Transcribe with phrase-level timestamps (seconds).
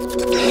[0.00, 0.47] Yeah.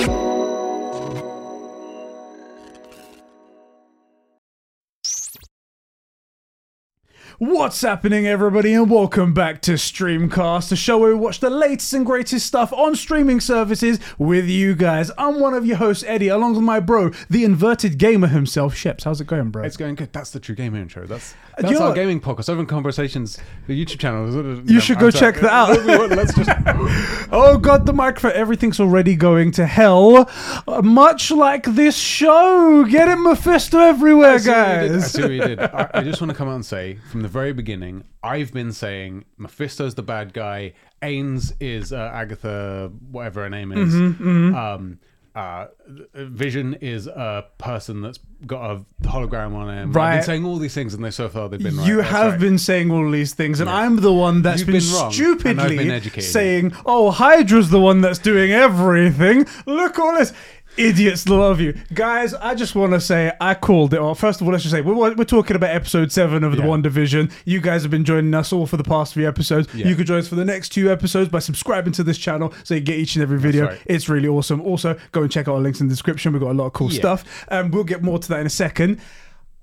[7.40, 11.94] What's happening, everybody, and welcome back to Streamcast, the show where we watch the latest
[11.94, 15.12] and greatest stuff on streaming services with you guys.
[15.20, 19.04] I'm one of your hosts, Eddie, along with my bro, the inverted gamer himself, Sheps.
[19.04, 19.66] How's it going, bro?
[19.66, 20.12] It's going good.
[20.14, 21.06] That's the True Gamer intro.
[21.06, 22.50] That's you that's our gaming podcast.
[22.50, 24.64] Over in Conversations, the YouTube channel.
[24.66, 25.86] You should go check that out.
[26.10, 26.50] Let's just.
[27.30, 28.32] Oh god, the microphone.
[28.34, 30.30] Everything's already going to hell.
[30.66, 32.86] Uh, much like this show.
[32.86, 34.92] Get it Mephisto everywhere, I see what you did.
[34.92, 35.12] I guys.
[35.12, 35.60] see what you did.
[35.60, 38.72] I, I just want to come out and say from the very beginning, I've been
[38.72, 40.74] saying Mephisto's the bad guy.
[41.02, 43.94] Ains is uh, Agatha, whatever her name is.
[43.94, 45.00] Mm-hmm, Um,
[45.36, 45.68] uh,
[46.16, 48.18] Vision is a person that's
[48.48, 49.96] got a hologram on him.
[49.96, 51.88] I've been saying all these things, and they so far they've been right.
[51.88, 52.40] You That's have right.
[52.42, 56.22] been saying all these things, and I'm the one that's been, been wrong, stupidly been
[56.22, 60.34] saying, "Oh, Hydra's the one that's doing everything." Look all this.
[60.78, 62.34] Idiots love you, guys.
[62.36, 64.20] I just want to say I called it off.
[64.20, 66.66] First of all, let's just say we're, we're talking about episode seven of the Yeah.
[66.68, 67.32] WandaVision.
[67.46, 69.74] You guys have been joining us all for the past few episodes.
[69.74, 69.88] Yeah.
[69.88, 72.76] You could join us for the next two episodes by subscribing to this channel so
[72.76, 73.66] you get each and every video.
[73.68, 73.80] right.
[73.88, 74.62] It's really awesome.
[74.62, 76.32] Also, go and check out our links in the description.
[76.34, 77.00] We've got a lot of cool Yeah.
[77.00, 77.46] stuff.
[77.50, 79.00] Um, we'll get more to that in a second.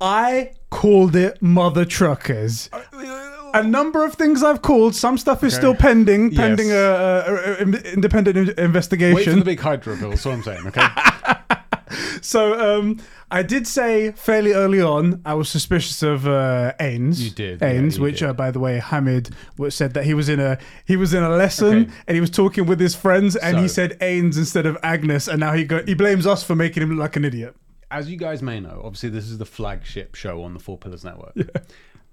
[0.00, 2.68] I called it Mother Truckers.
[3.54, 4.94] A number of things I've called.
[4.94, 5.60] Some stuff is Okay.
[5.60, 6.36] still pending, Yes.
[6.40, 9.38] pending a, a, a- a independent in- Wait for investigation.
[9.38, 10.10] the big Hydra bill.
[10.10, 10.66] That's what I'm saying.
[10.66, 10.86] Okay.
[12.20, 12.98] so um,
[13.30, 17.20] I did say fairly early on I was suspicious of uh, Ains.
[17.20, 18.28] You did, yeah, Ains, you which did.
[18.30, 19.30] Uh, by the way, Hamid
[19.68, 21.92] said that he was in a he was in a lesson Okay.
[22.08, 25.28] and he was talking with his friends and he So- said Ains instead of Agnes,
[25.28, 27.54] and now he go, he blames us for making him look like an idiot.
[27.90, 31.04] as you guys may know, obviously this is the flagship show on the Four Pillars
[31.04, 31.34] Network.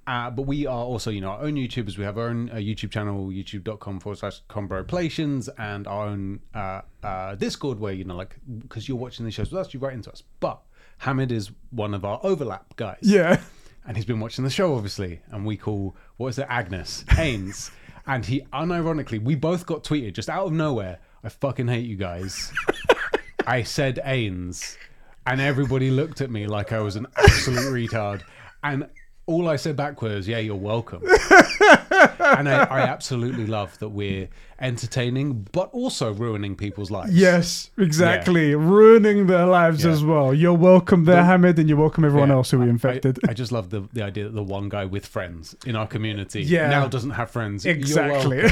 [0.07, 1.97] Uh, but we are also, you know, our own YouTubers.
[1.97, 6.81] We have our own uh, YouTube channel, youtube.com forward slash combroplations, and our own uh,
[7.03, 9.93] uh, Discord where, you know, like, because you're watching these shows with us, you write
[9.93, 10.23] into us.
[10.39, 10.59] But
[10.99, 12.97] Hamid is one of our overlap guys.
[13.01, 13.41] Yeah.
[13.85, 15.21] And he's been watching the show, obviously.
[15.31, 17.71] And we call, what is it, Agnes, Ains.
[18.07, 20.99] and he, unironically, we both got tweeted just out of nowhere.
[21.23, 22.51] I fucking hate you guys.
[23.47, 24.77] I said Ains,
[25.25, 27.59] and everybody looked at me like I was an absolute
[27.91, 28.21] retard.
[28.63, 28.87] And
[29.31, 31.03] all I said back was, "Yeah, you're welcome."
[31.61, 37.11] and I, I absolutely love that we're entertaining, but also ruining people's lives.
[37.13, 38.53] Yes, exactly.
[38.53, 39.91] Ruining their lives Yeah.
[39.91, 40.33] as well.
[40.35, 42.35] You're welcome there, Hamid, and you're welcome everyone Yeah.
[42.35, 43.17] else who we infected.
[43.27, 45.87] I, I just love the, the idea that the one guy with friends in our
[45.87, 46.69] community Yeah.
[46.69, 47.65] now doesn't have friends.
[47.65, 48.43] Exactly.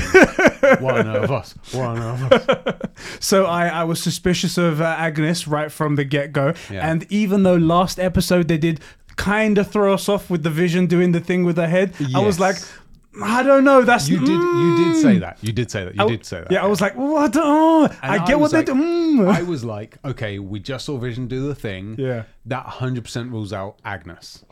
[0.79, 1.53] one of us.
[1.73, 2.89] One of us.
[3.19, 6.53] So I, I was suspicious of uh, Agnes right from the get go.
[6.71, 6.89] Yeah.
[6.89, 8.79] And even though last episode they did
[9.19, 12.19] kind of throw us off with the vision doing the thing with her head, I
[12.19, 12.55] was like,
[13.21, 13.81] I don't know.
[13.83, 14.29] That's You did.
[14.29, 15.19] You did say Mm.
[15.21, 15.37] that.
[15.41, 15.95] You did say that.
[15.95, 16.51] You did say that.
[16.51, 17.33] Yeah, I was like, what?
[17.35, 18.79] Oh, I I get was what they do.
[18.79, 19.27] Mm.
[19.27, 21.95] I was like, okay, we just saw Vision do the thing.
[21.97, 22.23] Yeah.
[22.45, 24.45] That 100% rules out Agnes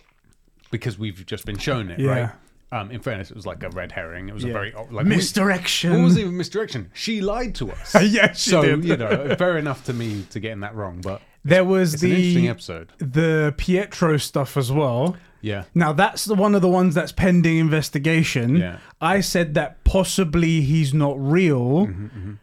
[0.71, 2.09] because we've just been shown it, Yeah.
[2.09, 2.29] right?
[2.69, 4.27] Um, in fairness, it was like a red herring.
[4.27, 5.93] It was a very like we- Misdirection.
[5.93, 6.89] What was even misdirection?
[6.93, 7.95] She lied to us.
[8.17, 8.83] Yeah, so did.
[8.83, 12.11] you know, fair enough to me to getting that wrong, but there was it's an
[12.11, 12.89] interesting the episode.
[12.99, 15.15] the Pietro stuff as well.
[15.41, 18.55] Yeah, Now that's the one of the ones that's pending investigation.
[18.57, 18.79] Yeah.
[18.99, 21.87] I said that possibly he's not real.
[21.87, 22.33] Mm-hmm,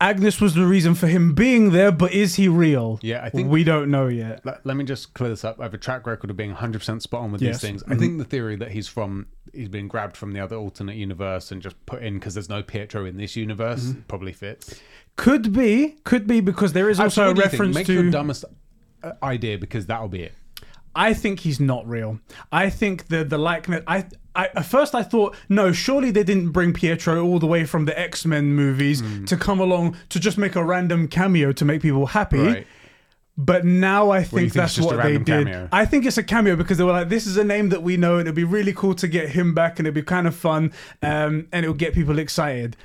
[0.00, 2.98] Agnes was the reason for him being there, but is he real?
[3.02, 4.44] Yeah, I think- we don't know yet.
[4.44, 5.60] let, let me just clear this up.
[5.60, 7.56] I have a track record of being 100% spot on with Yes.
[7.58, 7.72] Mm-hmm.
[7.72, 7.92] these things.
[7.92, 11.50] I think the theory that he's from, he's been grabbed from the other alternate universe
[11.52, 14.00] and just put in because there's no Pietro in this universe Mm-hmm.
[14.02, 14.80] probably fits.
[15.16, 17.52] Could be, could be because there is also Actually, a what do you think?
[17.52, 17.92] reference Make to.
[17.94, 18.44] your dumbest
[19.02, 20.32] uh, idea because that'll be it.
[20.96, 22.20] I think he's not real.
[22.52, 23.82] I think the the likeness.
[23.86, 24.06] I,
[24.36, 27.84] I at first I thought no, surely they didn't bring Pietro all the way from
[27.84, 29.24] the X Men movies Hmm.
[29.26, 32.38] to come along to just make a random cameo to make people happy.
[32.38, 32.66] Right.
[33.36, 35.26] But now I think think that's what they did.
[35.46, 35.68] cameo?
[35.72, 37.96] I think it's a cameo because they were like, "This is a name that we
[37.96, 40.36] know, and it'd be really cool to get him back, and it'd be kind of
[40.36, 40.72] fun,
[41.02, 42.76] um, and it'll get people excited."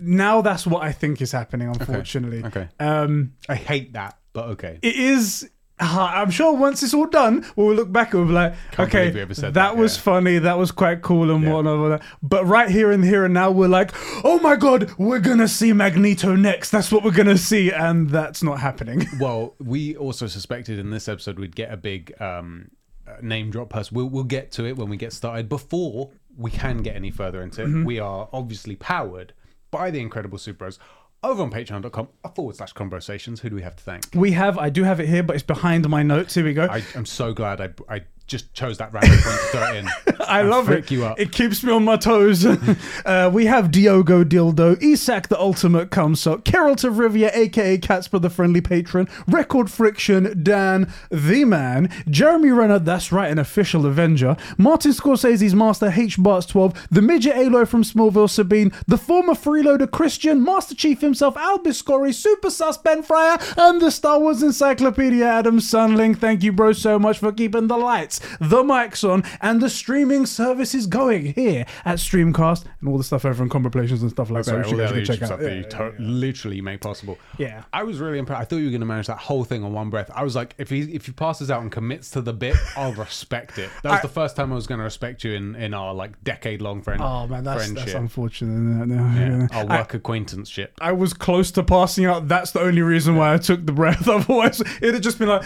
[0.00, 1.68] Now that's what I think is happening.
[1.68, 2.68] Unfortunately, Okay.
[2.80, 4.80] Um, I hate that, but okay.
[4.82, 5.48] it is.
[5.80, 8.88] Uh, I'm sure once it's all done, we'll look back and we'll be like, Can't
[8.88, 10.02] okay, we ever said that, that, was yeah.
[10.02, 11.52] funny, that was quite cool and Yeah.
[11.52, 12.02] whatnot.
[12.22, 13.90] But right here and here and now, we're like,
[14.24, 16.70] oh my god, we're gonna see Magneto next.
[16.70, 19.06] That's what we're gonna see, and that's not happening.
[19.20, 22.70] Well, we also suspected in this episode we'd get a big um,
[23.06, 23.96] uh, name drop person.
[23.96, 25.48] We'll, we'll get to it when we get started.
[25.48, 27.84] Before we can get any further into it, Mm-hmm.
[27.84, 29.32] we are obviously powered
[29.70, 30.78] by the Incredible Superheroes
[31.24, 33.40] over on patreon.com forward slash conversations.
[33.40, 34.04] Who do we have to thank?
[34.14, 36.34] we have, I do have it here, but it's behind my notes.
[36.34, 36.66] Here we go.
[36.70, 39.88] I, I'm so glad I, I just chose that random point to throw it in.
[40.26, 40.90] I love it.
[40.90, 41.20] you up.
[41.20, 42.44] It keeps me on my toes.
[43.06, 48.30] uh, we have Diogo Dildo, Isak the Ultimate Cumsock, Carol of Rivia, aka Catsper the
[48.30, 54.92] Friendly Patron, Record Friction, Dan the Man, Jeremy Renner, that's right, an official Avenger, Martin
[54.92, 60.42] Scorsese's Master H Barts 12, the Midget Aloy from Smallville Sabine, the former freeloader Christian,
[60.42, 65.60] Master Chief himself, Albus Scory, Super Sus Ben Fryer, and the Star Wars Encyclopedia Adam
[65.60, 66.16] Sunling.
[66.16, 70.26] Thank you, bro, so much for keeping the lights, the mics on, and the streaming
[70.26, 74.30] service is going here at Streamcast and all the stuff over on Compilations and stuff
[74.30, 74.66] like Sorry, that.
[74.66, 75.26] all You the should other check out.
[75.26, 77.18] stuff that you literally make possible.
[77.38, 77.64] Yeah.
[77.72, 78.40] I was really impressed.
[78.40, 80.10] I thought you were going to manage that whole thing on one breath.
[80.14, 82.92] I was like, if he if he passes out and commits to the bit, I'll
[82.94, 83.70] respect it.
[83.82, 85.94] That was I- the first time I was going to respect you in, in our
[85.94, 87.86] like decade long friend Oh man, that's, friendship.
[87.86, 88.52] that's unfortunate.
[88.54, 88.86] isn't it?
[88.94, 89.58] No, yeah, yeah.
[89.58, 90.72] our I- work acquaintanceship.
[90.80, 92.28] I was close to passing out.
[92.28, 94.06] That's the only reason why I took the breath.
[94.14, 95.42] Otherwise, it'd have just been like,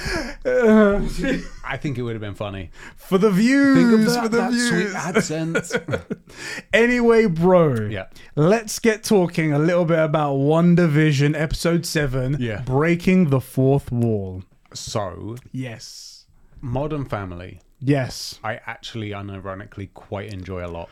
[0.46, 1.00] uh,
[1.70, 2.70] I think it would have been funny.
[2.96, 4.68] for the views, Think of for the that views.
[4.68, 6.14] sweet AdSense.
[6.72, 7.88] Anyway, bro.
[7.88, 8.06] Yeah.
[8.36, 12.36] Let's get talking a little bit about WandaVision episode seven.
[12.40, 12.62] Yeah.
[12.62, 14.42] Breaking the fourth wall.
[14.72, 16.26] so, Yes.
[16.60, 18.40] Modern Family, Yes.
[18.42, 20.88] I actually unironically quite enjoy a lot.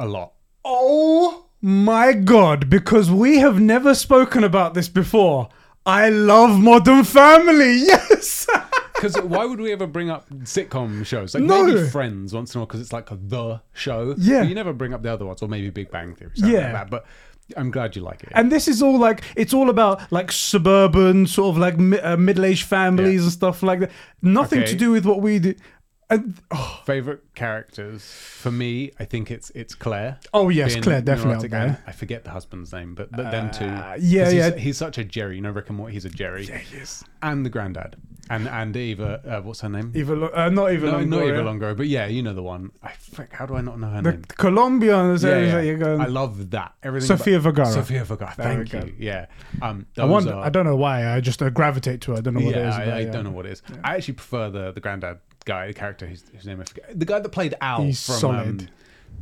[0.00, 0.32] A lot.
[0.64, 2.68] Oh my god!
[2.68, 5.48] Because we have never spoken about this before.
[5.86, 7.76] I love Modern Family.
[7.86, 8.46] Yes.
[8.94, 11.34] Because why would we ever bring up sitcom shows?
[11.34, 11.64] Like No.
[11.66, 14.14] maybe Friends once in a while because it's like the show.
[14.18, 14.40] Yeah.
[14.40, 16.30] But you never bring up the other ones, or maybe Big Bang Theory.
[16.34, 16.64] Something Yeah.
[16.64, 16.90] Like that.
[16.90, 17.06] But
[17.56, 18.30] I'm glad you like it.
[18.32, 22.16] And this is all like it's all about like suburban sort of like mi- uh,
[22.16, 23.22] middle-aged families Yeah.
[23.24, 23.90] and stuff like that.
[24.22, 24.70] Nothing Okay.
[24.72, 25.54] to do with what we do.
[26.10, 30.18] And, oh, Favorite characters for me, I think it's it's Claire.
[30.34, 31.82] oh yes, being Claire definitely neurotic and there.
[31.86, 33.64] I forget the husband's name, but, but them two.
[33.64, 34.54] Uh, yeah, 'Cause he's, yeah.
[34.56, 35.36] He's such a Jerry.
[35.36, 35.94] You know, Rick and Morty.
[35.94, 36.46] He's a Jerry.
[36.72, 37.04] Yes.
[37.22, 37.96] And the granddad.
[38.30, 39.20] And and Eva.
[39.26, 39.92] Uh, what's her name?
[39.94, 41.06] Eva, Lo- uh, not Eva no, Longoria.
[41.08, 42.70] not Eva Longoria, but yeah, you know the one.
[42.82, 44.24] I frick, how do I not know her The name?
[44.28, 45.60] Colombian is Yeah, yeah.
[45.60, 45.98] you go.
[45.98, 46.72] I love that.
[46.82, 47.06] Everything.
[47.06, 47.72] Sofia about- Vergara.
[47.72, 48.34] Sofia Vergara.
[48.38, 48.88] There we Thank go.
[48.88, 48.94] you.
[48.98, 49.26] Yeah.
[49.60, 50.34] Um, I wonder.
[50.34, 51.06] I don't know why.
[51.14, 52.14] I just uh, gravitate to.
[52.14, 52.18] It.
[52.18, 52.74] I don't know what it yeah, is.
[52.76, 53.10] I, but I yeah.
[53.10, 53.62] don't know what it is.
[53.82, 56.98] I actually prefer the the granddad guy, the character whose, whose name I forget.
[56.98, 58.14] The guy that played Al He's from.
[58.16, 58.70] solid.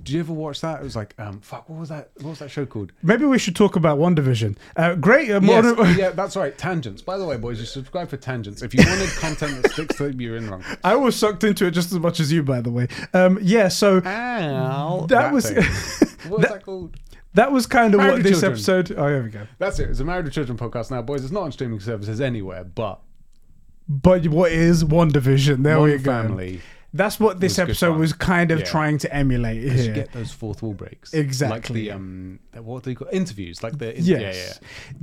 [0.02, 0.80] Did you ever watch that?
[0.80, 2.10] It was like, um, fuck, what was that?
[2.16, 2.92] What was that show called?
[3.02, 4.56] Maybe we should talk about WandaVision.
[4.76, 5.30] Uh, great.
[5.30, 6.56] Uh, Yes, yeah, that's right.
[6.58, 7.02] Tangents.
[7.02, 8.62] By the way, boys, you subscribe for Tangents.
[8.62, 10.64] If you wanted content that sticks to you, you're in wrong.
[10.82, 12.88] I was sucked into it just as much as you, by the way.
[13.14, 13.68] Um, yeah.
[13.68, 15.06] So Al.
[15.06, 15.50] That was-
[16.28, 16.96] what was that called?
[17.34, 18.52] that was kind of Married what this Children.
[18.52, 18.92] episode.
[18.98, 19.46] Oh, there we go.
[19.58, 19.88] That's it.
[19.90, 21.22] It's a Married with Children podcast now, boys.
[21.22, 23.00] It's not on streaming services anywhere, but
[23.88, 25.62] But what is WandaVision?
[25.62, 26.10] There One we go.
[26.10, 26.60] Family.
[26.94, 28.64] That's what this episode was kind of Yeah.
[28.66, 29.94] trying to emulate You here.
[29.94, 31.14] get those fourth wall breaks.
[31.14, 31.88] Exactly.
[31.88, 33.62] Like the um, what do you call interviews?
[33.62, 34.04] Like the Yes.
[34.06, 34.52] yeah, yeah,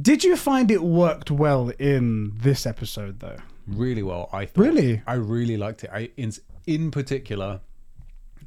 [0.02, 3.38] Did you find it worked well in this episode though?
[3.68, 4.30] really well.
[4.34, 4.62] I thought.
[4.66, 5.02] Really?
[5.06, 5.90] I really liked it.
[5.94, 6.32] I in
[6.68, 7.62] in particular,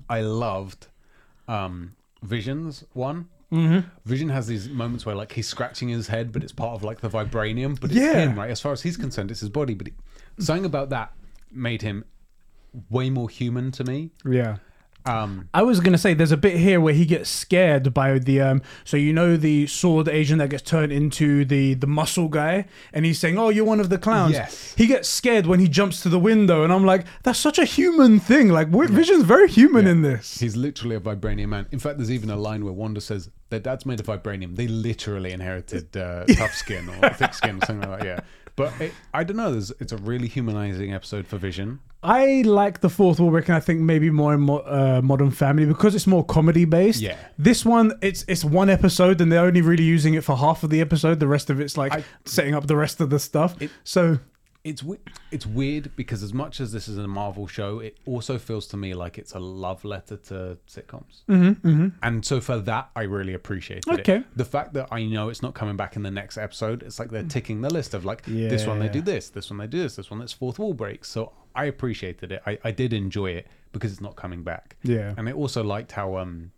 [0.09, 0.89] I loved
[1.49, 3.29] um Visions one.
[3.51, 3.87] Mm-hmm.
[4.07, 7.01] Vision has these moments where like he's scratching his head, but it's part of like
[7.01, 7.79] the vibranium.
[7.81, 8.15] But it's Yeah.
[8.15, 8.51] him, right?
[8.51, 9.75] As far as he's concerned, it's his body.
[9.75, 9.95] But it,
[10.39, 11.13] something about that
[11.51, 12.05] made him
[12.91, 14.11] way more human to me.
[14.29, 14.57] Yeah.
[15.05, 18.41] Um, I was gonna say there's a bit here where he gets scared by the
[18.41, 22.67] um so you know the sword agent that gets turned into the the muscle guy
[22.93, 24.75] and he's saying oh you're one of the clowns Yes.
[24.79, 27.65] he gets scared when he jumps to the window and I'm like that's such a
[27.65, 31.67] human thing like Wi- Vision's very human in this He's literally a vibranium man.
[31.73, 34.55] In fact, there's even a line where Wanda says their dad's made of vibranium.
[34.55, 38.07] They literally inherited uh, tough skin or thick skin or something like that.
[38.07, 38.21] Yeah,
[38.57, 39.53] but it, I don't know.
[39.53, 41.81] There's, it's a really humanizing episode for Vision.
[42.05, 45.31] I like the fourth wall break and I think maybe more in mo- uh, Modern
[45.31, 47.01] Family because it's more comedy based.
[47.01, 47.17] Yeah.
[47.39, 50.71] This one, it's it's one episode and they're only really using it for half of
[50.71, 51.21] the episode.
[51.21, 53.61] The rest of it's like I- setting up the rest of the stuff.
[53.63, 54.19] It- so
[54.65, 54.85] It's
[55.33, 58.77] it's weird because as much as this is a Marvel show, it also feels to
[58.77, 61.25] me like it's a love letter to sitcoms.
[61.29, 64.19] Mm-hmm, And so for that, I really appreciated Okay.
[64.19, 64.25] it.
[64.37, 67.11] The fact that I know it's not coming back in the next episode, it's like
[67.11, 69.83] they're ticking the list of like this one they do this, this one they do
[69.83, 71.09] this, this one that's fourth wall breaks.
[71.09, 72.43] So I appreciated it.
[72.47, 74.77] I, I did enjoy it because it's not coming back.
[74.85, 75.13] Yeah.
[75.19, 76.53] And I also liked how um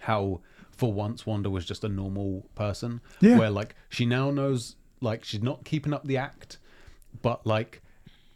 [0.00, 3.00] how for once Wanda was just a normal person.
[3.20, 3.36] Yeah.
[3.38, 6.58] Where like she now knows like she's not keeping up the act,
[7.22, 7.82] but like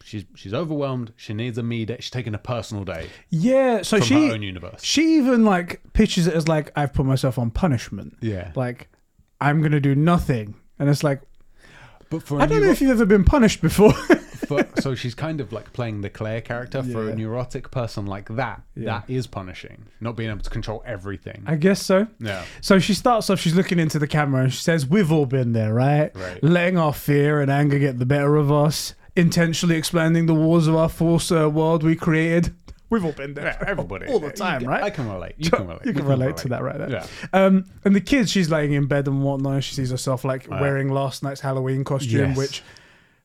[0.05, 1.13] she's she's overwhelmed.
[1.17, 1.97] She needs a me day.
[2.01, 4.83] She's taking a personal day yeah, so from she her own universe.
[4.83, 8.17] she even like pitches it as like I've put myself on punishment.
[8.21, 8.53] Yeah.
[8.55, 8.89] Like
[9.41, 11.21] I'm gonna do nothing, and it's like
[12.11, 13.93] But for I don't know if you've ever been punished before.
[14.51, 17.13] for, so she's kind of like playing the Claire character for Yeah.
[17.13, 18.63] a neurotic person like that.
[18.75, 18.85] Yeah.
[19.01, 21.43] That is punishing, not being able to control everything.
[21.47, 22.07] I guess so.
[22.19, 22.45] yeah.
[22.61, 25.53] So she starts off, she's looking into the camera and she says, We've all been
[25.53, 26.11] there, right?
[26.15, 26.43] Right.
[26.43, 28.95] Letting our fear and anger get the better of us.
[29.17, 32.55] intentionally expanding the walls of our false uh, world we created.
[32.91, 33.45] We've all been there.
[33.61, 34.07] Yeah, everybody.
[34.07, 34.83] All the time, You- right?
[34.83, 35.35] I can relate.
[35.39, 35.85] You can relate.
[35.87, 36.91] You can relate to that right there.
[36.91, 37.07] Yeah.
[37.33, 39.53] Um, and the kids, she's laying in bed and whatnot.
[39.55, 40.61] And she sees herself like Right.
[40.61, 42.37] wearing last night's Halloween costume, Yes.
[42.37, 42.63] which,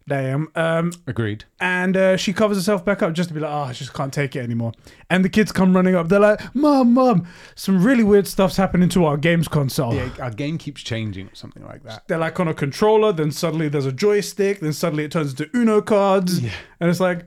[0.08, 0.50] damn.
[0.56, 1.46] Um, Agreed.
[1.60, 4.14] and uh, she covers herself back up just to be like, oh, I just can't
[4.14, 4.72] take it anymore.
[5.10, 6.10] And the kids come running up.
[6.10, 9.94] They're like, Mom, Mom, some really weird stuff's happening to our games console.
[9.94, 12.08] Yeah, our game keeps changing or something like that.
[12.08, 15.50] They're like on a controller, then suddenly there's a joystick, then suddenly it turns into
[15.58, 16.40] Uno cards.
[16.40, 16.52] Yeah.
[16.80, 17.26] And it's like,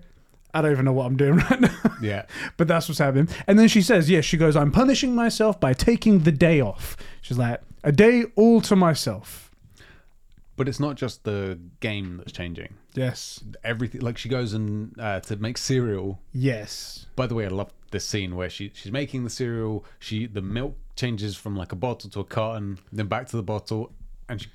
[0.54, 1.76] I don't even know what I'm doing right now.
[2.00, 2.26] Yeah.
[2.56, 3.28] but that's what's happening.
[3.46, 6.96] And then she says, yes, she goes, I'm punishing myself by taking the day off.
[7.20, 9.47] She's like, a day all to myself.
[10.58, 12.74] But it's not just the game that's changing.
[12.94, 13.42] Yes.
[13.64, 16.20] Everything like she goes and uh, to make cereal.
[16.32, 17.06] Yes.
[17.16, 19.84] By the way, I love this scene where she she's making the cereal.
[19.98, 23.42] She the milk changes from like a bottle to a carton, then back to the
[23.42, 23.92] bottle,
[24.28, 24.48] and she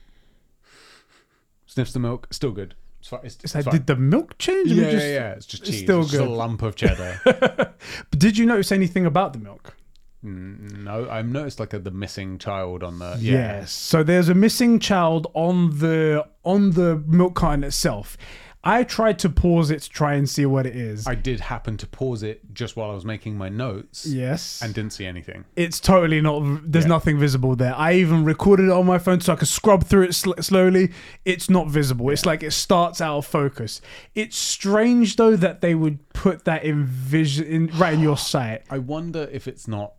[1.66, 2.28] sniffs the milk.
[2.32, 2.76] Still good.
[3.00, 3.20] It's fine.
[3.24, 3.64] It's, It's fine.
[3.74, 4.72] did the milk change?
[4.72, 5.32] Yeah, just- yeah, yeah.
[5.34, 7.20] It's just it's still it's just a lump of cheddar.
[8.10, 9.76] But did you notice anything about the milk?
[10.24, 13.18] No, I've noticed like a, the missing child on the.
[13.20, 13.60] Yeah.
[13.60, 13.72] Yes.
[13.72, 18.18] So there's a missing child on the on the milk carton itself.
[18.66, 21.06] I tried to pause it to try and see what it is.
[21.06, 24.62] I did happen to pause it just while I was making my notes yes.
[24.62, 25.44] and didn't see anything.
[25.58, 26.90] it's totally not there's Yeah.
[26.90, 30.04] nothing visible there i even recorded it on my phone so i could scrub through
[30.04, 30.92] it sl- slowly
[31.26, 33.82] it's not visible it's like it starts out of focus
[34.16, 38.62] it's strange though that they would put that in vision in, right in your sight
[38.70, 39.94] I wonder if it's not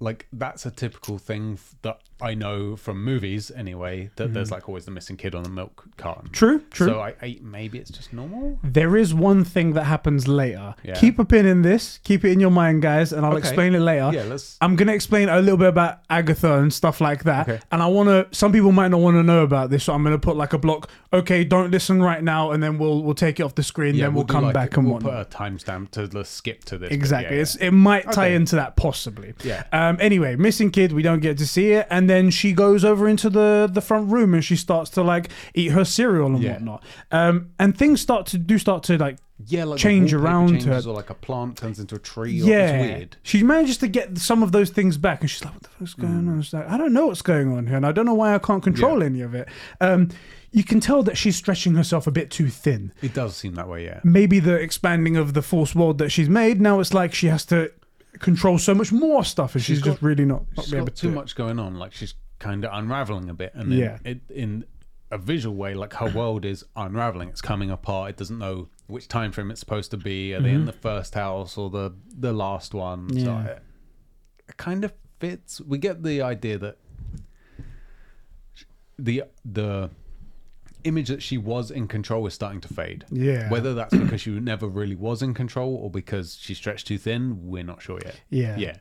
[0.00, 4.10] like that's a typical thing that I know from movies anyway.
[4.16, 6.30] That there's like always the missing kid on the milk carton.
[6.30, 8.58] True true So I, I maybe it's just normal.
[8.62, 10.94] there is one thing that happens later Yeah.
[10.94, 13.40] keep a pin in this keep it in your mind guys and i'll Okay.
[13.40, 14.56] explain it later Yeah, let's.
[14.60, 17.60] I'm gonna explain a little bit about Agatha and stuff like that, Okay.
[17.72, 18.28] and I want to.
[18.36, 20.58] Some people might not want to know about this, so I'm gonna put like a
[20.58, 20.88] block.
[21.12, 23.94] Okay, don't listen right now, and then we'll we'll take it off the screen.
[23.96, 25.30] Yeah, then we'll, do come like- back and we'll whatnot.
[25.30, 26.90] put a timestamp to the skip to this.
[26.90, 27.36] Exactly.
[27.36, 28.34] Yeah, It's, it might tie Okay.
[28.36, 29.34] into that possibly.
[29.42, 29.64] Yeah.
[29.72, 29.96] Um.
[30.00, 30.92] Anyway, missing kid.
[30.92, 34.10] We don't get to see it, and then she goes over into the the front
[34.12, 36.52] room and she starts to like eat her cereal and Yeah.
[36.54, 36.82] whatnot.
[37.10, 37.50] Um.
[37.58, 39.16] And things start to do start to like
[39.46, 39.64] yeah.
[39.64, 40.90] like the change wallpaper around changes her.
[40.90, 42.40] or like a plant turns into a tree.
[42.40, 42.70] Or, yeah.
[42.70, 43.16] it's weird.
[43.22, 45.94] She manages to get some of those things back, and she's like, "What the fuck's
[45.94, 48.14] going on?" She's like, "I don't know what's going on here, and I don't know
[48.14, 49.48] why I can't control any of it."
[49.80, 50.10] Um.
[50.56, 52.92] You can tell that she's stretching herself a bit too thin.
[53.02, 53.86] It does seem that way.
[53.86, 53.98] Yeah.
[54.04, 57.44] maybe the expanding of the force world that she's made now it's like she has
[57.46, 57.72] to
[58.20, 60.86] control so much more stuff and she's, She's just got- really not, not She's able
[60.86, 61.74] got to too much going on.
[61.76, 63.98] Like she's kind of unraveling a bit, and then Yeah.
[64.04, 64.64] it, in
[65.10, 67.28] a visual way, like her world is unraveling.
[67.28, 68.10] It's coming apart.
[68.10, 70.34] It doesn't know which time frame it's supposed to be.
[70.34, 73.08] Are they in the first house or the the last one?
[73.10, 73.46] So Mm-hmm.
[73.48, 73.62] It,
[74.48, 75.60] it kind of fits.
[75.60, 76.76] We get the idea that
[78.98, 79.90] the the
[80.84, 83.04] image that she was in control is starting to fade.
[83.10, 83.50] Yeah.
[83.50, 87.48] Whether that's because she never really was in control or because she stretched too thin,
[87.48, 88.20] we're not sure yet.
[88.30, 88.56] Yeah.
[88.56, 88.76] Yeah.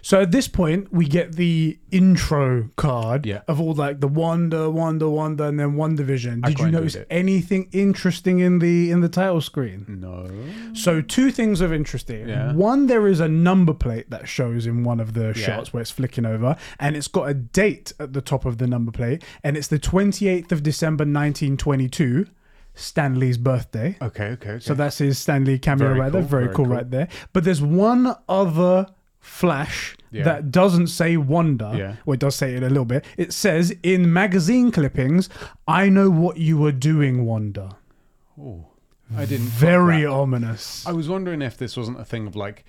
[0.00, 3.40] So at this point, we get the intro card Yeah.
[3.48, 6.42] of all like the Wonder, Wonder, Wonder, and then WandaVision.
[6.44, 9.84] Did you notice anything interesting in the in the title screen?
[10.00, 10.30] No.
[10.72, 12.28] So two things of interesting.
[12.28, 12.52] Yeah.
[12.54, 15.32] One, there is a number plate that shows in one of the Yeah.
[15.34, 18.66] shots where it's flicking over, and it's got a date at the top of the
[18.66, 22.26] number plate, and it's the 28th of December 1922,
[22.74, 23.96] Stan Lee's birthday.
[24.00, 24.58] Okay, okay, okay.
[24.60, 26.22] So that's his Stanley cameo Very right there.
[26.22, 26.74] Very, very cool, cool.
[26.74, 27.08] right there.
[27.32, 28.86] But there's one other
[29.28, 30.24] flash Yeah.
[30.24, 31.72] that doesn't say Wonder.
[31.76, 31.96] Yeah.
[32.04, 33.04] Well, it does say it a little bit.
[33.16, 35.28] It says in magazine clippings,
[35.66, 37.70] I know what you were doing, Wonder.
[38.40, 38.66] Oh,
[39.16, 39.46] I didn't.
[39.48, 40.86] Very ominous.
[40.86, 42.64] I was wondering if this wasn't a thing of like,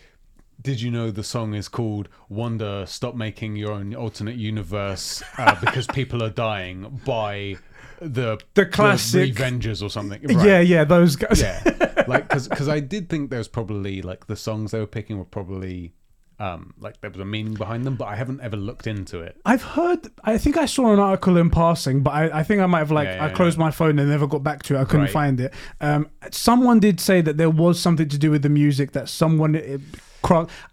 [0.61, 2.85] did you know the song is called "Wonder"?
[2.85, 7.55] Stop making your own alternate universe uh, because people are dying by
[8.01, 10.21] the The classic- Revengers or something.
[10.27, 10.67] Yeah, Right.
[10.67, 11.41] yeah, those guys.
[11.41, 11.61] yeah.
[12.07, 15.23] Like, because I did think there was probably like the songs they were picking were
[15.25, 15.93] probably.
[16.39, 19.39] Um, like there was a meaning behind them, but I haven't ever looked into it.
[19.45, 20.07] I've heard.
[20.23, 22.91] I think I saw an article in passing, but I, I think I might have
[22.91, 24.79] like Yeah, yeah, I closed my phone and never got back to it.
[24.79, 25.11] I couldn't Right.
[25.11, 25.53] find it.
[25.81, 29.55] Um, someone did say that there was something to do with the music that someone.
[29.55, 29.81] It,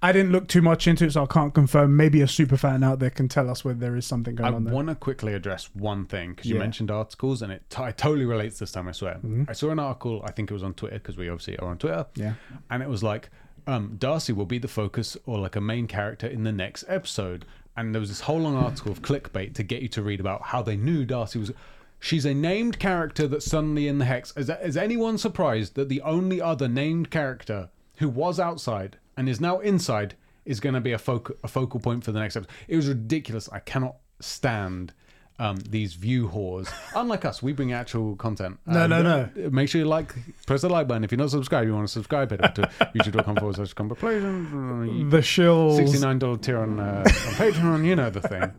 [0.03, 1.97] I didn't look too much into it, so I can't confirm.
[1.97, 4.57] Maybe a super fan out there can tell us whether there is something going I
[4.57, 4.73] on there.
[4.73, 6.61] I want to quickly address one thing because you Yeah.
[6.61, 8.89] mentioned articles, and it t- it totally relates this time.
[8.89, 9.15] I swear.
[9.15, 9.45] Mm-hmm.
[9.49, 10.21] I saw an article.
[10.25, 12.07] I think it was on Twitter because we obviously are on Twitter.
[12.17, 12.35] Yeah.
[12.71, 13.31] and it was like
[13.67, 17.45] um, Darcy will be the focus or like a main character in the next episode.
[17.77, 20.43] And there was this whole long article of clickbait to get you to read about
[20.43, 21.53] how they knew Darcy was.
[21.99, 24.35] She's a named character that's suddenly in the hex.
[24.37, 29.41] Is, is anyone surprised that the only other named character who was outside and is
[29.41, 32.53] now inside is going to be a, foc- a focal point for the next episode?
[32.69, 33.49] It was ridiculous.
[33.51, 34.93] I cannot stand
[35.39, 36.69] um, these view whores.
[36.95, 38.59] Unlike us, we bring actual content.
[38.67, 39.51] No, Um, no, no.
[39.51, 40.15] Make sure you like,
[40.47, 41.05] press the like button.
[41.05, 42.63] If you're not subscribed, you want to subscribe, head to
[42.95, 45.11] youtube.com forward slash contemplation.
[45.11, 45.79] The shills.
[45.79, 48.51] $69 tier on, uh, on Patreon, you know the thing.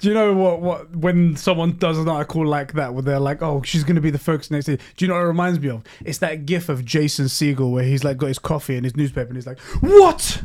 [0.00, 0.60] Do you know what?
[0.60, 4.10] What when someone does an article like that, where they're like, "Oh, she's gonna be
[4.10, 5.82] the focus next day." Do you know what it reminds me of?
[6.04, 9.28] It's that GIF of Jason Segel where he's like got his coffee and his newspaper,
[9.28, 10.42] and he's like, "What?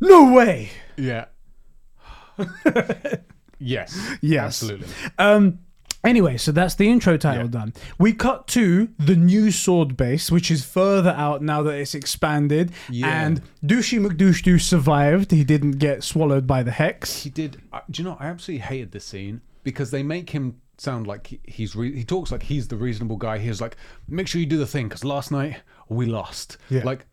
[0.00, 1.24] No way!" Yeah.
[3.58, 3.98] Yes.
[4.20, 4.62] Yes.
[4.62, 4.88] Absolutely.
[5.18, 5.58] Um.
[6.04, 7.50] Anyway, so that's the intro title Yeah.
[7.50, 7.72] done.
[7.98, 12.72] We cut to the new sword base, which is further out now that it's expanded.
[12.90, 13.06] Yeah.
[13.08, 15.30] And Douchey McDouche survived.
[15.30, 17.22] He didn't get swallowed by the hex.
[17.22, 17.62] He did.
[17.72, 18.18] Uh, do you know?
[18.20, 22.30] I absolutely hated this scene because they make him sound like he's re- he talks
[22.30, 23.38] like he's the reasonable guy.
[23.38, 23.74] He's like,
[24.06, 26.58] make sure you do the thing because last night we lost.
[26.68, 26.82] Yeah.
[26.84, 27.06] Like,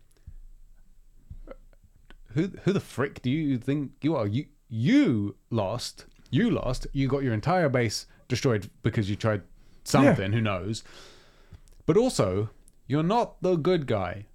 [2.34, 4.28] who who the frick do you think you are?
[4.28, 6.08] You you lost.
[6.32, 6.88] You lost.
[6.94, 9.42] You got your entire base destroyed because you tried
[9.84, 10.32] something.
[10.34, 10.84] Who knows?
[11.86, 12.50] But also,
[12.88, 14.26] you're not the good guy.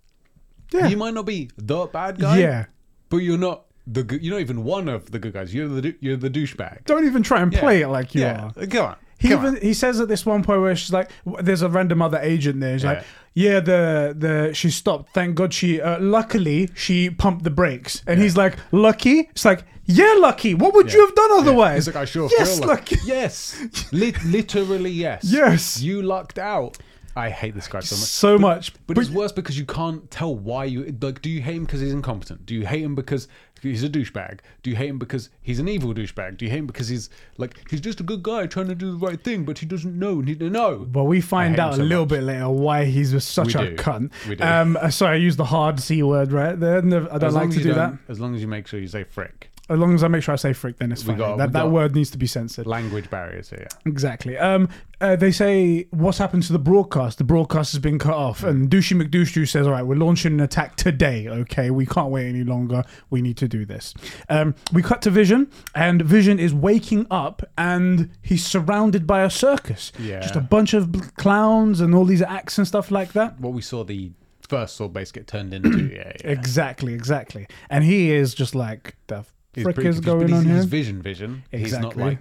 [0.72, 0.86] Yeah.
[0.88, 2.38] You might not be the bad guy.
[2.38, 2.66] Yeah.
[3.08, 4.22] But you're not the good.
[4.22, 5.54] You're not even one of the good guys.
[5.54, 6.84] You're the you're the douchebag.
[6.84, 7.60] Don't even try and Yeah.
[7.60, 8.50] play it like you yeah.
[8.56, 8.66] are.
[8.66, 8.96] Come on.
[9.18, 9.62] He Come even on.
[9.62, 11.10] he says at this one point where she's like,
[11.40, 12.90] "There's a random other agent there." He's Yeah.
[12.92, 15.14] like, "Yeah, the the she stopped.
[15.14, 15.80] Thank God she.
[15.80, 20.54] Uh, luckily, she pumped the brakes." And he's like, "Lucky." It's like, "Yeah, lucky.
[20.54, 22.96] What would you have done otherwise?" He's like, I sure yes, feel like lucky.
[23.06, 25.80] yes, Lit- literally yes, Yes.
[25.80, 26.76] You lucked out.
[27.18, 28.04] I hate this guy so much.
[28.04, 31.22] So much, But it's worse because you can't tell why you like.
[31.22, 32.44] Do you hate him because he's incompetent?
[32.44, 33.26] Do you hate him because
[33.62, 34.40] he's a douchebag?
[34.62, 36.36] Do you hate him because he's an evil douchebag?
[36.36, 38.90] Do you hate him because he's like he's just a good guy trying to do
[38.98, 40.20] the right thing, but he doesn't know?
[40.20, 40.80] Need to know.
[40.86, 42.10] But we find hate him out a little much.
[42.10, 43.76] bit later why he's such We a do.
[43.76, 44.10] cunt.
[44.28, 44.44] We do.
[44.44, 46.82] Um, uh, sorry, I used the hard c word right there.
[46.82, 47.94] Never- I don't like to do that.
[48.08, 49.50] As long as you make sure you say frick.
[49.68, 51.18] As long as I make sure I say frick, then it's fine.
[51.18, 52.66] got- that that word needs to be censored.
[52.66, 53.66] Language barriers here.
[53.84, 54.38] Exactly.
[54.38, 54.68] Um,
[55.00, 57.18] uh, they say what's happened to the broadcast?
[57.18, 60.40] The broadcast has been cut off, and Douchey McDouche says, "All right, we're launching an
[60.40, 61.26] attack today.
[61.28, 62.84] Okay, we can't wait any longer.
[63.10, 63.92] We need to do this."
[64.28, 69.30] Um, we cut to Vision, and Vision is waking up, and he's surrounded by a
[69.30, 69.92] circus.
[69.98, 70.20] Yeah.
[70.20, 73.40] just a bunch of bl- clowns and all these acts and stuff like that.
[73.40, 74.12] What we saw the
[74.48, 75.70] first sword base get turned into.
[75.92, 76.30] Yeah, yeah.
[76.30, 77.48] Exactly, exactly.
[77.68, 79.24] And he is just like the
[79.64, 80.62] frick pretty is going he's, on here.
[80.62, 81.42] Vision, Vision.
[81.50, 82.18] He's not like,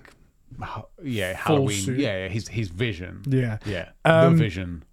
[1.04, 1.78] yeah, Halloween.
[1.78, 2.00] suit.
[2.00, 3.24] Yeah, yeah, he's he's Vision.
[3.28, 3.58] Yeah.
[3.66, 4.84] Yeah, Um, the Vision.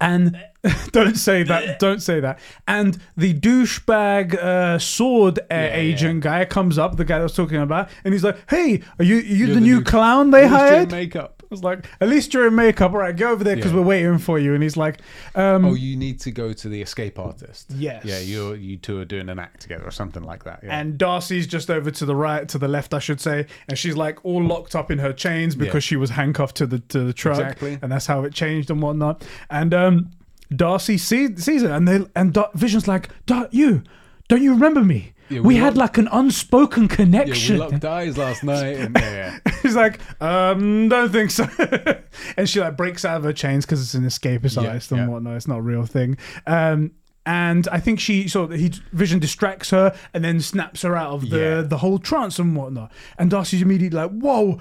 [0.00, 0.36] And
[0.90, 1.78] don't say that.
[1.78, 2.40] Don't say that.
[2.66, 7.58] And the douchebag uh, sword Yeah, agent guy comes up, the guy that was talking
[7.58, 10.48] about, and he's like, "Hey, are you are you the, the new new- clown they
[10.48, 11.41] hired?" makeup.
[11.52, 12.92] I was like, "At least you're in makeup.
[12.92, 13.78] All right, go over there because Yeah.
[13.78, 15.00] we're waiting for you." And he's like,
[15.34, 17.70] um, Oh, you need to go to the escape artist.
[17.76, 18.04] Yes.
[18.04, 20.60] Yeah, you you two are doing an act together or something like that.
[20.64, 20.78] Yeah.
[20.78, 23.96] And Darcy's just over to the right, to the left, I should say, and she's
[23.96, 25.88] like all locked up in her chains because Yeah.
[25.90, 27.78] she was handcuffed to the to the truck, Exactly.
[27.82, 29.22] and that's how it changed and whatnot.
[29.50, 30.10] And um,
[30.54, 33.82] Darcy see, sees it, and they and Dar- Vision's like, "Dar- "You,
[34.28, 35.12] don't you remember me?
[35.28, 37.56] Yeah, we, we had like an unspoken connection.
[37.56, 38.76] yeah, we connection." locked eyes last night.
[38.76, 39.38] And, yeah.
[39.62, 41.48] He's like, um, don't think so.
[42.36, 45.10] and she like breaks out of her chains because it's an escapist Yeah, artist and
[45.10, 45.36] whatnot.
[45.36, 46.16] It's not a real thing.
[46.46, 46.92] Um,
[47.24, 51.10] and I think she sort of he Vision distracts her and then snaps her out
[51.12, 52.90] of the the whole trance and whatnot.
[53.18, 54.60] And Darcy's immediately like, whoa.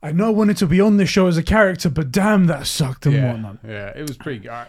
[0.00, 2.68] I know I wanted to be on this show as a character, but damn, that
[2.68, 3.58] sucked and yeah, whatnot.
[3.66, 3.88] yeah.
[3.96, 4.38] It was pretty.
[4.38, 4.50] good.
[4.52, 4.68] I,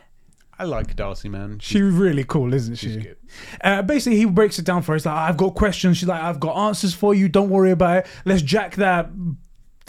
[0.59, 1.59] I like Darcy, man.
[1.59, 2.99] She's, She's really cool, isn't she's she?
[2.99, 3.17] good.
[3.61, 4.95] Uh, basically, he breaks it down for her.
[4.97, 5.97] He's like, I've got questions.
[5.97, 7.29] She's like, I've got answers for you.
[7.29, 8.07] Don't worry about it.
[8.25, 9.09] Let's jack that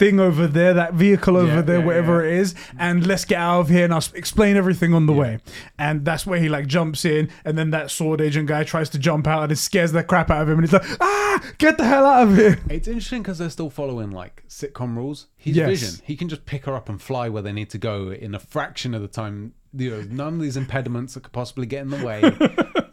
[0.01, 2.31] thing over there, that vehicle over Yeah, there, yeah, whatever yeah.
[2.33, 5.37] it is, and let's get out of here and I'll explain everything on the way.
[5.77, 8.97] And that's where he like jumps in, and then that sword agent guy tries to
[8.99, 11.77] jump out and it scares the crap out of him, and he's like, ah, get
[11.77, 12.57] the hell out of here.
[12.69, 15.27] It's interesting because they're still following like sitcom rules.
[15.37, 15.69] He's Yes.
[15.69, 16.01] Vision.
[16.03, 18.39] He can just pick her up and fly where they need to go in a
[18.39, 19.53] fraction of the time.
[19.73, 22.21] You know, none of these impediments that could possibly get in the way.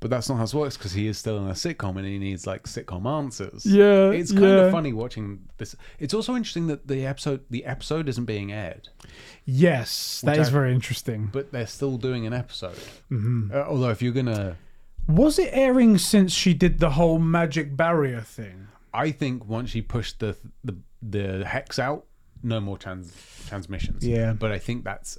[0.00, 2.18] but that's not how it works because he is still in a sitcom and he
[2.18, 3.66] needs like sitcom answers.
[3.66, 4.48] Yeah, it's kind yeah.
[4.66, 5.74] of funny watching this.
[5.98, 8.88] It's also interesting that the episode the episode isn't being aired,
[9.44, 11.30] Yes, that is I- very interesting.
[11.32, 12.76] but they're still doing an episode.
[13.10, 13.50] Mm-hmm.
[13.54, 14.56] Uh, although if you're gonna,
[15.08, 18.68] Was it airing since she did the whole magic barrier thing?
[18.92, 22.04] I think once she pushed the the the hex out,
[22.42, 23.12] no more trans
[23.46, 24.06] transmissions.
[24.06, 24.32] Yeah.
[24.32, 25.18] but I think that's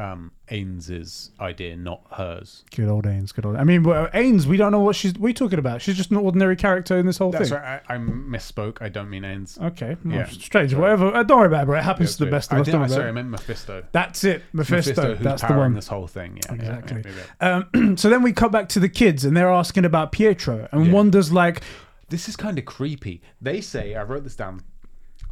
[0.00, 2.64] um Ains's idea, not hers.
[2.74, 3.56] Good old Ains, good old.
[3.56, 5.14] I mean, well, Ains, we don't know what she's.
[5.18, 5.82] We talking about?
[5.82, 7.58] She's just an ordinary character in this whole That's thing.
[7.58, 7.80] right.
[7.88, 8.78] I, I misspoke.
[8.80, 9.60] I don't mean Ains.
[9.60, 10.24] Okay, well, Yeah.
[10.26, 10.74] strange.
[10.74, 11.14] Whatever.
[11.14, 11.66] Uh, don't worry about it.
[11.66, 11.78] Bro.
[11.78, 12.64] It happens Yeah, to the best of I us.
[12.66, 13.84] did- Don't I- sorry, I meant Mephisto.
[13.92, 14.90] That's it, Mephisto.
[15.02, 15.74] Mephisto, that's the one.
[15.74, 16.38] this whole thing.
[16.44, 17.04] Yeah, Exactly.
[17.40, 17.62] yeah.
[17.74, 20.92] Um, so then we cut back to the kids, and they're asking about Pietro, and.
[20.92, 21.62] Wanda's like,
[22.08, 23.22] This is kind of creepy.
[23.40, 24.62] They say, I wrote this down.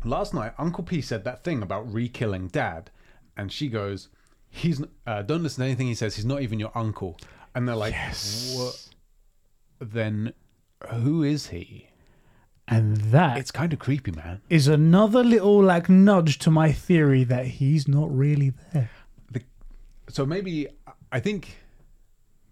[0.05, 2.91] Last night, Uncle P said that thing about re-killing Dad,
[3.37, 4.09] and she goes,
[4.51, 6.17] "He's uh, don't listen to anything he says.
[6.17, 7.19] He's not even your uncle."
[7.55, 7.95] And they're like,
[8.55, 8.89] "What?
[9.81, 10.33] Then
[10.91, 11.89] who is he?"
[12.71, 14.43] And that It's kind of creepy, man.
[14.51, 18.91] is another little like nudge to my theory that he's not really there.
[19.31, 19.41] the,
[20.11, 20.69] so maybe
[21.11, 21.57] I think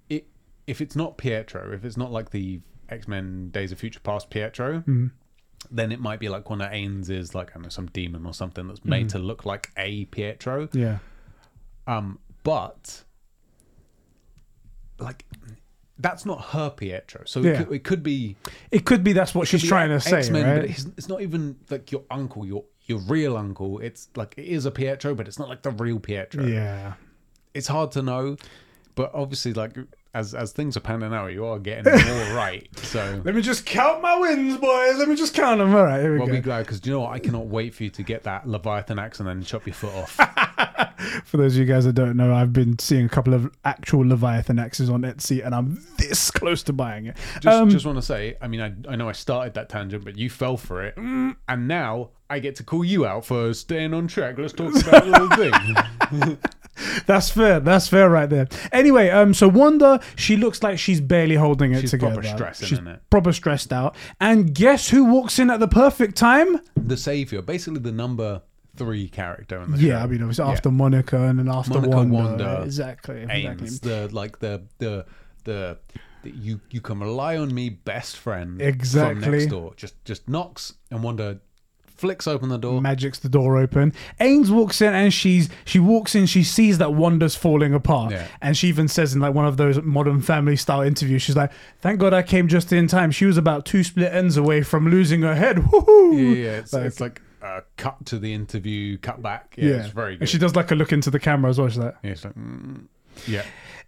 [0.08, 0.26] it
[0.66, 4.30] if it's not Pietro, if it's not like the X Men Days of Future Past
[4.30, 4.82] Pietro,
[5.70, 8.32] then it might be like one of Ains's like I don't know some demon or
[8.32, 10.68] something that's made to look like a Pietro.
[10.72, 10.98] Yeah.
[11.86, 13.04] Um, but
[14.98, 15.24] like
[15.98, 17.50] that's not her Pietro, so Yeah.
[17.50, 18.36] it, could, it could be
[18.70, 20.60] It could be that's what she's trying to say, right?
[20.60, 23.78] but it's, it's not even like your uncle, your your real uncle.
[23.80, 26.44] It's like it is a Pietro, but it's not like the real Pietro.
[26.46, 26.94] yeah.
[27.54, 28.36] it's hard to know,
[28.94, 29.76] but obviously, like
[30.16, 32.68] as as things are panning out, you are getting more right.
[32.78, 34.96] So Let me just count my wins, boys.
[34.98, 35.74] Let me just count them.
[35.74, 36.24] All right, here we go.
[36.24, 37.12] we'll be glad because you know what?
[37.12, 39.94] I cannot wait for you to get that Leviathan accent and then chop your foot
[39.94, 40.18] off.
[41.24, 44.00] For those of you guys that don't know, I've been seeing a couple of actual
[44.00, 47.16] Leviathan axes on Etsy, and I'm this close to buying it.
[47.40, 50.04] Just Um, just want to say, I mean, I I know I started that tangent,
[50.04, 51.36] but you fell for it, and
[51.68, 54.36] now I get to call you out for staying on track.
[54.38, 56.38] Let's talk about a little thing.
[57.06, 57.60] That's fair.
[57.60, 58.48] That's fair right there.
[58.72, 62.14] Anyway, um, so Wanda, she looks like she's barely holding it She's together.
[62.20, 63.00] proper stressing, she's innit?
[63.10, 63.96] proper stressed out.
[64.20, 66.60] And guess who walks in at the perfect time?
[66.76, 68.42] the savior, basically the number
[68.76, 70.04] three character in the Yeah, show.
[70.04, 72.14] I mean, it was after Monica and then after Monica, Wanda.
[72.14, 73.22] Wanda, exactly.
[73.22, 73.46] exactly.
[73.46, 75.06] Ames, the like the the
[75.44, 75.78] the,
[76.22, 78.60] the you you can rely on me, best friend.
[78.60, 79.22] Exactly.
[79.22, 81.40] From next door, just just knocks and Wanda
[81.96, 82.80] flicks open the door.
[82.80, 83.92] Magic's the door open.
[84.20, 86.26] Ains walks in and she's she walks in.
[86.26, 88.26] She sees that Wanda's falling apart, Yeah.
[88.40, 91.52] and she even says in like one of those Modern Family style interviews, she's like,
[91.80, 94.88] "Thank God I came just in time." She was about two split ends away from
[94.88, 95.56] losing her head.
[95.56, 96.14] Woohoo!
[96.14, 99.54] yeah, yeah, it's Like- it's like uh, cut to the interview, cut back.
[99.56, 101.68] Yeah, it's very And she does like a look into the camera as well.
[101.68, 102.86] She's like, yeah, it's like, mm,
[103.28, 103.42] yeah.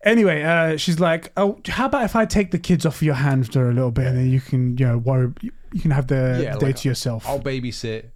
[0.05, 3.49] anyway, uh, she's like, "Oh, how about if I take the kids off your hands
[3.49, 5.33] for a little bit, and then you can, you know, worry,
[5.73, 8.11] you can have the Yeah, day like, to yourself." I'll babysit.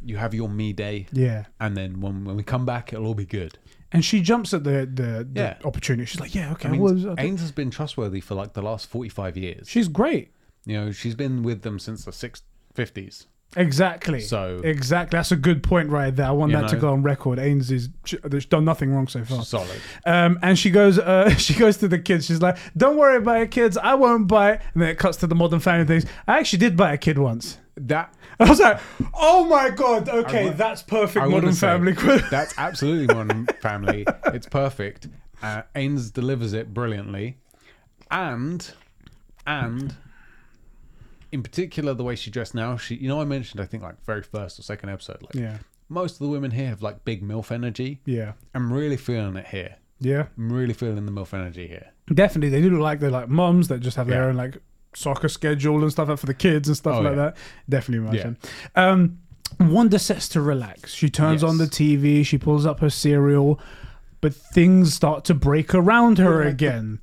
[0.00, 1.46] You have your me day, yeah.
[1.58, 3.58] and then when when we come back, it'll all be good.
[3.90, 5.58] And she jumps at the the, the Yeah.
[5.64, 6.04] opportunity.
[6.06, 8.86] She's like, "Yeah, okay." I mean, I- Ains has been trustworthy for like the last
[8.88, 9.68] forty five years.
[9.68, 10.32] she's great.
[10.66, 12.42] You know, she's been with them since the six
[12.74, 13.26] fifties.
[13.56, 14.20] Exactly.
[14.20, 16.26] So- exactly, that's a good point right there.
[16.26, 17.38] I want that to go on record.
[17.38, 19.42] Ains is she's done nothing wrong so far.
[19.42, 19.80] Solid.
[20.04, 22.26] Um, and she goes, uh, she goes to the kids.
[22.26, 23.76] She's like, "Don't worry about it, kids.
[23.78, 26.04] I won't bite." And then it cuts to the modern family things.
[26.26, 27.58] I actually did bite a kid once.
[27.76, 28.80] That I was like,
[29.14, 34.04] "Oh my god, okay, wa- that's perfect I modern family." quiz." That's absolutely modern family.
[34.26, 35.08] It's perfect.
[35.42, 37.38] Uh, Ains delivers it brilliantly,
[38.10, 38.70] and
[39.46, 39.94] and
[41.32, 42.76] in particular the way she dressed now.
[42.76, 45.22] She, you know, I mentioned I think like very first or second episode.
[45.22, 48.00] Like yeah, most of the women here have like big milf energy.
[48.04, 49.76] yeah, I'm really feeling it here.
[50.00, 50.26] yeah.
[50.36, 51.88] I'm really feeling the milf energy here.
[52.12, 54.28] Definitely, they do look like they're like moms that just have their Yeah.
[54.28, 54.58] own like
[54.94, 57.16] soccer schedule and stuff like for the kids and stuff Oh, like yeah.
[57.16, 57.36] that.
[57.68, 58.12] Definitely Yeah.
[58.22, 58.36] imagine.
[58.74, 59.18] Um,
[59.60, 60.92] Wanda sets to relax.
[60.94, 61.50] She turns Yes.
[61.50, 62.24] on the TV.
[62.24, 63.58] She pulls up her cereal,
[64.20, 67.00] but things start to break around her like again.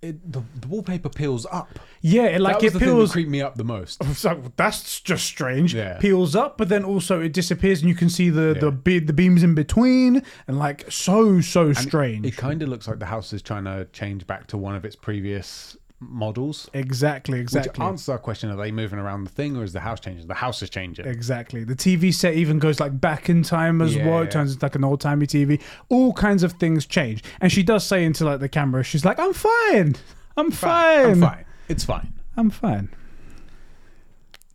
[0.00, 1.76] It, the, the wallpaper peels up.
[2.02, 3.12] yeah, it, like that was it the thing that peels.
[3.12, 3.98] creeped me up the most.
[4.04, 5.74] Oh, it's like, that's just strange.
[5.74, 5.98] Yeah.
[5.98, 8.70] Peels up, but then also it disappears, and you can see the the Yeah.
[8.70, 12.24] be- the beams in between, and like so so strange.
[12.26, 14.84] It kind of looks like the house is trying to change back to one of
[14.84, 16.68] its previous models.
[16.72, 17.70] exactly, exactly.
[17.70, 20.26] Which answers our question: Are they moving around the thing, or is the house changing?
[20.26, 21.06] The house is changing.
[21.06, 21.64] Exactly.
[21.64, 24.20] The TV set even goes like back in time as Yeah, well.
[24.20, 24.30] It yeah.
[24.30, 25.60] turns into like an old timey TV.
[25.88, 27.24] All kinds of things change.
[27.40, 29.96] And she does say into like the camera, she's like, I'm fine.
[30.36, 31.06] I'm fine.
[31.10, 31.44] I'm fine.
[31.68, 32.12] It's fine.
[32.36, 32.88] I'm fine.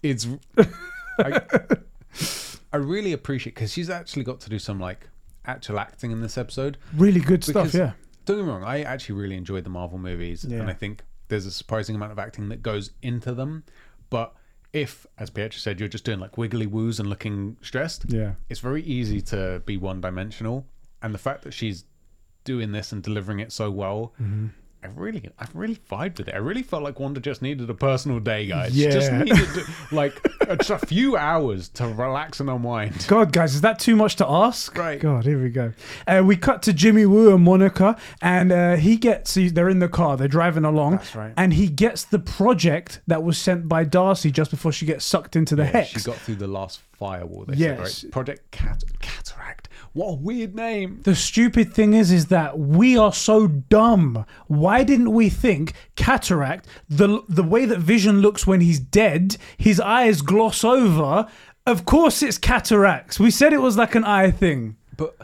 [0.02, 0.28] It's.
[1.20, 1.42] I,
[2.74, 5.10] I really appreciate because she's actually got to do some like
[5.46, 6.78] actual acting in this episode.
[6.96, 7.92] Really good stuff, yeah.
[8.26, 10.60] Don't get me wrong, I actually really enjoyed the Marvel movies, Yeah.
[10.60, 13.64] and I think there's a surprising amount of acting that goes into them.
[14.12, 14.36] But
[14.72, 18.34] if, as Pietro said, you're just doing like wiggly woos and looking stressed, Yeah.
[18.50, 20.68] it's very easy to be one dimensional.
[21.02, 21.86] And the fact that she's
[22.44, 24.48] doing this and delivering it so well, Mm-hmm.
[24.84, 26.36] I really, I really vibed with it.
[26.36, 28.76] I really felt like Wanda just needed a personal day, guys.
[28.76, 28.90] Yeah.
[28.92, 29.48] Just needed
[29.94, 33.06] like a, just a few hours to relax and unwind.
[33.08, 34.78] God, guys, is that too much to ask?
[34.78, 35.00] Right.
[35.00, 35.72] God, here we go.
[36.06, 39.80] Uh, we cut to Jimmy Woo and Monica, and uh, he gets, he- they're in
[39.80, 41.34] the car, they're driving along, That's right.
[41.38, 45.36] and he gets the project that was sent by Darcy just before she gets sucked
[45.38, 45.90] into the Yeah, hex.
[45.92, 47.46] She got through the last firewall.
[47.46, 47.78] They Yes.
[48.00, 48.12] said, right?
[48.12, 48.84] Project Cat-
[49.94, 51.02] What a weird name.
[51.04, 54.26] The stupid thing is, is that we are so dumb.
[54.48, 56.68] Why didn't we think cataract?
[56.90, 61.28] The the way that Vision looks when he's dead, his eyes gloss over.
[61.66, 63.20] Of course, it's cataracts.
[63.20, 64.78] We said it was like an eye thing.
[64.98, 65.16] But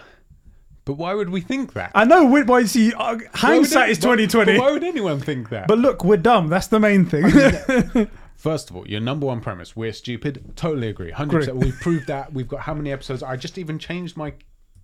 [0.86, 1.92] but why would we think that?
[1.94, 2.26] I know.
[2.26, 2.94] Why you see?
[2.94, 4.58] Uh, hindsight is twenty twenty.
[4.58, 5.68] Why would anyone think that?
[5.68, 6.48] But look, we're dumb.
[6.48, 8.10] That's the main thing.
[8.40, 10.54] First of all, your number one premise, we're stupid.
[10.56, 11.12] Totally agree.
[11.12, 11.56] 100%.
[11.56, 12.32] We've proved that.
[12.32, 13.22] We've got how many episodes?
[13.22, 14.32] I just even changed my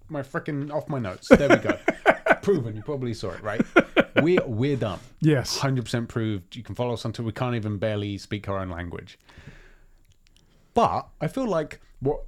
[0.10, 1.30] my freaking off my notes.
[1.30, 1.80] There we go.
[2.42, 2.76] Proven.
[2.76, 3.62] You probably saw it, right?
[4.22, 5.00] We're we're dumb.
[5.22, 5.58] yes.
[5.60, 6.54] 100% proved.
[6.58, 9.18] You can follow us until we can't even barely speak our own language.
[10.74, 12.26] But I feel like what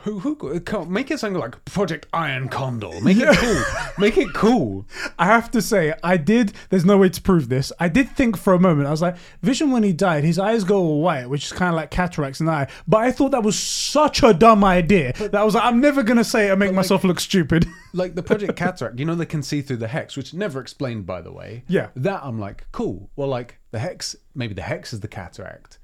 [0.00, 3.00] who who come make it something like Project Iron Condor.
[3.02, 3.62] Make it cool.
[3.98, 4.86] Make it cool.
[5.18, 6.52] I have to say, I did.
[6.70, 7.72] There's no way to prove this.
[7.80, 8.88] I did think for a moment.
[8.88, 11.70] I was like, Vision when he died, his eyes go all white, which is kind
[11.70, 12.68] of like cataracts in the eye.
[12.86, 16.02] But I thought that was such a dumb idea that I was like, I'm never
[16.02, 17.66] gonna say it and make myself look stupid.
[17.94, 21.06] like the Project Cataract, you know, they can see through the hex, which never explained,
[21.06, 21.64] by the way.
[21.68, 21.88] Yeah.
[21.96, 23.10] That I'm like, cool.
[23.16, 25.78] Well, like the hex, maybe the hex is the cataract,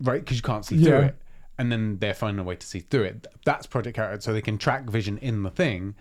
[0.00, 0.20] right?
[0.20, 1.04] Because you can't see through Yeah.
[1.06, 1.16] it,
[1.58, 3.26] and then they're finding a way to see through it.
[3.44, 5.94] That's Project Cataract, so they can track vision in the thing.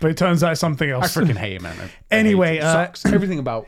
[0.00, 1.14] but it turns out something I else.
[1.16, 1.76] freaking hate it, man.
[1.80, 2.62] I- I Anyway, it.
[2.62, 3.06] uh, sucks.
[3.06, 3.66] Everything about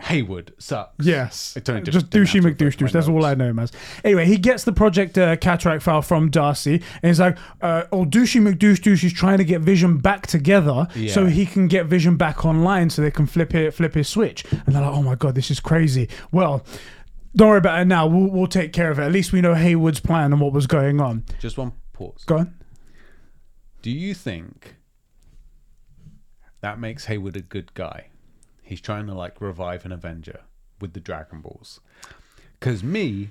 [0.00, 1.04] Haywood sucks.
[1.04, 1.54] Yes.
[1.56, 2.92] It totally just, douchey McDouche affect my douche.
[2.92, 3.70] That's all I know him as.
[4.02, 8.06] Anyway, he gets the Project uh, Cataract file from Darcy, and he's like, uh, "Oh,
[8.06, 12.16] douchey McDouche douche is trying to get Vision back together so he can get Vision
[12.16, 15.16] back online, so they can flip it, flip his switch." And they're like, "Oh my
[15.16, 16.64] god, this is crazy." Well.
[17.36, 18.06] Don't worry about it now.
[18.06, 19.02] We'll, we'll take care of it.
[19.02, 21.24] At least we know Haywood's plan and what was going on.
[21.38, 22.24] Just one pause.
[22.26, 22.54] Go on.
[23.82, 24.76] Do you think
[26.60, 28.08] that makes Haywood a good guy?
[28.62, 30.40] He's trying to like revive an Avenger
[30.80, 31.80] with the Dragon Balls.
[32.58, 33.30] Because me,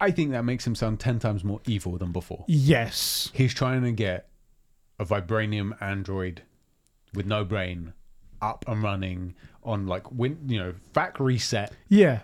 [0.00, 2.44] I think that makes him sound 10 times more evil than before.
[2.46, 3.30] Yes.
[3.34, 4.28] He's trying to get
[4.98, 6.42] a vibranium android
[7.14, 7.94] with no brain
[8.40, 11.72] up and running on like win, you know, back reset.
[11.88, 12.20] Yeah.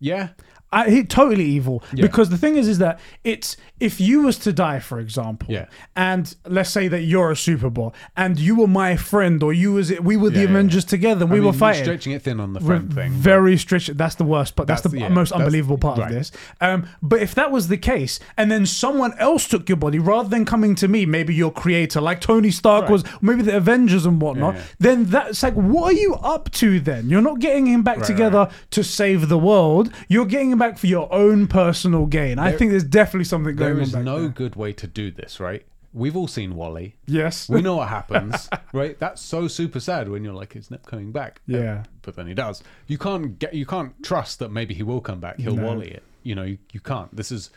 [0.00, 0.28] Yeah.
[0.74, 2.02] I, he totally evil Yeah.
[2.06, 5.66] because the thing is is that it's if you was to die for example Yeah.
[5.96, 9.86] and let's say that you're a superbot and you were my friend or you was
[10.00, 12.52] we were the Yeah, yeah, avengers together we I were fighting Stretching it thin on
[12.54, 13.12] the friend thing.
[13.12, 16.08] very strict that's the worst but that's, That's the the- most that's- unbelievable part right.
[16.10, 19.76] of this um but if that was the case and then someone else took your
[19.86, 22.90] body rather than coming to me maybe your creator like tony stark Right.
[22.92, 27.08] was maybe the avengers and whatnot then that's like what are you up to then
[27.10, 30.78] you're not getting him back Right, together to save the world you're getting him back
[30.78, 34.04] for your own personal gain i think there's definitely something going There on is back
[34.04, 34.28] no there.
[34.30, 35.64] good way to do this, right?
[35.92, 36.96] We've all seen WALL-E.
[37.06, 38.98] yes We know what happens, right?
[38.98, 41.40] That's so super sad when you're like, it's not coming back.
[41.48, 41.82] Uh, yeah.
[42.02, 42.64] but then he does.
[42.88, 45.38] You can't get, you can't trust that maybe he will come back.
[45.38, 45.64] He'll No.
[45.66, 46.02] Wally it.
[46.24, 47.14] You know, you, you can't.
[47.14, 47.50] This is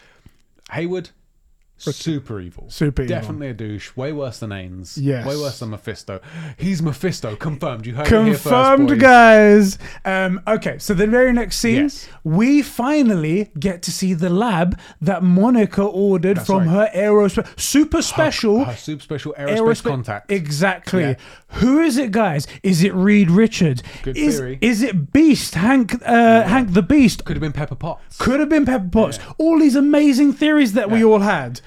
[0.72, 1.10] Haywood.
[1.80, 2.66] Super evil.
[2.70, 3.16] Super evil.
[3.16, 3.96] Definitely a douche.
[3.96, 4.98] Way worse than Ains.
[5.00, 5.26] Yes.
[5.26, 6.20] Way worse than Mephisto.
[6.58, 7.36] He's Mephisto.
[7.36, 7.86] Confirmed.
[7.86, 9.78] You heard it here first, Confirmed, guys.
[10.04, 12.08] Um, okay, so the very next scene, Yes.
[12.24, 16.92] we finally get to see the lab that Monica ordered That's from right.
[16.94, 18.66] her aerospace super special.
[18.66, 20.32] Her super special aerospace, aerospace- contact.
[20.32, 21.02] Exactly.
[21.02, 21.16] Yeah.
[21.52, 22.46] Who is it, guys?
[22.62, 23.82] Is it Reed Richards?
[24.04, 24.60] Good is, theory.
[24.62, 25.56] Is it Beast?
[25.56, 25.96] Hank?
[26.06, 27.26] Uh, Hank the Beast?
[27.26, 28.18] Could have been Pepper Potts.
[28.18, 29.20] Could have been Pepper Potts.
[29.38, 31.62] All these amazing theories that we all had.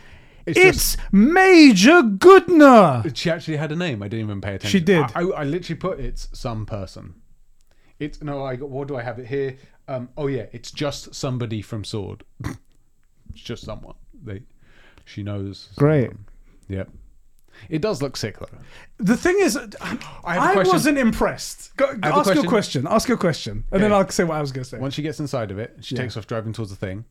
[0.46, 3.14] It's, It's Major Goodner.
[3.16, 4.02] She actually had a name.
[4.02, 4.70] I didn't even pay attention.
[4.70, 5.04] She did.
[5.14, 7.14] I, I, I literally put it's some person.
[7.98, 8.44] It's no.
[8.44, 8.70] I got.
[8.70, 9.56] What do I have it here?
[9.86, 10.08] Um.
[10.16, 10.46] Oh yeah.
[10.52, 12.24] It's just somebody from Sword.
[12.44, 13.94] it's just someone.
[14.24, 14.42] They.
[15.04, 15.68] She knows.
[15.76, 16.08] Great.
[16.08, 16.24] someone.
[16.68, 16.90] Yep.
[17.68, 18.46] It does look sick though.
[18.98, 20.72] The thing is, I I question.
[20.72, 21.76] wasn't impressed.
[21.76, 22.48] Go, I have a ask your question.
[22.48, 22.86] question.
[22.88, 24.78] Ask your question, and then I'll say what I was going to say.
[24.78, 26.02] Once she gets inside of it, she Yeah.
[26.02, 27.04] takes off driving towards the thing.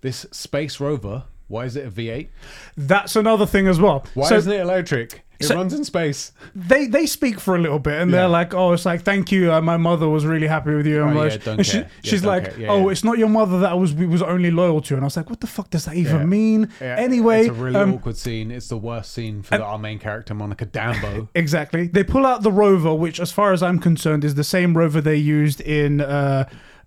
[0.00, 1.24] This space rover.
[1.46, 2.28] Why is it a V8?
[2.76, 4.04] That's another thing as well.
[4.14, 5.23] Why so isn't it electric?
[5.40, 6.32] It so- runs in space.
[6.54, 8.18] they they speak for a little bit, and Yeah.
[8.18, 9.52] they're like, "Oh, it's like thank you.
[9.52, 11.90] Uh, my mother was really happy with you." And, Oh, yeah, don't and she, care.
[12.02, 12.54] She's like.
[12.58, 15.06] Yeah, "Oh, it's not your mother that I was was only loyal to." And I
[15.06, 18.16] was like, "What the fuck does that even mean?" Anyway, it's a really um, awkward
[18.16, 18.50] scene.
[18.50, 21.28] It's the worst scene for the, our main character, Monica Dambo.
[21.34, 21.88] Exactly.
[21.88, 25.00] They pull out the rover, which, as far as I'm concerned, is the same rover
[25.00, 26.44] they used in uh,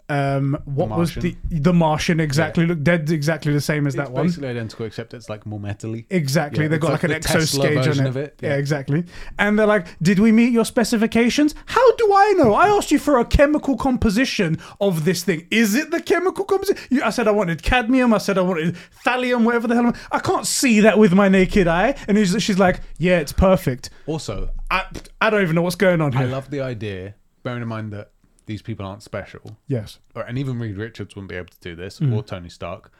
[0.09, 1.63] um, what was the Martian.
[1.63, 2.19] the Martian?
[2.19, 2.65] Exactly.
[2.65, 4.25] Look, dead exactly the same as that it's one.
[4.25, 6.05] basically identical, except it's like more metally.
[6.09, 6.63] Exactly.
[6.63, 8.09] Yeah, They've got like like, an exoscale version on it.
[8.09, 8.49] of it, Yeah.
[8.49, 8.55] yeah.
[8.55, 9.03] exactly.
[9.37, 11.55] And they're like, "Did we meet your specifications?
[11.65, 12.53] How do I know?
[12.53, 15.45] I asked you for a chemical composition of this thing.
[15.51, 16.81] Is it the chemical composition?
[16.89, 18.13] You, I said I wanted cadmium.
[18.13, 19.93] I said I wanted thallium, whatever the hell.
[20.11, 23.89] I can't see that with my naked eye." And he's, she's like, "Yeah, it's perfect."
[24.05, 24.85] Also, I,
[25.21, 26.21] I don't even know what's going on here.
[26.21, 28.11] I love the idea, bearing in mind that
[28.47, 29.99] these people aren't special, yes.
[30.15, 32.15] or, and even Reed Richards wouldn't be able to do this, Mm.
[32.15, 32.91] or Tony Stark.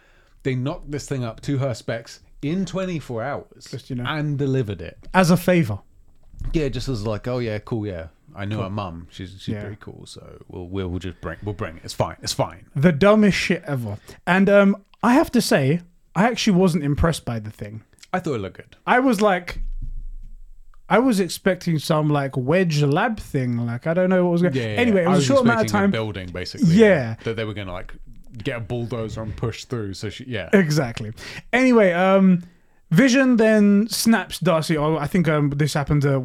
[0.44, 4.06] They knocked this thing up to her specs in 24 hours Just, you know.
[4.06, 4.98] and delivered it.
[5.14, 5.80] As a favor.
[6.54, 8.08] Yeah, just as like, oh yeah, cool, yeah.
[8.36, 9.08] I knew her mum.
[9.10, 9.62] She's she's Yeah.
[9.62, 11.82] pretty cool, so we'll we'll, we'll just bring we'll bring it.
[11.84, 12.18] It's fine.
[12.22, 12.68] It's fine.
[12.76, 13.98] The dumbest shit ever.
[14.28, 15.82] And um, I have to say,
[16.16, 17.84] I actually wasn't impressed by the thing.
[18.14, 18.76] I thought it looked good.
[18.86, 19.62] I was like,
[20.90, 23.58] I was expecting some like wedge lab thing.
[23.58, 24.56] Like I don't know what was going.
[24.56, 24.64] Yeah.
[24.64, 25.92] anyway, it I was, a short amount of time.
[25.92, 26.76] building basically.
[26.76, 27.16] Yeah.
[27.24, 27.94] that they were gonna like
[28.44, 29.94] get a bulldozer and push through.
[29.96, 30.50] So she, yeah.
[30.54, 31.12] Exactly.
[31.52, 32.44] Anyway, um,
[32.90, 34.78] Vision then snaps Darcy.
[34.78, 36.22] Oh, I think um, this happened uh,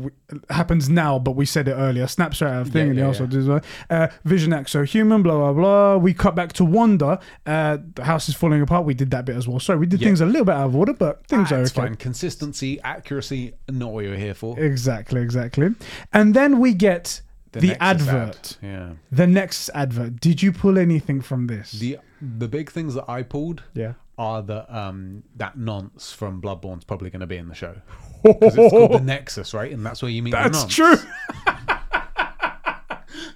[0.48, 2.06] happens now, but we said it earlier.
[2.06, 3.60] Snaps her out of thing, Yeah, and he yeah, also yeah.
[3.90, 5.22] Uh, Vision acts so human.
[5.24, 5.96] Blah blah blah.
[5.96, 7.18] We cut back to Wanda.
[7.44, 8.84] Uh, the house is falling apart.
[8.84, 9.58] We did that bit as well.
[9.58, 10.06] Sorry, we did Yeah.
[10.06, 11.70] things a little bit out of order, but things Ah, are okay.
[11.70, 11.96] fine.
[11.96, 14.58] Consistency, accuracy, not what you're here for.
[14.60, 15.70] Exactly, exactly.
[16.12, 17.22] And then we get
[17.52, 18.56] the, Nexus advert.
[18.62, 18.68] ad.
[18.68, 18.88] Yeah.
[19.10, 20.20] The next advert.
[20.20, 21.72] Did you pull anything from this?
[21.72, 23.94] The the big things that I pulled yeah.
[24.22, 27.74] Are that um that nonce from Bloodborne's probably going to be in the show
[28.22, 29.72] because it's called the Nexus, right?
[29.72, 30.30] And that's where you meet.
[30.30, 30.96] the That's true.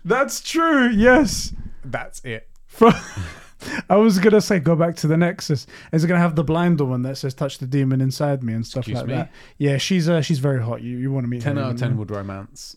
[0.05, 0.89] That's true.
[0.91, 1.53] Yes.
[1.85, 2.49] That's it.
[2.67, 2.95] From-
[3.91, 5.67] I was gonna say go back to the Nexus.
[5.93, 8.65] Is it gonna have the blind woman that says "touch the demon inside me" and
[8.65, 9.15] stuff Excuse like me?
[9.15, 9.33] that?
[9.59, 10.83] Yeah, she's uh, she's very hot.
[10.83, 11.63] You you want to meet Ten her?
[11.65, 12.77] out of ten would romance.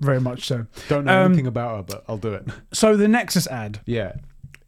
[0.00, 0.66] Very much so.
[0.88, 2.48] Don't know Um, anything about her, but I'll do it.
[2.72, 3.80] So the Nexus ad.
[3.86, 4.14] Yeah.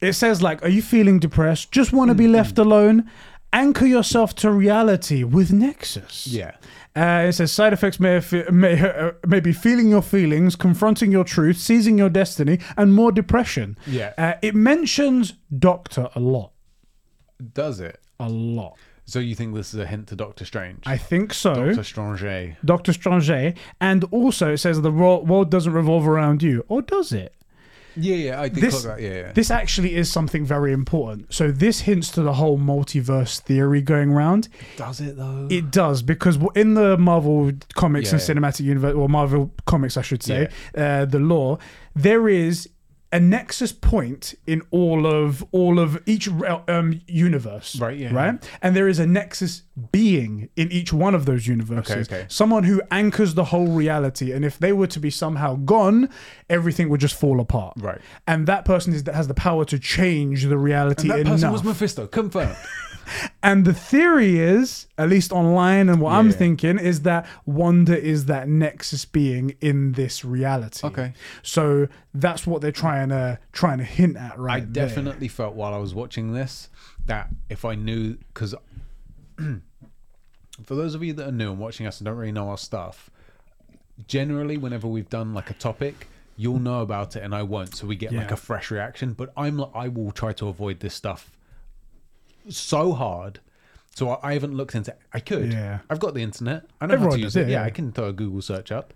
[0.00, 1.72] It says like, "Are you feeling depressed?
[1.72, 2.18] Just want to Mm-hmm.
[2.18, 3.10] be left alone?
[3.52, 6.52] Anchor yourself to reality with Nexus." Yeah.
[6.94, 11.24] Uh, it says side effects may, may, uh, may be feeling your feelings, confronting your
[11.24, 13.76] truth, seizing your destiny, and more depression.
[13.86, 14.14] Yeah.
[14.16, 16.52] Uh, it mentions doctor a lot.
[17.52, 18.00] Does it?
[18.18, 18.78] A lot.
[19.04, 20.82] So you think this is a hint to Doctor Strange?
[20.86, 21.66] I think so.
[21.66, 22.56] Doctor Strange.
[22.64, 23.56] Doctor Strange.
[23.80, 26.64] And also it says the world doesn't revolve around you.
[26.68, 27.35] Or does it?
[27.96, 29.02] Yeah, yeah, I did This- clock that.
[29.02, 29.32] Yeah, yeah.
[29.32, 31.32] This actually is something very important.
[31.32, 34.48] So this hints to the whole multiverse theory going around.
[34.76, 35.48] Does it though?
[35.50, 38.26] It does because in the Marvel comics and Yeah.
[38.34, 41.58] cinematic universe, or Marvel comics, I should say, uh, the lore
[41.94, 42.68] there is
[43.16, 46.28] a nexus point in all of all of each
[46.68, 51.24] um, universe, Right, yeah, right, and there is a nexus being in each one of
[51.24, 52.08] those universes.
[52.08, 52.26] Okay, okay.
[52.28, 56.10] Someone who anchors the whole reality, and if they were to be somehow gone,
[56.50, 57.74] everything would just fall apart.
[57.78, 58.02] Right.
[58.26, 61.32] and that person is that has the power to change the reality and that enough.
[61.32, 62.06] person was Mephisto.
[62.06, 62.56] Confirmed.
[63.42, 68.26] And the theory is, at least online, and what I'm thinking is that Wanda is
[68.26, 70.86] that nexus being in this reality.
[70.86, 71.12] Okay.
[71.42, 74.62] So that's what they're trying to trying to hint at, right?
[74.62, 74.86] I there.
[74.86, 76.68] definitely felt while I was watching this
[77.06, 78.54] that if I knew, because
[79.38, 82.58] for those of you that are new and watching us and don't really know our
[82.58, 83.10] stuff,
[84.08, 87.86] generally whenever we've done like a topic, you'll know about it and I won't, so
[87.86, 89.12] we get like a fresh reaction.
[89.12, 91.35] But I'm I will try to avoid this stuff
[92.48, 93.40] so hard.
[93.94, 94.94] So I, I haven't looked into.
[95.12, 95.52] I could.
[95.52, 95.78] Yeah.
[95.88, 96.64] I've got the internet.
[96.80, 97.48] I know how to use does, it.
[97.48, 97.62] yeah.
[97.62, 98.92] I can throw a Google search up.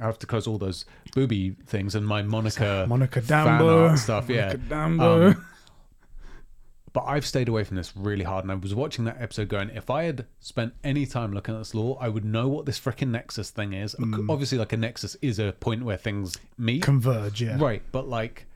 [0.00, 3.98] I have to close all those booby things and my Monica Monica fan Dambo art
[3.98, 4.28] stuff.
[4.28, 5.34] Yeah, Dambo.
[5.34, 5.46] Um,
[6.92, 9.70] but I've stayed away from this really hard, and I was watching that episode going,
[9.70, 12.80] if I had spent any time looking at this lore, I would know what this
[12.80, 13.94] freaking Nexus thing is.
[13.98, 14.30] Mm.
[14.30, 17.56] Obviously, like a Nexus is a point where things meet, Converge, yeah.
[17.60, 17.82] right?
[17.92, 18.46] But like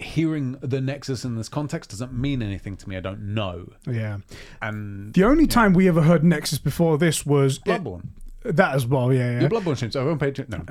[0.00, 2.96] hearing the Nexus in this context doesn't mean anything to me.
[2.96, 4.18] I don't know, Yeah.
[4.62, 8.08] and The only time we ever heard Nexus before this was Bloodborne.
[8.44, 9.12] that as well.
[9.12, 9.40] Yeah, yeah.
[9.42, 10.48] Your Bloodborne streams over on Patreon.
[10.48, 10.64] No,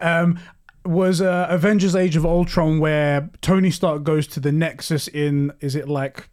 [0.00, 0.38] I'm um,
[0.84, 5.74] was uh, Avengers: Age of Ultron, where Tony Stark goes to the Nexus in is
[5.76, 6.28] it like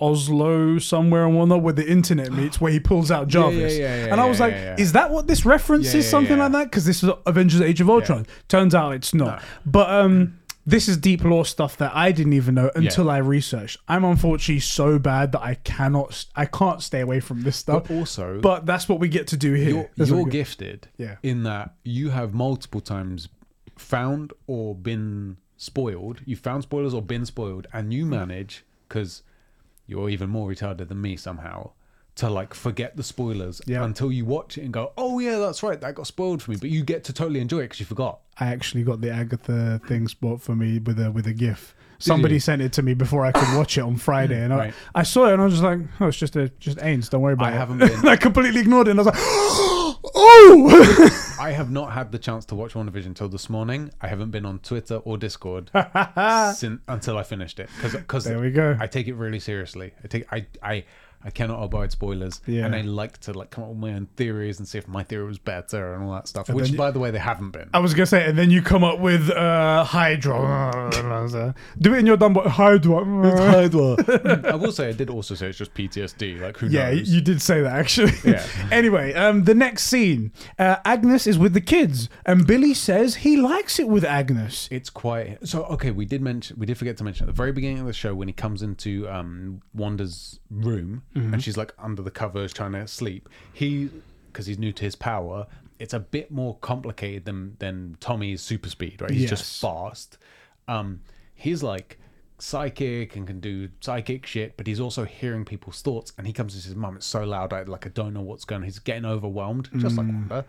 [0.00, 3.78] Oslo somewhere and whatnot, where the internet meets, where he pulls out Yeah, yeah, Jarvis.
[3.78, 6.08] yeah, yeah, and I was like, is that what this reference is?
[6.08, 6.64] Something like that?
[6.64, 8.26] Because this is Avengers: Age of Ultron.
[8.48, 9.40] Turns out it's not.
[9.40, 9.46] No.
[9.66, 10.38] But um.
[10.64, 13.78] This is deep lore stuff that I didn't even know until I researched.
[13.88, 17.88] I'm unfortunately so bad that I cannot, I can't stay away from this stuff.
[17.88, 19.90] but also, But that's what we get to do here.
[19.96, 21.16] you're, you're gifted Yeah.
[21.22, 23.28] in that you have multiple times
[23.76, 26.20] found or been spoiled.
[26.26, 29.22] You found spoilers or been spoiled, and you manage because
[29.88, 31.70] you're even more retarded than me somehow
[32.16, 33.84] to like forget the spoilers Yeah.
[33.84, 36.56] until you watch it and go, "Oh yeah, that's right, that got spoiled for me."
[36.60, 38.20] But you get to totally enjoy it because you forgot.
[38.38, 41.74] I actually got the Agatha thing spot for me with a with a GIF.
[41.98, 42.40] Somebody you?
[42.40, 44.74] sent it to me before I could watch it on Friday, and Right.
[44.94, 47.08] I, I saw it and I was just like, "Oh, it's just a just Ains.
[47.08, 50.02] Don't worry about I it." haven't been- I completely ignored it, and I was like,
[50.14, 53.90] "Oh!" I have not had the chance to watch WandaVision until this morning.
[54.00, 55.70] I haven't been on Twitter or Discord
[56.54, 58.76] sin until I finished it because there we go.
[58.78, 59.92] I take it really seriously.
[60.02, 60.84] I take I I
[61.24, 62.66] I cannot abide spoilers, Yeah.
[62.66, 65.02] and I like to like come up with my own theories and see if my
[65.04, 66.48] theory was better and all that stuff.
[66.48, 67.68] which, you- by the way, they haven't been.
[67.74, 70.90] I was gonna say, and then you come up with uh, Hydra.
[71.78, 72.98] Do it in your dumb boy, Hydra.
[74.52, 76.40] I will say I did also say it's just PTSD.
[76.40, 77.08] Like who Yeah, knows?
[77.12, 78.12] you did say that actually.
[78.24, 78.44] Yeah.
[78.70, 83.36] anyway, um, the next scene, uh, Agnes is with the kids, and Billy says he
[83.36, 84.68] likes it with Agnes.
[84.70, 85.64] It's quite so.
[85.64, 87.92] Okay, we did mention, we did forget to mention at the very beginning of the
[87.92, 91.34] show when he comes into um, Wanda's room Mm-hmm.
[91.34, 93.28] and she's like under the covers trying to sleep.
[93.52, 93.90] He,
[94.32, 95.46] because he's new to his power,
[95.78, 99.02] it's a bit more complicated than than Tommy's super speed.
[99.02, 99.30] Right, he's Yes.
[99.30, 100.16] just fast.
[100.68, 101.00] Um,
[101.34, 101.98] he's like
[102.38, 106.12] psychic and can do psychic shit, but he's also hearing people's thoughts.
[106.16, 106.96] And he comes to his mum.
[106.96, 108.62] It's so loud, I like I don't know what's going.
[108.62, 108.64] on.
[108.64, 110.44] He's getting overwhelmed, just like Wanda.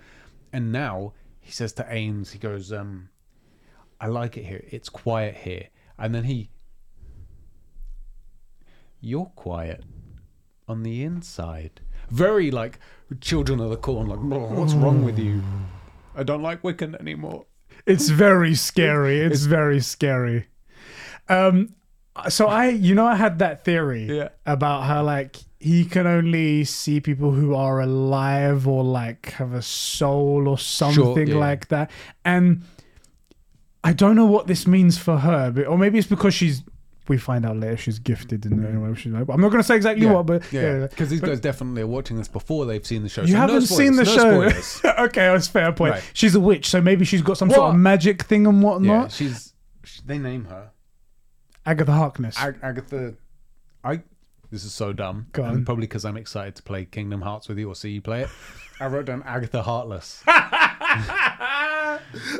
[0.54, 3.10] And now he says to Ames, he goes, um,
[4.00, 4.64] "I like it here.
[4.70, 6.50] It's quiet here." And then he,
[9.02, 9.84] "You're quiet
[10.68, 12.80] on the inside." Very like
[13.22, 14.08] children of the corn.
[14.08, 15.42] Like, "Oh, what's wrong with you?
[16.16, 17.46] I don't like Wiccan anymore.
[17.86, 19.20] It's very scary.
[19.20, 20.48] It's very scary.
[21.30, 21.76] Um,
[22.30, 24.30] so I, you know, I had that theory Yeah.
[24.46, 29.62] about how like he can only see people who are alive or like have a
[29.62, 31.38] soul or something yeah.
[31.38, 31.90] like that,
[32.26, 32.64] and
[33.84, 36.64] I don't know what this means for her, but or maybe it's because she's.
[37.08, 39.14] We find out later she's gifted in the way she's.
[39.14, 42.18] I'm not going to say exactly what, but yeah, because these guys definitely are watching
[42.18, 43.22] this before they've seen the show.
[43.22, 44.90] You so haven't seen the no show.
[45.04, 45.96] okay, that's fair point.
[45.96, 46.04] Right.
[46.14, 49.12] She's a witch, so maybe she's got some sort of magic thing and yeah, whatnot.
[49.12, 49.54] she's.
[49.84, 50.72] She, they name her
[51.66, 52.38] Agatha Harkness.
[52.40, 53.16] Ag- Agatha.
[53.84, 54.02] I.
[54.50, 55.28] This is so dumb.
[55.34, 55.66] Go and.
[55.66, 58.30] Probably because I'm excited to play Kingdom Hearts with you or see you play it.
[58.84, 60.22] I wrote down Agatha Heartless.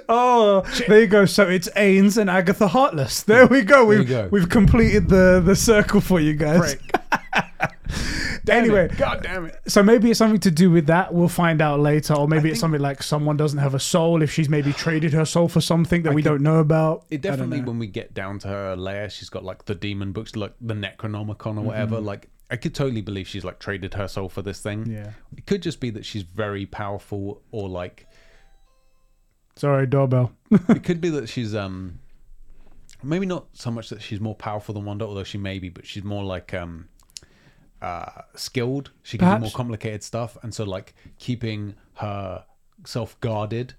[0.10, 1.24] oh, there you go.
[1.24, 3.24] So it's Ains and Agatha Heartless.
[3.24, 3.86] There we go.
[3.86, 4.28] We've go.
[4.30, 6.76] we've completed the the circle for you guys.
[6.76, 7.00] Prick.
[8.50, 9.58] anyway, God damn it.
[9.68, 11.14] so maybe it's something to do with that.
[11.14, 14.22] We'll find out later, or maybe it's something like someone doesn't have a soul.
[14.22, 17.06] If she's maybe traded her soul for something that we don't know about.
[17.10, 17.68] It I don't definitely, know.
[17.68, 20.74] when we get down to her lair, she's got like the demon books, like the
[20.74, 21.96] Necronomicon or whatever.
[21.96, 22.06] Mm-hmm.
[22.06, 24.86] Like, I could totally believe she's like traded her soul for this thing.
[24.90, 25.12] Yeah.
[25.36, 28.08] It could just be that she's very powerful, or like
[29.56, 30.32] Sorry, doorbell.
[30.70, 32.00] it could be that she's um
[33.02, 35.86] maybe not so much that she's more powerful than Wanda, although she may be, but
[35.86, 36.88] she's more like um
[37.82, 38.92] uh skilled.
[39.02, 42.46] She can do more complicated stuff, and so like keeping her
[42.86, 43.74] self guarded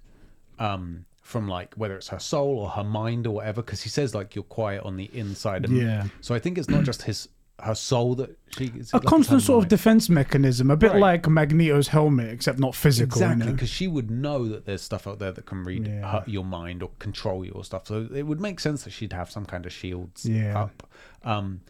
[0.59, 4.13] um from like whether it's her soul or her mind or whatever because he says
[4.15, 6.05] like you're quiet on the inside and Yeah.
[6.21, 7.27] so i think it's not just his
[7.61, 10.99] her soul that she it's A like constant sort of defense mechanism, a bit Right.
[10.99, 13.21] like Magneto's helmet, except not physical.
[13.21, 16.01] Exactly, because she would know that there's stuff out there that can read Yeah.
[16.11, 17.87] her, your mind or control you or stuff.
[17.87, 20.63] So it would make sense that she'd have some kind of shields Yeah.
[20.63, 20.87] up.
[21.23, 21.61] Um,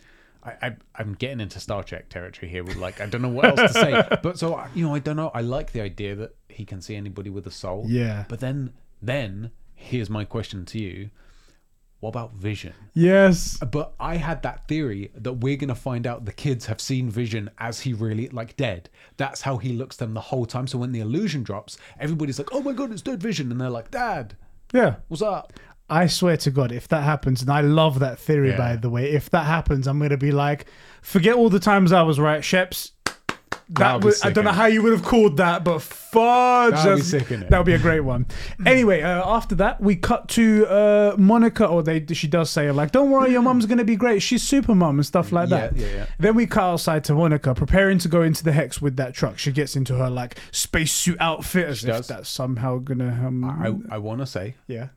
[0.44, 2.64] I, I, I'm getting into Star Trek territory here.
[2.64, 4.18] With like, I don't know what else to say.
[4.24, 5.32] But so you know, I don't know.
[5.34, 7.86] I like the idea that he can see anybody with a soul.
[7.88, 8.26] Yeah.
[8.28, 11.10] But then, then here's my question to you:
[12.02, 12.74] What about Vision?
[12.94, 13.58] Yes.
[13.58, 17.50] But I had that theory that we're gonna find out the kids have seen Vision
[17.58, 18.90] as he really like dead.
[19.18, 20.68] That's how he looks them the whole time.
[20.68, 23.70] So when the illusion drops, everybody's like, "Oh my god, it's dead Vision," and they're
[23.70, 24.36] like, "Dad,
[24.74, 24.98] Yeah.
[25.08, 25.54] what's up?"
[25.90, 28.58] I swear to God, if that happens, and I love that theory, Yeah.
[28.58, 30.66] by the way, if that happens, I'm going to be like,
[31.04, 32.92] forget all the times I was right, Sheps.
[33.70, 36.74] That would, I don't know how you would have called that, but fudge.
[36.76, 37.50] That'd be sick, innit?
[37.50, 38.28] That would be a great one.
[38.66, 42.92] anyway, uh, after that, we cut to uh, Monica, or they she does say, like,
[42.92, 44.22] don't worry, your mum's going to be great.
[44.22, 45.76] She's super mum and stuff like Yeah, that.
[45.78, 46.06] yeah, yeah.
[46.20, 49.40] Then we cut outside to Monica, preparing to go into the Hex with that truck.
[49.40, 52.08] She gets into her, like, spacesuit outfit as She if does.
[52.08, 53.08] that's somehow going to.
[53.08, 53.44] Um,
[53.90, 54.90] I I want to say yeah.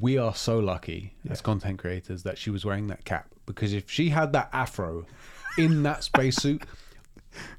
[0.00, 3.90] we are so lucky as content creators that she was wearing that cap because if
[3.90, 5.06] she had that afro
[5.56, 6.62] in that spacesuit.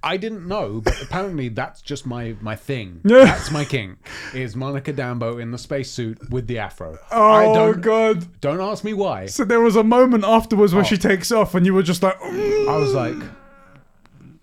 [0.03, 2.99] I didn't know, but apparently that's just my my thing.
[3.03, 3.97] That's my king.
[4.33, 6.97] Is Monica Dambo in the spacesuit with the afro?
[7.11, 8.41] Oh I Oh, don't God.
[8.41, 9.27] Don't ask me why.
[9.27, 10.77] So there was a moment afterwards Oh.
[10.77, 12.21] when she takes off, and you were just like.
[12.21, 13.15] I was like,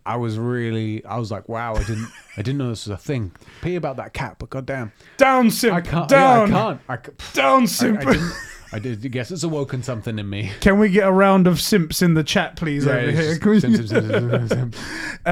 [0.07, 2.09] I was really, I was like, wow, I didn't,
[2.39, 3.33] I didn't know this was a thing.
[3.61, 6.97] Pee about that cat, but goddamn, down, simp, I can't, down, yeah, I can't, I,
[6.97, 8.01] ca- down, I, simp.
[8.07, 8.33] I didn't,
[8.73, 10.51] I did guess it's awoken something in me.
[10.61, 13.23] Can we get a round of simps in the chat, please, over here?
[13.37, 14.73] just Can we- sim, sim, sim, sim, sim, sim.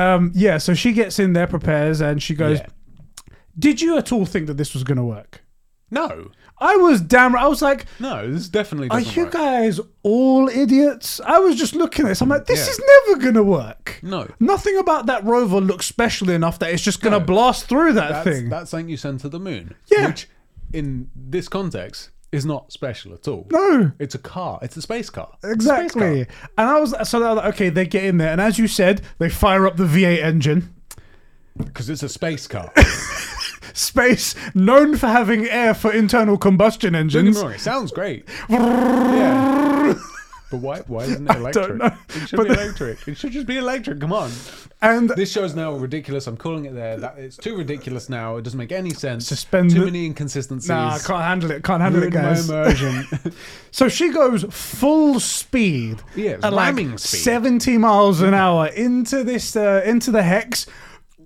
[0.01, 2.67] um, yeah, so she gets in there, prepares, and she goes, Yeah.
[3.59, 5.43] "Did you at all think that this was going to work?"
[5.91, 7.37] No, I was damn.
[7.37, 9.33] I was like, no, this is definitely "Are you work.
[9.33, 12.21] guys all idiots?" I was just looking at this.
[12.23, 12.73] I'm like, "This Yeah.
[12.73, 14.29] is never going to work." No.
[14.41, 17.25] Nothing about that rover looks special enough that it's just going to No.
[17.25, 18.49] blast through that That's, thing.
[18.49, 19.75] that's something you send to the moon.
[19.91, 20.09] Yeah.
[20.09, 20.29] Which,
[20.73, 23.47] in this context, is not special at all.
[23.51, 23.93] no.
[23.99, 24.59] It's a car.
[24.63, 25.31] It's a space car.
[25.43, 26.25] A space Exactly.
[26.27, 26.35] car.
[26.59, 29.01] And I was so they're like, okay, they get in there, and as you said,
[29.19, 30.75] they fire up the V8 engine.
[31.57, 32.73] Because it's a space car.
[33.73, 38.27] Space known for having air for internal combustion Don't get me wrong, it sounds great.
[38.49, 39.95] yeah.
[40.57, 40.81] But why?
[40.87, 41.77] Why isn't it electric?
[41.77, 41.87] know.
[42.09, 43.09] It should But be the- electric.
[43.09, 44.01] It should just be electric.
[44.01, 44.31] Come on.
[44.83, 46.27] And This show's now ridiculous.
[46.27, 46.99] I'm calling it there.
[46.99, 48.37] That it's too ridiculous now.
[48.37, 49.27] It doesn't make any sense.
[49.27, 50.69] Suspend too many inconsistencies.
[50.69, 51.65] nah, I can't handle it.
[51.65, 52.49] Can't handle it, my guys.
[52.49, 53.07] immersion.
[53.71, 56.99] So she goes full speed Yeah, it's at like speed.
[56.99, 60.67] 70 miles an hour into this uh, into the hex,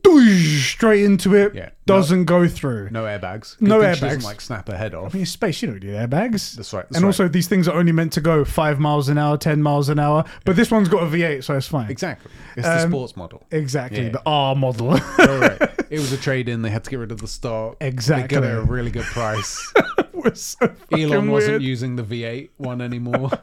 [0.05, 1.55] straight into it.
[1.55, 1.71] Yeah.
[1.87, 2.91] Doesn't go through.
[2.91, 3.61] no airbags.
[3.61, 4.25] No She doesn't airbags.
[4.25, 5.15] like snap her head off.
[5.15, 6.55] I mean, space, you don't need airbags.
[6.55, 7.09] That's right, that's and right.
[7.09, 9.99] also, these things are only meant to go five miles an hour, 10 miles an
[9.99, 10.25] hour.
[10.45, 11.91] But this one's got a V8, so it's fine.
[11.91, 12.31] Exactly.
[12.57, 13.45] It's the Um, sports model.
[13.51, 14.05] Exactly.
[14.05, 14.09] Yeah.
[14.11, 14.91] The R model.
[14.91, 14.99] All
[15.39, 15.61] right.
[15.91, 16.63] It was a trade in.
[16.63, 17.77] They had to get rid of the stock.
[17.81, 18.37] Exactly.
[18.37, 19.73] They got it at a really good price.
[20.35, 23.31] So Elon wasn't using the V8 one anymore.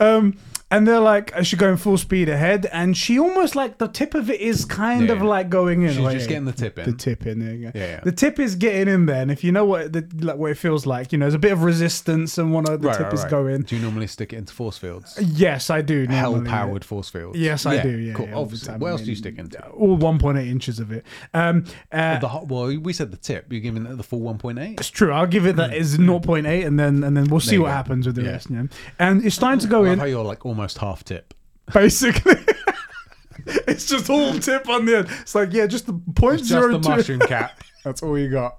[0.00, 0.38] Um,
[0.72, 2.66] and they're like, is she going full speed ahead?
[2.72, 5.12] And she almost like the tip of it is kind Yeah.
[5.12, 5.90] of like going in.
[5.90, 6.90] She's Like, just getting the tip in.
[6.90, 7.72] The tip in there.
[7.74, 8.00] Yeah.
[8.02, 10.56] The tip is getting in there, and if you know what the like what it
[10.58, 13.04] feels like, you know, there's a bit of resistance, and one of the Right, tip
[13.06, 13.30] right, is right.
[13.30, 13.62] going.
[13.62, 15.18] Do you normally stick it into force fields?
[15.22, 16.06] Yes, I do.
[16.08, 17.38] Hell powered force fields.
[17.38, 17.90] Yes, I do.
[17.98, 18.28] Yeah, cool.
[18.34, 18.74] Obviously.
[18.74, 19.64] What I else do you stick into?
[19.68, 21.04] All 1.8 inches of it.
[21.34, 23.52] Um, uh, The hot, well, we said the tip.
[23.52, 24.80] You're giving it the full 1.8.
[24.80, 25.12] it's true.
[25.12, 27.72] I'll give it that is 0.8, and then and then we'll see what go.
[27.72, 28.30] happens with the Yeah.
[28.30, 28.48] rest.
[28.50, 28.62] Yeah.
[28.98, 29.98] And it's starting to go in.
[29.98, 31.34] how you're like almost half tip.
[31.72, 32.34] basically.
[33.46, 35.08] it's just all tip on the end.
[35.20, 36.88] It's like, yeah, just the point Just zero the two.
[36.88, 37.60] mushroom cap.
[37.84, 38.58] That's all you got.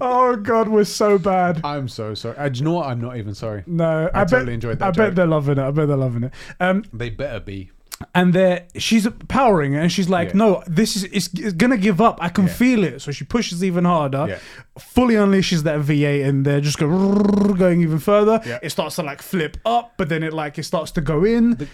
[0.00, 1.60] Oh god, we're so bad.
[1.64, 2.36] I'm so sorry.
[2.36, 2.86] Uh, do you know what?
[2.86, 3.62] I'm not even sorry.
[3.66, 5.06] No, I, I bet, totally enjoyed that I joke.
[5.08, 5.62] bet they're loving it.
[5.62, 6.34] I bet they're loving it.
[6.60, 7.70] Um, They better be.
[8.14, 10.34] And they're she's powering it, and she's like, Yeah.
[10.36, 12.18] "No, this is it's, it's gonna give up.
[12.20, 12.52] I can Yeah.
[12.52, 14.26] feel it." So she pushes even harder.
[14.28, 14.38] Yeah.
[14.78, 18.40] Fully unleashes that V8, and they're just going going even further.
[18.44, 18.58] Yeah.
[18.62, 21.68] It starts to like flip up, but then it like it starts to go in.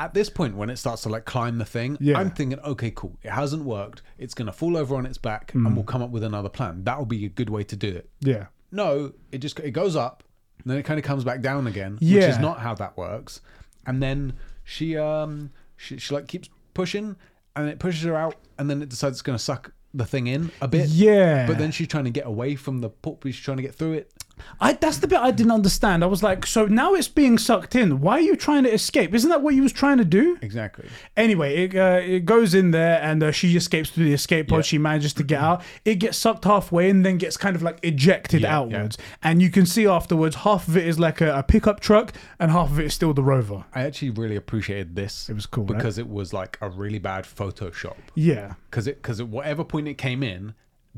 [0.00, 1.98] At this point, when it starts to like climb the thing.
[2.14, 3.18] I'm thinking, okay, cool.
[3.24, 4.02] It hasn't worked.
[4.16, 5.66] It's gonna fall over on its back, Hmm.
[5.66, 6.84] and we'll come up with another plan.
[6.84, 8.08] That will be a good way to do it.
[8.20, 8.46] yeah.
[8.70, 10.22] No, it just it goes up,
[10.62, 13.40] and then it kind of comes back down again, which is not how that works.
[13.86, 14.34] And then
[14.68, 17.16] she um she, she like keeps pushing,
[17.56, 20.50] and it pushes her out, and then it decides it's gonna suck the thing in
[20.60, 20.88] a bit.
[20.90, 21.46] Yeah.
[21.46, 23.22] But then she's trying to get away from the pulp.
[23.24, 24.12] She's trying to get through it.
[24.60, 26.02] I that's the bit I didn't understand.
[26.02, 28.00] I was like, so now it's being sucked in.
[28.00, 29.14] Why are you trying to escape?
[29.14, 30.38] Isn't that what you was trying to do?
[30.42, 30.88] Exactly.
[31.16, 34.58] Anyway, it, uh, it goes in there and uh, she escapes through the escape pod.
[34.58, 34.62] Yeah.
[34.62, 35.62] She manages to get out.
[35.84, 38.98] It gets sucked halfway and then gets kind of like ejected Yeah, outwards.
[39.22, 42.50] And you can see afterwards, half of it is like a, a pickup truck and
[42.50, 43.64] half of it is still the rover.
[43.74, 45.28] I actually really appreciated this.
[45.28, 45.76] It was cool, right?
[45.76, 47.96] because it was like a really bad Photoshop.
[48.14, 48.54] Yeah.
[48.70, 50.54] Because it because at whatever point it came in,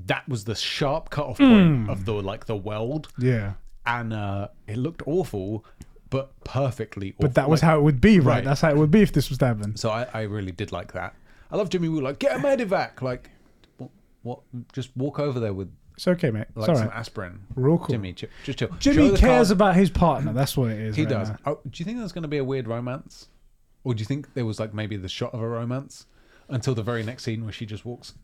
[0.07, 1.90] that was the sharp cutoff point Hmm.
[1.90, 3.55] of the like the weld, Yeah.
[3.86, 5.64] and uh, it looked awful,
[6.11, 7.11] but perfectly.
[7.12, 7.22] Awful.
[7.28, 8.36] But that was Like, how it would be, right?
[8.36, 8.44] Right.
[8.44, 9.76] That's how it would be if this was to happen.
[9.76, 11.14] So I, I really did like that.
[11.51, 12.01] I love Jimmy Woo.
[12.01, 13.03] Like get a medivac.
[13.03, 13.30] Like
[13.78, 13.90] what?
[14.22, 14.40] What?
[14.72, 16.46] Just walk over there with It's okay, mate.
[16.55, 16.96] like it's some right.
[16.96, 17.40] aspirin.
[17.57, 17.88] Real cool.
[17.88, 18.68] Jimmy, ch- just chill.
[18.78, 19.51] Jimmy cares card.
[19.51, 20.32] about his partner.
[20.32, 20.96] That's what it is.
[20.96, 21.30] He right does.
[21.46, 23.28] Oh, do you think there's going to be a weird romance,
[23.84, 26.07] or do you think there was like maybe the shot of a romance
[26.48, 28.14] until the very next scene where she just walks,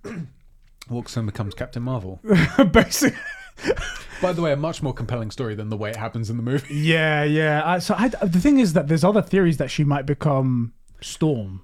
[0.89, 2.21] walks and becomes Captain Marvel?
[2.73, 3.19] Basically.
[4.21, 6.43] By the way, a much more compelling story than the way it happens in the
[6.43, 6.75] movie.
[6.75, 7.63] Yeah, yeah.
[7.65, 11.63] I, so I, the thing is that there's other theories that she might become Storm.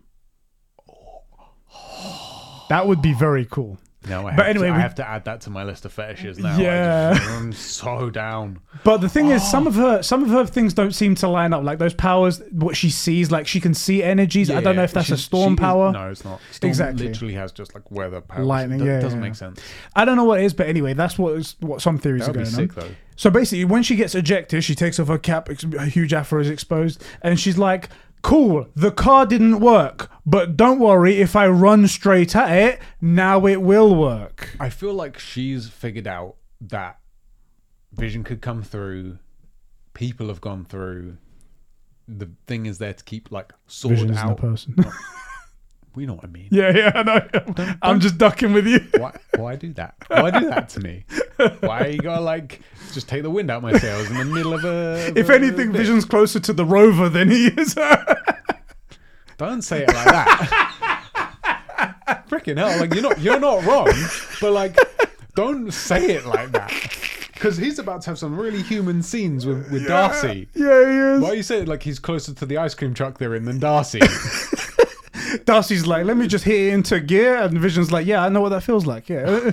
[2.69, 3.79] That would be very cool.
[4.09, 5.93] No, I But anyway, to, I we- have to add that to my list of
[5.93, 6.57] fetishes now.
[6.57, 7.15] I Yeah.
[7.15, 8.59] just- I'm so down.
[8.85, 9.51] But the thing is, Oh.
[9.51, 11.63] some of her some of her things don't seem to line up.
[11.63, 14.51] Like those powers, what she sees, like she can see energies.
[14.51, 15.93] I don't know if that's a storm she is- power.
[15.93, 16.41] no, it's not.
[16.51, 17.07] Storm Exactly.
[17.07, 18.47] literally has just like weather powers.
[18.47, 19.27] Lightning, Do- yeah, doesn't yeah.
[19.29, 19.61] make sense.
[19.95, 22.31] I don't know what it is, but anyway, that's what is, what some theories That
[22.37, 22.89] are would be going sick on.
[22.89, 22.95] though.
[23.15, 25.49] So basically, when she gets ejected, she takes off her cap,
[25.79, 27.89] a huge afro is exposed, and she's like,
[28.23, 33.47] "Cool, the car didn't work, but don't worry, if I run straight at it, now
[33.47, 36.99] it will work." I feel like she's figured out that
[37.93, 39.19] Vision could come through.
[39.95, 41.19] People have gone through.
[42.09, 44.37] The thing is there to keep like sorted Vision's the out.
[44.39, 44.77] person.
[45.95, 46.49] We know what I mean.
[46.51, 47.75] yeah, yeah, I know.
[47.83, 48.81] I'm just ducking with you.
[48.99, 49.15] Why?
[49.37, 49.95] Why do that?
[50.09, 51.05] Why do that to me?
[51.61, 52.61] Why you gotta like
[52.93, 55.09] just take the wind out my sails in the middle of a?
[55.09, 55.73] of If a anything?
[55.73, 57.75] Vision's closer to the rover than he is.
[59.39, 60.99] Don't say it like that.
[62.29, 62.79] Freaking hell!
[62.81, 63.93] Like you're not you're not wrong,
[64.41, 64.77] but like
[65.35, 66.71] don't say it like that
[67.35, 70.49] because he's about to have some really human scenes with with Darcy.
[70.55, 71.21] yeah, he is.
[71.21, 73.59] Why are you saying like he's closer to the ice cream truck they're in than
[73.59, 74.01] Darcy?
[75.45, 78.41] Darcy's like, let me just hit it into gear, and Vision's like, yeah, I know
[78.41, 79.09] what that feels like.
[79.09, 79.51] Yeah.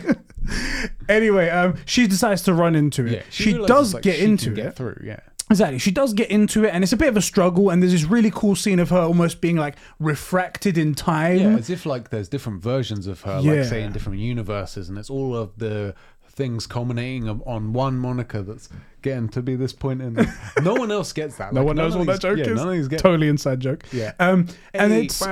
[1.09, 3.11] anyway, um, she decides to run into it.
[3.11, 4.75] Yeah, she realizes, does like, get she into get it.
[4.75, 5.01] through.
[5.03, 5.19] Yeah,
[5.51, 5.79] Exactly.
[5.79, 7.69] She does get into it, and it's a bit of a struggle.
[7.71, 11.37] And there's this really cool scene of her almost being like refracted in time.
[11.39, 13.53] yeah, as if like there's different versions of her, Yeah.
[13.53, 15.95] like say in different universes, and it's all of the
[16.39, 18.69] things culminating on- on one moniker that's
[19.01, 20.13] getting to be this point in.
[20.63, 21.53] no one else gets that.
[21.53, 22.55] No Like, one knows what that joke yeah, is.
[22.55, 22.99] None of these get.
[22.99, 23.83] Totally inside joke.
[23.91, 24.13] Yeah.
[24.19, 25.19] Um, and Hey, it's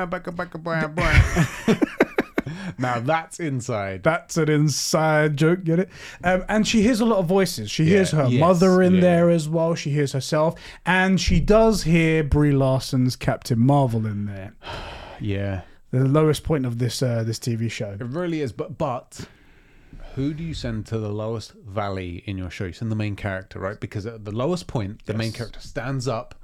[2.78, 4.04] now that's inside.
[4.04, 5.64] that's an inside joke.
[5.64, 5.90] Get it?
[6.24, 7.72] Um, and she hears a lot of voices.
[7.72, 9.02] She hears Yeah, her yes, mother in yeah.
[9.02, 9.76] there as well.
[9.76, 14.54] She hears herself, and she does hear Brie Larson's Captain Marvel in there.
[15.20, 17.98] yeah, The lowest point of this uh, this TV show.
[18.00, 18.52] it really is.
[18.52, 19.28] But but
[20.18, 22.66] who do you send to the lowest valley in your show?
[22.66, 23.80] You send the main character, right?
[23.80, 26.36] Because at the lowest point, the main character stands up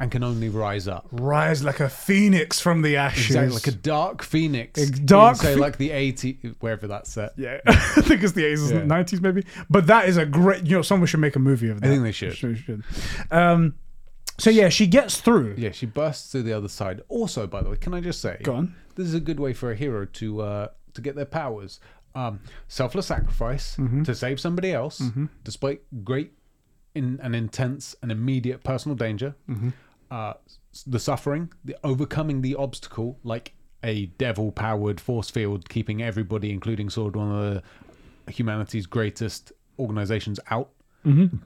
[0.00, 1.06] and can only rise up.
[1.12, 3.26] Rise like a phoenix from the ashes.
[3.36, 4.80] Exactly, like a dark phoenix.
[4.80, 7.32] A dark say like the 80 wherever that's set.
[7.36, 8.76] Yeah, I think it's the 80s Yeah.
[8.78, 9.44] and 90s maybe.
[9.70, 11.86] But that is a great, you know, someone should make a movie of that.
[11.86, 12.36] I think they should.
[12.36, 12.82] Should- should.
[13.30, 13.74] Um,
[14.38, 15.54] so yeah, she gets through.
[15.56, 17.00] Yeah, she bursts to the other side.
[17.08, 18.74] Also, by the way, can I just say, Go on.
[18.96, 21.78] this is a good way for a hero to uh, to get their powers.
[22.16, 24.04] Um, selfless sacrifice Mm-hmm.
[24.04, 25.02] to save somebody else,
[25.42, 26.32] despite great
[26.94, 29.34] in, and intense and immediate personal danger.
[29.48, 29.70] Mm-hmm.
[30.10, 30.34] Uh,
[30.86, 37.16] the suffering, the overcoming the obstacle, like a devil-powered force field, keeping everybody, including Sword,
[37.16, 37.62] one of
[38.26, 40.70] the humanity's greatest organizations, out.
[41.04, 41.38] Mm-hmm.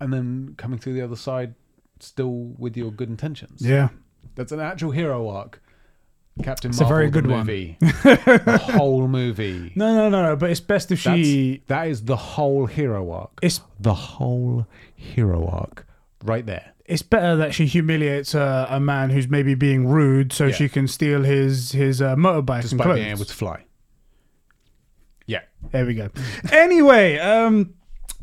[0.00, 1.54] And then coming through the other side,
[2.00, 3.62] still with your good intentions.
[3.62, 3.90] Yeah.
[4.34, 5.62] That's an actual hero arc.
[6.42, 7.40] Captain It's a Marvel, very the good one.
[7.40, 7.76] movie.
[7.80, 9.72] the whole movie.
[9.76, 10.36] No, no, no, no.
[10.36, 11.62] But it's best if That's, she.
[11.66, 13.30] that is the whole hero arc.
[13.42, 15.86] It's the whole hero arc
[16.24, 16.72] right there.
[16.86, 20.54] it's better that she humiliates a, a man who's maybe being rude, so Yeah.
[20.54, 22.96] she can steal his his uh, motorbike and Despite clothes.
[22.96, 23.64] being able to fly.
[25.26, 25.40] Yeah.
[25.70, 26.08] There we go.
[26.50, 27.74] anyway, um,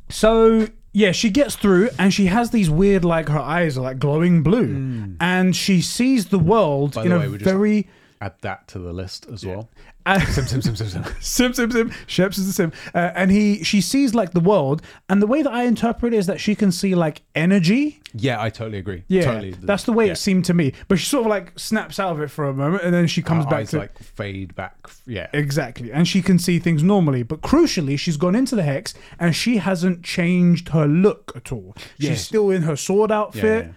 [0.10, 4.00] so yeah, she gets through and she has these weird, like her eyes are like
[4.00, 7.88] glowing blue, and she sees the world By in the a way, just- very.
[8.22, 9.70] Add that to the list as well.
[10.06, 11.04] Uh, Sim, sim, sim, sim, sim.
[11.22, 14.82] sim sim sim Sheps is the sim uh, and he she sees like the world
[15.08, 18.42] and the way that i interpret it is that she can see like energy Yeah,
[18.42, 19.04] I totally agree.
[19.08, 19.52] yeah totally.
[19.62, 20.14] that's the way yeah.
[20.14, 22.54] it seemed to me but she sort of like snaps out of it for a
[22.54, 24.76] moment and then she comes Her back eyes to like fade back.
[25.06, 25.28] Yeah.
[25.34, 25.92] Exactly.
[25.92, 27.24] And she can see things normally.
[27.24, 31.76] But crucially, she's gone into the hex and she hasn't changed her look at all.
[31.98, 32.12] Yeah.
[32.12, 33.66] She's still in her sword outfit.
[33.68, 33.72] yeah.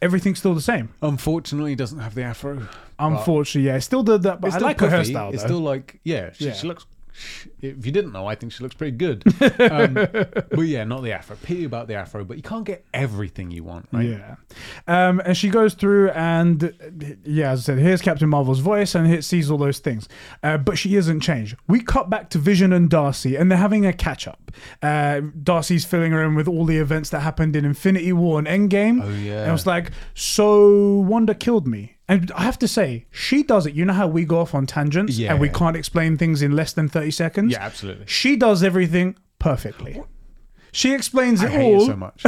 [0.00, 0.88] Everything's still the same.
[1.00, 2.66] Unfortunately, doesn't have the afro.
[3.06, 3.78] Unfortunately, yeah.
[3.78, 5.12] Still did that, but It's I like her puffy.
[5.12, 5.32] hairstyle.
[5.32, 5.48] It's though.
[5.48, 6.52] still like yeah, she, Yeah.
[6.54, 6.86] she looks.
[7.60, 9.22] If you didn't know, I think she looks pretty good.
[9.70, 11.36] Um, but yeah, not the afro.
[11.36, 14.08] Pity about the afro, but you can't get everything you want, right?
[14.08, 14.36] Yeah.
[14.88, 16.72] Um, and she goes through and,
[17.24, 20.08] yeah, as I said, here's Captain Marvel's voice and it sees all those things.
[20.42, 21.54] Uh, but she isn't changed.
[21.68, 24.50] We cut back to Vision and Darcy and they're having a catch up.
[24.82, 28.48] Uh, Darcy's filling her in with all the events that happened in Infinity War and
[28.48, 29.02] Endgame.
[29.04, 29.40] Oh, yeah.
[29.42, 31.96] And it was like, so Wanda killed me.
[32.12, 33.72] And I have to say, she does it.
[33.72, 36.74] You know how we go off on tangents and we can't explain things in less
[36.74, 37.52] than 30 seconds?
[37.52, 38.04] Yeah, absolutely.
[38.06, 40.02] She does everything perfectly.
[40.72, 41.82] She explains I it hate all.
[41.82, 42.22] it so much.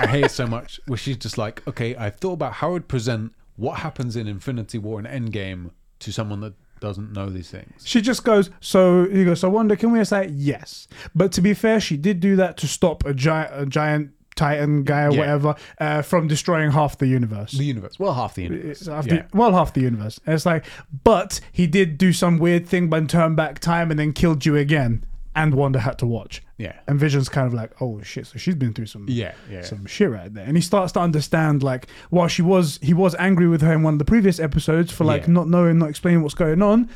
[0.00, 0.80] I hate it so much.
[0.86, 4.78] Where she's just like, okay, I thought about how I'd present what happens in Infinity
[4.78, 7.82] War and Endgame to someone that doesn't know these things.
[7.84, 10.88] She just goes, so he goes, so Wanda, can we say yes?
[11.14, 14.84] But to be fair, she did do that to stop a giant, a giant Titan
[14.84, 15.18] guy or Yeah.
[15.18, 17.52] whatever uh, from destroying half the universe.
[17.52, 17.98] The universe.
[17.98, 18.86] Well, half the universe.
[18.86, 19.22] Half yeah.
[19.30, 20.18] the, well, half the universe.
[20.26, 20.64] And it's like,
[21.04, 24.56] but he did do some weird thing, but turn back time and then killed you
[24.56, 25.04] again,
[25.34, 26.42] and Wanda had to watch.
[26.58, 26.74] yeah.
[26.86, 29.32] And Vision's kind of like, oh shit, so she's been through some Yeah.
[29.50, 29.62] Yeah.
[29.62, 30.44] some shit right there.
[30.44, 33.82] And he starts to understand like while she was he was angry with her in
[33.82, 35.32] one of the previous episodes for like Yeah.
[35.32, 36.88] not knowing, not explaining what's going on.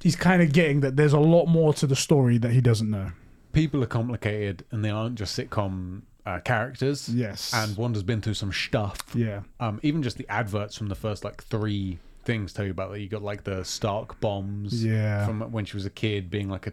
[0.00, 2.90] He's kind of getting that there's a lot more to the story that he doesn't
[2.90, 3.12] know.
[3.52, 7.08] People are complicated and they aren't just sitcom uh, characters.
[7.08, 7.52] Yes.
[7.54, 8.98] And Wanda's been through some stuff.
[9.14, 9.42] Yeah.
[9.60, 13.00] Um, even just the adverts from the first like three things tell you about that.
[13.00, 14.84] You got like the Stark bombs.
[14.84, 15.26] Yeah.
[15.26, 16.72] From when she was a kid, being like a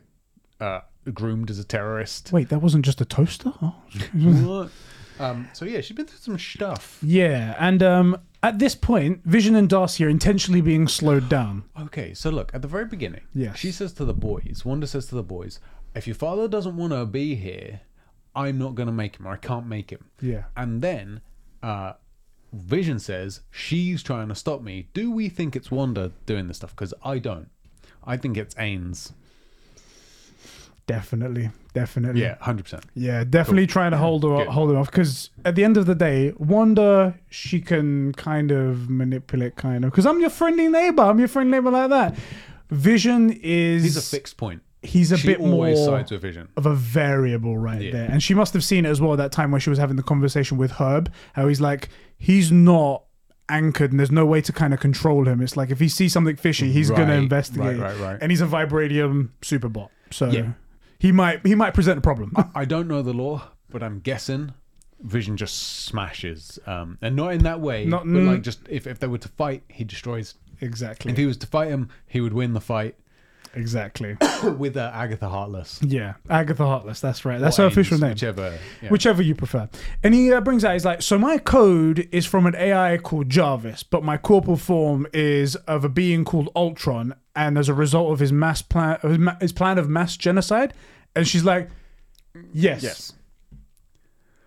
[0.63, 0.81] uh,
[1.13, 2.31] groomed as a terrorist.
[2.31, 3.53] Wait, that wasn't just a toaster?
[3.61, 3.75] Oh.
[4.13, 4.69] what?
[5.19, 6.97] Um, so yeah, she's been through some stuff.
[7.01, 11.65] yeah, and um at this point, Vision and Darcy are intentionally being slowed down.
[11.77, 13.21] Okay, so look at the very beginning.
[13.33, 13.57] Yes.
[13.57, 14.61] She says to the boys.
[14.63, 15.59] Wanda says to the boys,
[15.93, 17.81] "If your father doesn't want to be here,
[18.35, 20.43] I'm not going to make him, or I can't make him." Yeah.
[20.55, 21.21] And then
[21.63, 21.93] uh,
[22.53, 24.89] Vision says she's trying to stop me.
[24.93, 26.71] Do we think it's Wanda doing this stuff?
[26.71, 27.49] Because I don't.
[28.03, 29.11] I think it's Ains.
[30.87, 31.51] Definitely.
[31.75, 32.21] Definitely.
[32.21, 32.83] Yeah, hundred percent.
[32.95, 34.47] Yeah, definitely trying to hold her Good.
[34.47, 38.89] hold her off because at the end of the day, Wanda she can kind of
[38.89, 41.03] manipulate, kind of because I'm your friendly neighbor.
[41.03, 42.15] I'm your friendly neighbor like that.
[42.71, 44.63] Vision is He's a fixed point.
[44.81, 46.47] He's a she bit more sides with Vision.
[46.55, 47.91] of a variable right Yeah.
[47.91, 49.97] there, and she must have seen it as well that time when she was having
[49.97, 51.11] the conversation with Herb.
[51.33, 53.03] How he's like he's not
[53.49, 55.41] anchored and there's no way to kind of control him.
[55.41, 57.77] It's like if he sees something fishy, he's gonna investigate.
[57.79, 58.17] right, right, right.
[58.21, 60.51] And he's a vibranium superbot, so Yeah.
[60.97, 62.31] he might he might present a problem.
[62.55, 64.53] I don't know the lore, but I'm guessing
[65.01, 65.55] Vision just
[65.85, 67.85] smashes, um, and not in that way.
[67.85, 70.35] Not- but like just if, if they were to fight, he destroys.
[70.61, 71.11] exactly.
[71.11, 72.95] If he was to fight him, he would win the fight
[73.55, 74.17] exactly.
[74.57, 75.79] with uh, Agatha Heartless.
[75.81, 76.99] Yeah, Agatha Heartless.
[76.99, 77.39] That's right.
[77.39, 78.11] That's Or her official name.
[78.11, 78.57] whichever.
[78.81, 78.89] yeah.
[78.89, 79.69] Whichever you prefer.
[80.03, 83.29] And he uh, brings out, he's like, so my code is from an AI called
[83.29, 88.11] Jarvis, but my corporal form is of a being called Ultron, and as a result
[88.11, 90.73] of his mass plan, of his plan of mass genocide.
[91.15, 91.69] And she's like,
[92.53, 93.13] yes, yes.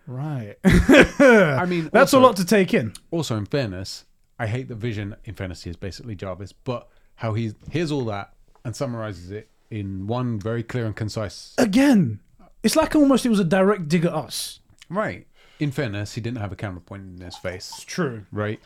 [0.07, 0.55] right.
[0.65, 2.93] I mean, That's also, a lot to take in.
[3.11, 4.05] Also, in fairness,
[4.39, 8.05] I hate that Vision in fairness he is basically Jarvis, but how he hears all
[8.05, 8.33] that
[8.65, 11.53] and summarizes it in one very clear and concise.
[11.57, 12.19] Again,
[12.61, 14.59] it's like almost it was a direct dig at us.
[14.89, 15.27] Right.
[15.59, 17.83] In fairness, he didn't have a camera pointed in his face.
[17.85, 18.25] True.
[18.31, 18.59] Right.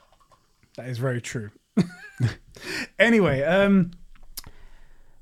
[0.76, 1.52] That is very true.
[3.00, 3.92] anyway, um,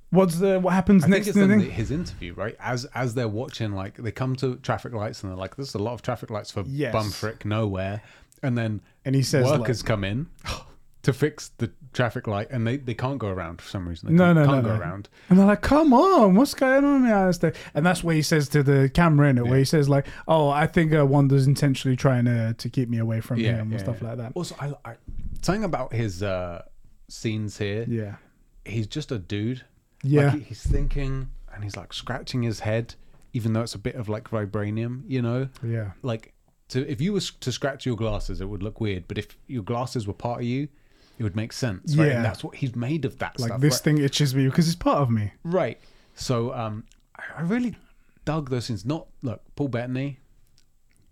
[0.09, 2.55] what's the what happens I think next it's in in the the, his interview, right?
[2.59, 5.79] As as they're watching, like they come to traffic lights and they're like, "There's a
[5.79, 6.93] lot of traffic lights for Yes.
[6.95, 8.01] bumfrick nowhere,"
[8.41, 10.27] and then And he says, like- workers come in
[11.03, 14.09] to fix the traffic light, and they, they can't go around for some reason.
[14.09, 14.81] They No, can't, no, can't no, go no.
[14.81, 15.09] around.
[15.29, 17.31] And they're like, "Come on, what's going on?" Yeah,
[17.73, 20.49] and that's where he says to the camera in it, where he says like, "Oh,
[20.49, 23.71] I think uh, Wanda's intentionally trying to to keep me away from Yeah, him and
[23.71, 24.07] yeah, stuff yeah.
[24.09, 24.95] like that." Also, I, I
[25.41, 26.61] something about his uh,
[27.07, 27.85] scenes here.
[27.87, 28.15] Yeah,
[28.65, 29.63] He's just a dude.
[30.03, 32.95] yeah, Like he's thinking and he's like scratching his head,
[33.33, 35.47] even though it's a bit of like vibranium, you know?
[35.63, 36.33] yeah, Like
[36.69, 39.07] to if you were to scratch your glasses, it would look weird.
[39.07, 40.67] But if your glasses were part of you,
[41.17, 42.07] it would make sense, right?
[42.07, 42.15] Yeah.
[42.17, 43.61] And that's what he's made of that like stuff.
[43.61, 43.81] this right?
[43.81, 45.31] thing itches me because it's part of me.
[45.43, 45.79] Right.
[46.15, 46.83] So um,
[47.35, 47.75] I, really
[48.25, 48.85] dug those scenes.
[48.85, 50.19] Not look, Paul Bettany.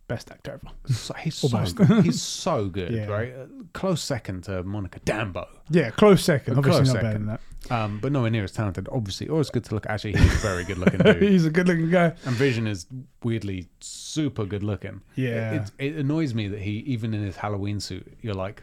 [0.10, 0.94] Best actor ever.
[0.94, 2.04] So, he's so good.
[2.04, 3.06] he's so good, Yeah.
[3.06, 3.34] right?
[3.34, 5.48] Uh, close second to Monica Dambo.
[5.70, 6.56] Yeah, close second.
[6.56, 7.26] A Obviously close not better second.
[7.28, 7.40] than
[7.72, 9.30] Um, but nowhere near as talented, obviously.
[9.30, 9.86] Or as good to look.
[9.88, 11.22] Actually, he's a very good looking dude.
[11.22, 12.14] He's a good-looking guy.
[12.26, 12.86] And Vision is
[13.24, 15.00] weirdly super good looking.
[15.16, 15.54] Yeah.
[15.54, 18.62] It, it, it annoys me that he, even in his Halloween suit, you're like,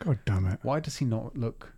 [0.00, 0.58] God damn it.
[0.62, 1.72] why does he not look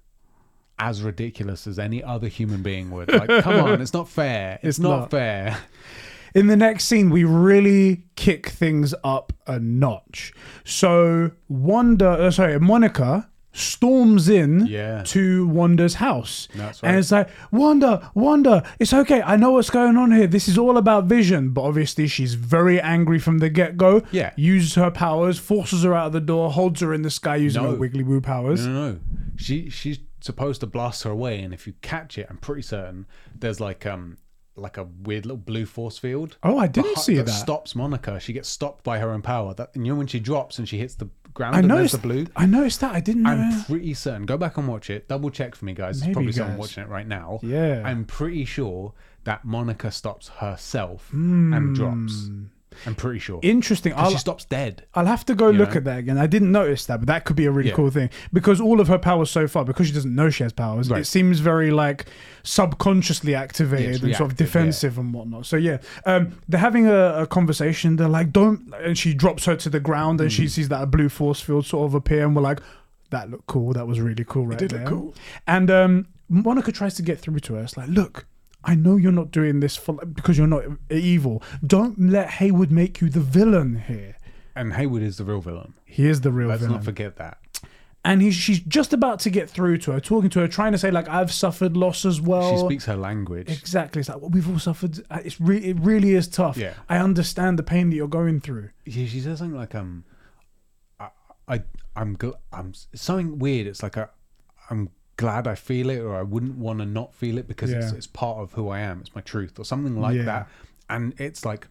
[0.79, 3.13] as ridiculous as any other human being would?
[3.13, 4.55] Like, come on, it's not fair.
[4.63, 5.11] It's, It's not, not.
[5.11, 5.59] fair.
[6.35, 10.33] In the next scene, we really kick things up a notch.
[10.65, 15.03] So Wanda, uh, sorry, Monica storms in Yeah.
[15.07, 16.49] to Wanda's house.
[16.55, 19.23] That's And it's like, Wanda, Wanda, it's okay.
[19.23, 20.27] I know what's going on here.
[20.27, 21.51] This is all about Vision.
[21.51, 24.03] But obviously, she's very angry from the get go.
[24.11, 24.33] Yeah.
[24.37, 27.63] Uses her powers, forces her out of the door, holds her in the sky using
[27.63, 27.71] No.
[27.73, 28.67] her wiggly woo powers.
[28.67, 28.99] No, no, no.
[29.37, 33.07] She she's supposed to blast her away, and if you catch it, I'm pretty certain
[33.39, 34.19] there's like um
[34.55, 36.37] like a weird little blue force field.
[36.43, 37.33] Oh, I didn't see that that.
[37.33, 38.21] stops Monica.
[38.21, 39.55] She gets stopped by her own power.
[39.55, 41.93] That you know when she drops and she hits the ground I and there's noticed
[42.03, 42.27] the blue.
[42.37, 42.95] I noticed that.
[42.95, 43.31] I didn't know.
[43.31, 44.27] I'm pretty certain.
[44.27, 45.09] Go back and watch it.
[45.09, 45.97] Double check for me, guys.
[46.01, 47.41] There's Maybe, probably someone watching it right now.
[47.43, 47.83] Yeah.
[47.85, 48.93] I'm pretty sure
[49.25, 51.53] that Monica stops herself Hmm.
[51.53, 52.29] and drops.
[52.87, 53.39] I'm pretty sure.
[53.43, 53.93] Interesting.
[53.97, 54.85] I'll, she stops dead.
[54.95, 55.77] I'll have to go look know?
[55.77, 56.19] at that again.
[56.19, 57.77] I didn't notice that, but that could be a really Yeah.
[57.77, 60.53] cool thing because all of her powers so far, because she doesn't know she has
[60.53, 61.01] powers, Right.
[61.01, 62.07] it seems very like
[62.43, 64.61] subconsciously activated Yeah, and it's sort of reactive, yeah.
[64.61, 65.47] defensive and whatnot.
[65.47, 67.97] So yeah, um, they're having a, a conversation.
[67.97, 70.33] They're like, "Don't," and she drops her to the ground, and Mm.
[70.35, 72.61] she sees that a blue force field sort of appear, and we're like,
[73.11, 73.73] "That looked cool.
[73.73, 75.15] That was really cool, right did look there." cool.
[75.47, 77.63] And um, Monica tries to get through to her.
[77.63, 78.27] It's like, look.
[78.65, 81.43] I know you're not doing this for because you're not evil.
[81.67, 84.17] Don't let Hayward make you the villain here.
[84.55, 85.75] And Hayward is the real villain.
[85.85, 86.61] He is the real villain.
[86.63, 87.39] Let's not forget that.
[88.05, 90.79] and he's she's just about to get through to her, talking to her, trying to
[90.79, 92.53] say like I've suffered loss as well.
[92.59, 93.49] She speaks her language.
[93.51, 94.01] exactly.
[94.01, 95.03] It's like well, we've all suffered.
[95.11, 96.57] Uh, It's re- it really is tough.
[96.57, 96.75] Yeah.
[96.89, 98.71] I understand the pain that you're going through.
[98.85, 100.05] Yeah, she says something like um,
[101.01, 101.09] I,
[101.49, 101.63] I
[101.97, 103.67] I'm gl- I'm it's something weird.
[103.67, 104.11] It's like a,
[104.71, 104.91] I'm
[105.23, 107.97] glad I feel it, or I wouldn't want to not feel it because it's Yeah.
[107.99, 109.01] it's part of who I am.
[109.03, 110.25] It's my truth, or something like Yeah.
[110.33, 110.49] that.
[110.91, 111.67] And it's like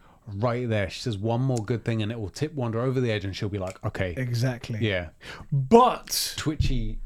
[0.48, 0.90] right there.
[0.90, 3.36] She says one more good thing, and it will tip Wanda over the edge, and
[3.36, 4.80] she'll be like, okay, Exactly.
[4.82, 5.10] yeah.
[5.52, 6.98] But Twitchy,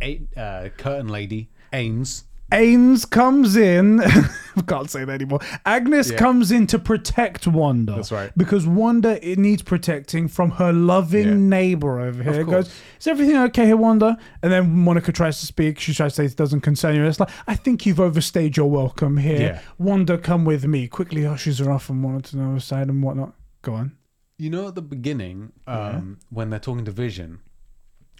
[0.00, 2.24] eight, uh, curtain lady Ains.
[2.52, 4.00] Ains comes in.
[4.00, 5.40] I can't say that anymore.
[5.64, 6.16] Agnes Yeah.
[6.18, 7.94] comes in to protect Wanda.
[7.96, 8.30] That's right.
[8.36, 11.34] Because Wanda it needs protecting from her loving Yeah.
[11.34, 12.44] neighbor over here.
[12.44, 14.16] Goes, is everything okay here, Wanda?
[14.42, 15.80] And then Monica tries to speak.
[15.80, 17.04] She tries to say it doesn't concern you.
[17.04, 19.40] It's like, I think you've overstayed your welcome here.
[19.40, 19.60] Yeah.
[19.78, 20.86] Wanda, come with me.
[20.86, 23.34] Quickly hushes her off and wants to know side and whatnot.
[23.62, 23.96] Go on.
[24.38, 27.40] You know, at the beginning, um, when they're talking to Vision,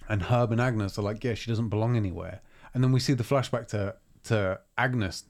[0.09, 2.41] and Herb and Agnes are like, "Yeah, she doesn't belong anywhere,"
[2.73, 3.95] and then we see the flashback to
[4.27, 5.23] to Agnes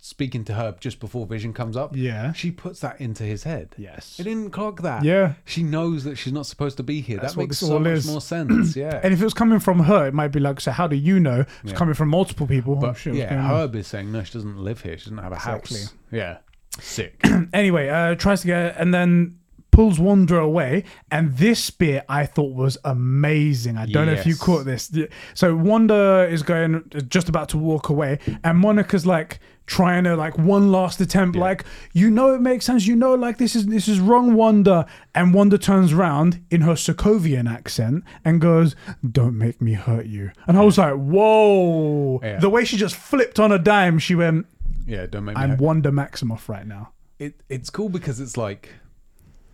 [0.00, 1.94] speaking to Herb just before Vision comes up.
[1.96, 2.32] Yeah.
[2.32, 3.74] she puts that into his head.
[3.76, 4.18] Yes.
[4.20, 5.02] It didn't clock that.
[5.02, 5.34] Yeah.
[5.44, 7.18] she knows that she's not supposed to be here.
[7.18, 8.06] That's that makes so much is.
[8.06, 8.76] more sense.
[8.76, 10.94] Yeah, And if it was coming from her, it might be like, so how do
[10.94, 11.40] you know?
[11.40, 11.74] It's Yeah.
[11.74, 12.76] coming from multiple people.
[12.76, 13.48] but what's yeah?
[13.50, 14.96] Herb is saying no, she doesn't live here.
[14.96, 15.80] She doesn't have a Exactly.
[15.80, 15.94] house.
[16.12, 16.38] Yeah,
[16.80, 17.20] Sick.
[17.52, 19.38] anyway, uh, tries to get and then
[19.78, 20.82] pulls Wanda away.
[21.08, 23.76] And this bit I thought was amazing.
[23.76, 24.92] I don't know if you caught this.
[25.34, 30.16] So Wanda is going uh, just about to walk away, and Monica's like trying to
[30.16, 32.88] like one last attempt, like you know it makes sense.
[32.88, 34.84] You know, like this is this is wrong, Wanda.
[35.14, 38.74] And Wanda turns around in her Sokovian accent and goes,
[39.08, 42.40] "Don't make me hurt you." And I was like, "Whoa!" Yeah.
[42.40, 44.46] The way she just flipped on a dime, she went,
[44.88, 45.42] yeah, don't make me.
[45.42, 45.60] "I'm hurt.
[45.60, 48.70] Wanda Maximoff right now." it it's cool because it's like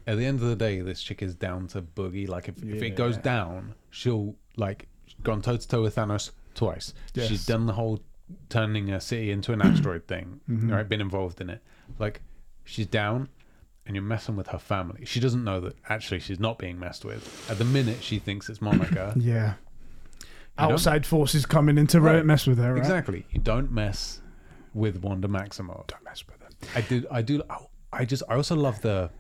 [0.07, 2.83] at the end of the day this chick is down to boogie like if, if
[2.83, 3.23] it goes Yeah.
[3.23, 4.89] down she'll like
[5.23, 7.29] gone toe to toe with thanos twice Yes.
[7.29, 8.01] she's done the whole
[8.49, 10.71] turning a city into an asteroid thing Mm-hmm.
[10.73, 11.63] right been involved in it
[11.99, 12.21] like
[12.65, 13.29] she's down
[13.87, 17.05] and you're messing with her family she doesn't know that actually she's not being messed
[17.05, 19.55] with at the minute she thinks it's monica Yeah.
[20.59, 22.25] don't- Outside forces coming in to Right.
[22.25, 22.79] mess with her, right?
[22.79, 24.21] exactly you don't mess
[24.73, 26.49] with wanda maximoff Don't mess with her.
[26.77, 27.05] I do.
[27.11, 27.43] I do.
[27.51, 28.23] oh, I just.
[28.29, 29.11] I also love the,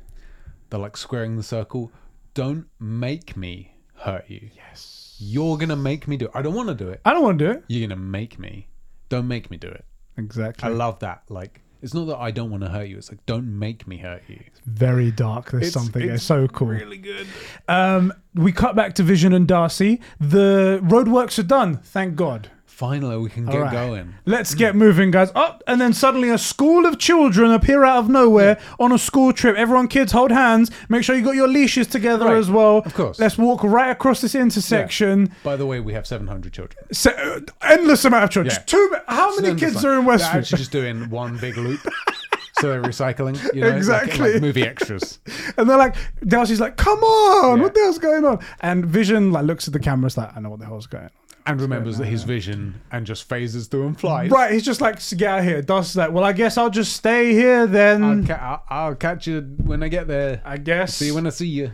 [0.78, 1.92] like squaring the circle.
[2.34, 4.50] Don't make me hurt you.
[4.54, 5.16] Yes.
[5.18, 6.30] You're gonna make me do it.
[6.34, 7.00] I don't want to do it.
[7.04, 7.64] I don't want to do it.
[7.68, 8.68] You're gonna make me.
[9.08, 9.84] Don't make me do it.
[10.16, 10.68] Exactly.
[10.68, 11.22] I love that.
[11.28, 12.96] Like, it's not that I don't want to hurt you.
[12.96, 14.42] It's like, don't make me hurt you.
[14.66, 15.50] Very dark.
[15.50, 16.02] There's It's- something.
[16.02, 16.68] It's, it's so cool.
[16.68, 17.26] Really good.
[17.68, 20.00] Um, we cut back to Vision and Darcy.
[20.18, 21.76] The roadworks are done.
[21.78, 22.50] Thank God.
[22.74, 23.72] Finally, we can get right.
[23.72, 24.14] going.
[24.26, 25.30] Let's get moving, guys.
[25.36, 29.32] Up and then suddenly a school of children appear out of nowhere on a school
[29.32, 29.54] trip.
[29.56, 30.72] Everyone, kids, hold hands.
[30.88, 32.36] Make sure you got your leashes together Right.
[32.36, 32.78] as well.
[32.78, 33.20] Of course.
[33.20, 35.30] Let's walk right across this intersection.
[35.44, 36.84] By the way, we have 700 children.
[36.92, 38.52] Se- uh, endless amount of children.
[38.58, 38.64] Yeah.
[38.66, 38.96] Two.
[39.06, 40.04] How many kids are in?
[40.04, 41.78] They're actually just doing one big loop.
[42.60, 43.40] so they're recycling.
[43.54, 44.32] You know, like- Exactly.
[44.32, 45.20] Like, movie extras.
[45.56, 45.94] And they're like,
[46.26, 47.62] Darcy's like, come on, Yeah.
[47.62, 48.40] what the hell's going on?
[48.60, 51.04] And Vision like looks at the camera, it's like, I know what the hell's going
[51.04, 51.10] on.
[51.46, 54.30] And remembers that his vision and just phases through and flies.
[54.30, 55.60] Right, he's just like, get out of here.
[55.60, 58.02] Darcy's like, well, I guess I'll just stay here then.
[58.02, 60.40] I'll, ca- I'll, I'll catch you when I get there.
[60.44, 60.94] I guess.
[60.96, 61.70] See you when I see you.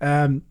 [0.00, 0.42] Um,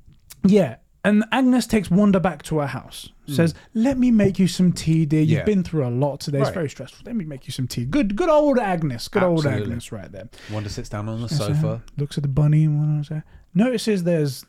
[0.44, 0.76] yeah.
[1.04, 3.10] And Agnes takes Wanda back to her house.
[3.26, 5.22] Says, "Let me make you some tea, dear.
[5.22, 5.36] You've Hmm.
[5.38, 5.44] Yeah.
[5.56, 6.40] been through a lot today.
[6.40, 6.54] It's Right.
[6.56, 7.04] very stressful.
[7.06, 7.86] Let me make you some tea.
[7.86, 9.08] Good, good old Agnes.
[9.08, 9.64] Good old Absolutely.
[9.72, 10.30] Agnes, right there.
[10.52, 13.24] Wanda sits down on the So, sofa, looks at the bunny and there.
[13.54, 14.46] Notices there's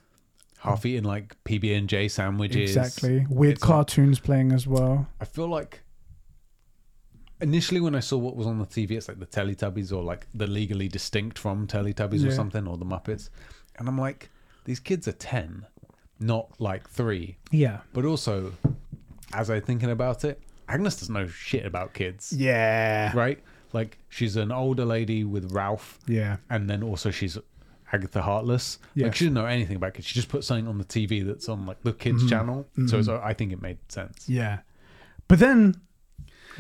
[0.61, 2.77] half eating like PB and J sandwiches.
[2.77, 5.09] exactly weird It's like- cartoons playing as well.
[5.21, 5.83] I feel like
[7.41, 10.27] initially when I saw what was on the TV, it's like the Teletubbies or like
[10.35, 13.31] the legally distinct from Teletubbies or something or the Muppets,
[13.79, 14.31] and I'm like,
[14.65, 15.67] these kids are ten,
[16.19, 17.39] not like three.
[17.51, 17.81] Yeah.
[17.95, 18.53] But also,
[19.33, 23.13] as I'm thinking about it, Agnes doesn't know shit about kids, Yeah.
[23.17, 23.43] right?
[23.73, 26.37] Like she's an older lady with Ralph, Yeah.
[26.51, 27.39] and then also she's
[27.93, 28.79] Agatha Heartless.
[28.95, 29.05] Yes.
[29.05, 30.07] Like she didn't know anything about kids.
[30.07, 32.29] She just put something on the TV that's on like the kids mm-hmm.
[32.29, 32.67] channel.
[32.75, 32.99] So mm-hmm.
[32.99, 34.29] it's, uh, I think it made sense.
[34.29, 34.61] Yeah.
[35.29, 35.81] But then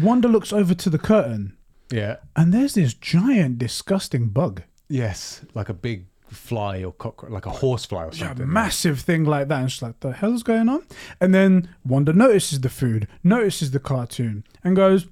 [0.00, 1.56] Wanda looks over to the curtain
[1.90, 2.16] Yeah.
[2.36, 4.62] and there's this giant, disgusting bug.
[4.88, 8.52] Yes, like a big fly or cockroach, like a horsefly or A something.
[8.52, 9.60] massive thing like that.
[9.60, 10.84] And she's like, the hell's going on?
[11.20, 15.06] And then Wanda notices the food, notices the cartoon, and goes,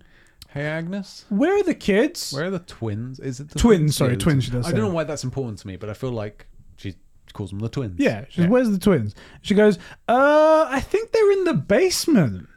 [0.49, 2.33] Hey Agnes, Where are the kids?
[2.33, 3.21] where are the twins?
[3.21, 5.67] Is it the Twins, sorry, twins, she does I don't know why that's important to
[5.67, 6.47] me, but I feel like
[6.77, 6.95] she
[7.35, 7.97] calls them the twins.
[7.99, 8.25] Yeah.
[8.31, 9.15] She says, Where's the twins?
[9.43, 9.79] She goes,
[10.09, 12.49] Uh, I think they're in the basement.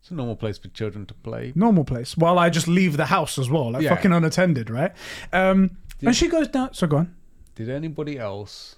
[0.00, 1.52] It's a normal place for children to play.
[1.54, 2.16] Normal place.
[2.16, 3.94] While I just leave the house as well, like Yeah.
[3.94, 4.92] fucking unattended, right?
[5.32, 6.72] Um, and she goes down.
[6.74, 7.14] So go on.
[7.54, 8.76] Did anybody else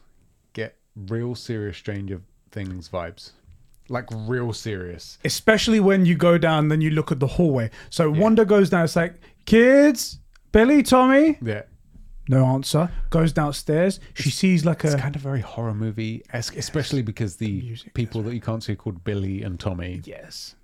[0.53, 3.33] get real serious Stranger Things vibes?
[3.89, 5.19] Like real serious.
[5.25, 7.71] especially when you go down then you look at the hallway.
[7.91, 9.15] So wanda goes down it's like
[9.45, 10.19] kids
[10.53, 11.39] billy tommy?
[11.41, 11.63] Yeah.
[12.29, 12.91] no answer.
[13.11, 14.01] Goes downstairs.
[14.15, 17.95] She sees like It's a kind of very horror movie esque, especially because the Music,
[17.95, 20.01] people that you can't see are called Billy and Tommy.
[20.05, 20.55] yes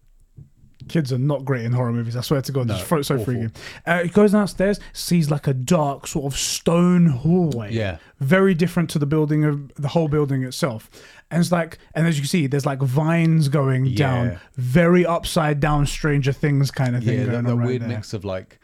[0.89, 3.19] kids are not great in horror movies i swear to god No, it's so, so
[3.19, 3.55] freaking.
[3.87, 7.73] Uh, it goes downstairs sees like a dark sort of stone hallway.
[7.73, 7.99] Yeah.
[8.21, 10.91] very different to the building of the whole building itself.
[11.31, 15.61] And it's like and as you can see there's like vines going down very upside
[15.61, 17.89] down stranger things kind of thing Yeah, going the, the right weird there.
[17.89, 18.59] mix of like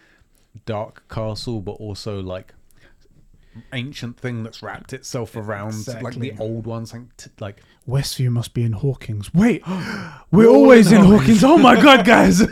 [0.66, 2.52] dark castle, but also like
[3.72, 8.52] ancient thing that's wrapped itself around like the old ones, like t- like Westview must
[8.54, 9.32] be in Hawkins.
[9.32, 9.62] Wait,
[10.30, 11.42] we're always in Hawkins.
[11.42, 12.42] Oh my god, guys.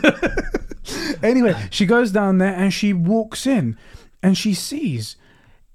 [1.23, 3.77] anyway, she goes down there and she walks in
[4.23, 5.15] and she sees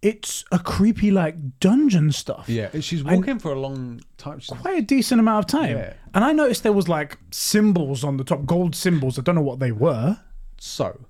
[0.02, 2.48] it's a creepy like dungeon stuff.
[2.48, 2.68] yeah.
[2.80, 4.40] She's walking for a long time.
[4.40, 5.76] She's, Quite a decent amount of time.
[5.76, 5.92] Yeah.
[6.12, 9.16] And I noticed there was like symbols on the top, gold symbols.
[9.16, 10.18] I don't know what they were.
[10.58, 11.06] so,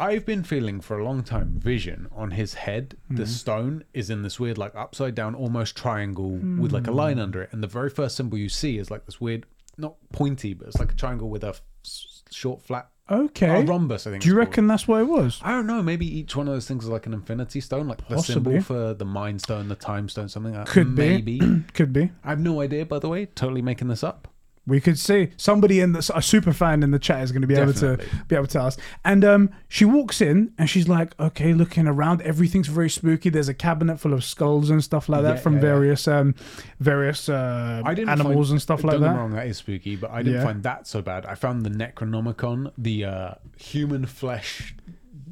[0.00, 2.96] I've been feeling for a long time vision on his head.
[3.08, 3.24] The Mm-hmm.
[3.32, 6.30] stone is in this weird like upside down, almost triangle
[6.60, 7.22] with like a line Mm.
[7.22, 9.46] under it, and the very first symbol you see is like this weird,
[9.76, 13.48] not pointy, but it's like a triangle with a s- short flat Okay.
[13.48, 14.22] A rhombus, I think.
[14.22, 14.48] Do you it's called.
[14.48, 15.40] reckon that's what it was?
[15.42, 15.82] I don't know.
[15.82, 18.94] Maybe each one of those things is like an infinity stone, like the symbol for
[18.94, 20.72] the mind stone, the time stone, something like that.
[20.72, 21.08] Could be.
[21.08, 21.40] maybe.
[21.74, 22.12] Could be.
[22.22, 23.26] I have no idea, by the way.
[23.26, 24.28] Totally making this up.
[24.66, 27.48] We could see somebody in the a super fan in the chat is going to
[27.48, 27.98] be able to
[28.28, 28.78] be able to ask.
[29.04, 33.30] And um, she walks in and she's like, okay, looking around, everything's very spooky.
[33.30, 35.66] There's a cabinet full of skulls and stuff like that Yeah, from yeah, yeah.
[35.66, 36.34] various um,
[36.78, 39.18] various uh, animals find, and stuff like don't get me that.
[39.20, 40.44] wrong, that is spooky, but I didn't Yeah.
[40.44, 41.26] find that so bad.
[41.26, 44.74] I found the Necronomicon, the uh, human flesh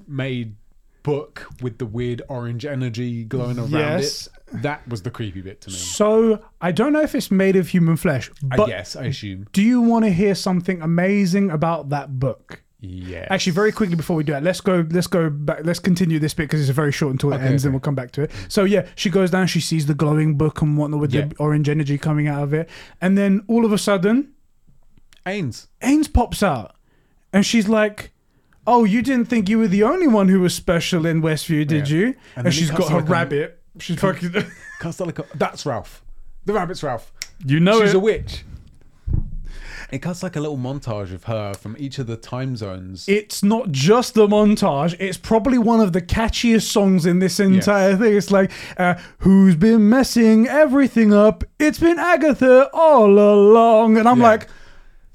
[0.08, 0.56] made
[1.02, 4.26] book with the weird orange energy glowing around Yes.
[4.26, 4.62] it.
[4.62, 5.76] That was the creepy bit to me.
[5.76, 9.46] So I don't know if it's made of human flesh, but I guess, I assume.
[9.52, 12.62] do you want to hear something amazing about that book?
[12.80, 13.26] Yeah.
[13.28, 14.86] Actually, very quickly before we do that, let's go.
[14.88, 15.60] Let's go back.
[15.64, 17.96] Let's continue this bit because it's very short until it Okay, ends, and we'll come
[17.96, 18.30] back to it.
[18.48, 19.48] So yeah, she goes down.
[19.48, 21.26] She sees the glowing book and whatnot with Yeah.
[21.26, 22.70] the orange energy coming out of it,
[23.00, 24.28] and then all of a sudden,
[25.26, 25.66] Ains.
[25.82, 26.74] Ains pops out,
[27.32, 28.12] and she's like.
[28.70, 31.88] Oh, you didn't think you were the only one who was special in Westview, did
[31.88, 31.96] Yeah.
[31.96, 32.04] you?
[32.36, 33.62] And then he she's cuts got her like a- rabbit.
[33.80, 34.34] She's fucking.
[34.80, 36.02] Cast like a, that's Ralph.
[36.44, 37.12] The rabbit's Ralph.
[37.46, 37.96] you know She's it.
[37.96, 38.44] a witch.
[39.90, 43.08] It cuts like a little montage of her from each of the time zones.
[43.08, 47.96] it's not just the montage it's probably one of the catchiest songs in this entire
[47.96, 54.06] thing it's like uh, who's been messing everything up it's been agatha all along and
[54.06, 54.28] i'm Yeah.
[54.28, 54.48] like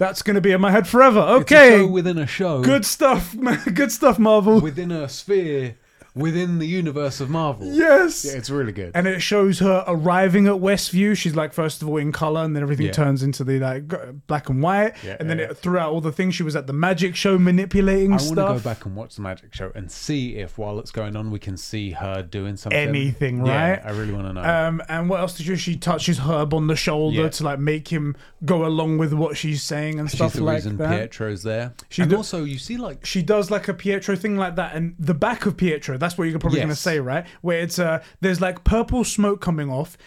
[0.03, 2.61] that's going to be in my head forever It's a okay show within a show.
[2.61, 3.33] good stuff
[3.73, 5.75] good stuff marvel Within a sphere.
[6.15, 7.73] Within the universe of Marvel.
[7.73, 8.91] yes Yeah, it's really good.
[8.93, 11.17] and it shows her arriving at Westview.
[11.17, 12.91] She's like, first of all, in color, and then everything Yeah.
[12.91, 13.97] turns into the like g-
[14.27, 14.93] black and white.
[15.03, 17.39] Yeah, and then yeah, it, throughout all the things, she was at the magic show
[17.39, 18.63] manipulating I want to stuff.
[18.63, 21.39] go back and watch the magic show and see if while it's going on we
[21.39, 22.77] can see her doing something.
[22.79, 23.81] Anything, Yeah, right?
[23.85, 24.43] I really want to know.
[24.43, 25.55] Um, and what else did she?
[25.55, 27.29] She touches Herb on the shoulder Yeah.
[27.29, 30.33] to like make him go along with what she's saying and stuff like that.
[30.33, 31.09] She's stuff the like reason that.
[31.11, 31.73] Pietro's there.
[31.89, 34.75] She and do- also you see like She does like a Pietro thing like that,
[34.75, 35.97] and the back of Pietro.
[36.03, 37.25] That's what you're probably gonna say, right?
[37.41, 39.97] Where it's uh, there's like purple smoke coming off,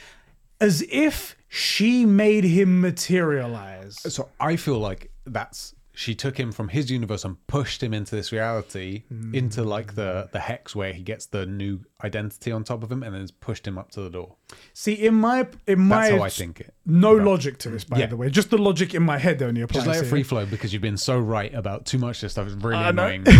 [0.61, 3.99] as if she made him materialize.
[4.12, 8.14] so I feel like that's she took him from his universe and pushed him into
[8.14, 12.82] this reality into like the the hex where he gets the new identity on top
[12.82, 14.34] of him and then pushed him up to the door.
[14.74, 16.74] See, in my in my That's how I think it.
[16.84, 18.07] no logic to this, by Yeah.
[18.07, 18.28] the way.
[18.28, 19.84] Just the logic in my head only applies.
[19.84, 22.32] Just let it free flow because you've been so right about too much of this
[22.32, 22.47] stuff.
[22.49, 23.24] It's really annoying.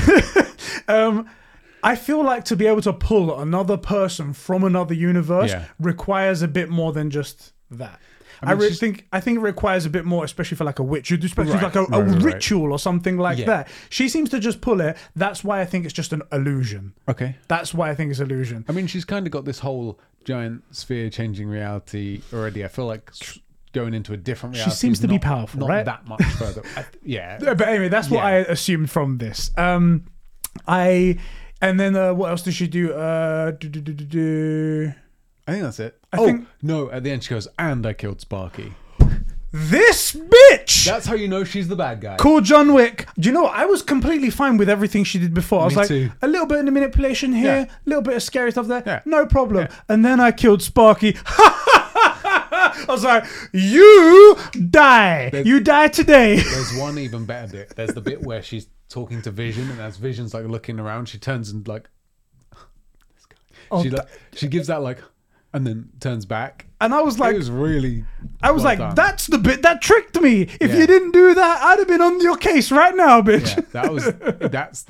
[0.89, 1.29] Um,
[1.87, 5.65] I feel like to be able to pull another person from another universe Yeah.
[5.79, 8.01] requires a bit more than just that.
[8.43, 10.83] I, mean, she's- think I think it requires a bit more, especially for like a
[10.83, 11.11] witch.
[11.11, 12.23] You'd Right, like a, a right, right, right.
[12.35, 13.47] ritual or something like Yeah.
[13.47, 13.69] that.
[13.89, 14.97] She seems to just pull it.
[15.15, 16.93] That's why I think it's just an illusion.
[17.09, 17.37] okay.
[17.49, 18.65] That's why I think it's illusion.
[18.69, 22.63] I mean, she's kind of got this whole giant sphere changing reality already.
[22.65, 23.39] I feel like s-
[23.73, 24.71] going into a different reality.
[24.71, 25.85] She seems to be not- powerful, not right?
[25.87, 26.63] that much further.
[26.77, 27.39] I- yeah.
[27.41, 28.27] Yeah, But anyway, that's what Yeah.
[28.27, 29.51] I assumed from this.
[29.57, 30.05] Um,
[30.69, 31.19] I
[31.63, 32.93] and then uh, what else does she do?
[32.93, 34.93] Uh, do, do, do, do, do.
[35.47, 35.99] I think that's it.
[36.13, 36.91] I oh think- no!
[36.91, 38.75] At the end, she goes, "And I killed Sparky."
[39.53, 40.85] This bitch.
[40.85, 42.17] That's how you know she's the bad guy.
[42.17, 43.07] Cool John Wick.
[43.19, 43.55] Do you know what?
[43.55, 45.63] I was completely fine with everything she did before.
[45.63, 46.11] I was Me like, too.
[46.21, 47.65] a little bit of manipulation here, Yeah.
[47.65, 48.83] a little bit of scary stuff there.
[48.85, 49.01] Yeah.
[49.07, 49.69] No problem.
[49.89, 51.17] And then I killed Sparky.
[52.89, 54.37] I was like, you
[54.71, 55.31] die.
[55.31, 56.37] There's- you die today.
[56.41, 57.75] There's one even better bit.
[57.77, 61.19] There's the bit where she's talking to Vision, and as Vision's like looking around, she
[61.19, 61.89] turns and like,
[63.71, 64.99] Oh, she like, she gives that like,
[65.53, 66.67] and then turns back.
[66.81, 68.05] and I was like, it was really.
[68.43, 68.95] I was well like, done.
[68.95, 70.43] that's the bit that tricked me.
[70.61, 70.77] If Yeah.
[70.79, 73.57] you didn't do that, I'd have been on your case right now, bitch.
[73.57, 74.05] Yeah, that was
[74.53, 74.85] that's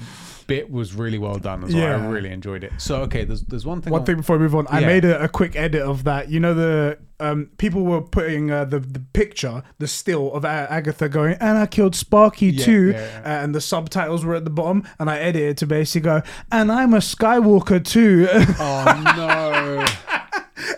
[0.46, 1.82] bit was really well done as well.
[1.82, 1.96] Yeah.
[1.96, 2.72] I really enjoyed it.
[2.78, 3.92] So okay, there's there's one thing.
[3.92, 6.28] One I- thing before we move on, I made a, a quick edit of that.
[6.28, 11.08] You know, the um, people were putting uh, the the picture, the still of Agatha
[11.08, 13.20] going, and I killed Sparky Yeah, too, yeah, yeah.
[13.24, 16.22] Uh, and the subtitles were at the bottom, and I edited to basically go,
[16.52, 18.28] and I'm a Skywalker too,
[18.58, 19.86] Oh no,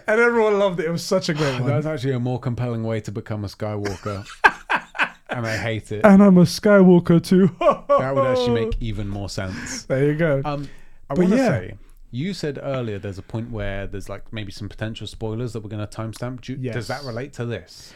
[0.06, 0.86] and everyone loved it.
[0.86, 1.68] It was such a great one.
[1.68, 4.26] that's actually a more compelling way to become a Skywalker,
[5.38, 6.04] and I hate it.
[6.04, 7.50] And I'm a Skywalker too.
[7.98, 9.84] That would actually make even more sense.
[9.84, 10.40] There you go.
[10.44, 10.68] Um,
[11.10, 11.48] I want to yeah.
[11.48, 11.74] say,
[12.10, 15.70] you said earlier there's a point where there's like maybe some potential spoilers that we're
[15.70, 16.42] going to timestamp.
[16.42, 16.74] Do Yes.
[16.74, 17.92] Does that relate to this?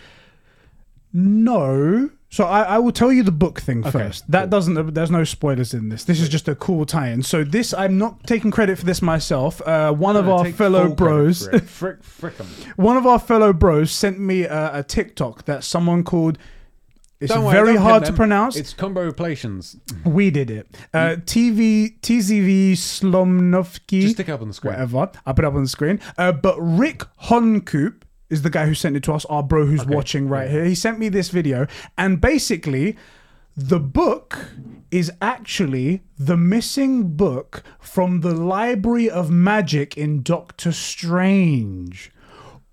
[1.12, 2.10] No.
[2.30, 4.30] So I, I will tell you the book thing Okay, first.
[4.30, 4.48] That cool.
[4.48, 4.94] doesn't.
[4.94, 6.04] There's no spoilers in this.
[6.04, 7.22] This is just a cool tie-in.
[7.22, 9.60] So this, I'm not taking credit for this myself.
[9.62, 11.46] Uh, one of our fellow bros.
[11.66, 12.34] Frick, frick
[12.76, 16.38] one of our fellow bros, sent me a, a TikTok that someone called.
[17.22, 18.56] It's Don't very don't hard to pronounce.
[18.56, 19.76] It's combo relations.
[20.04, 20.66] we did it.
[20.92, 24.02] Uh, TV TZV Slomnovsky.
[24.02, 24.74] Just stick it up on the screen.
[24.74, 25.10] whatever.
[25.24, 26.00] I'll put it up on the screen.
[26.18, 29.82] Uh, but Rick Honkoop is the guy who sent it to us, our bro who's
[29.82, 30.50] Okay, watching right yeah.
[30.52, 30.64] here.
[30.64, 31.66] He sent me this video,
[31.98, 32.96] and basically,
[33.56, 34.48] the book
[34.90, 42.11] is actually the missing book from the Library of Magic in Doctor Strange.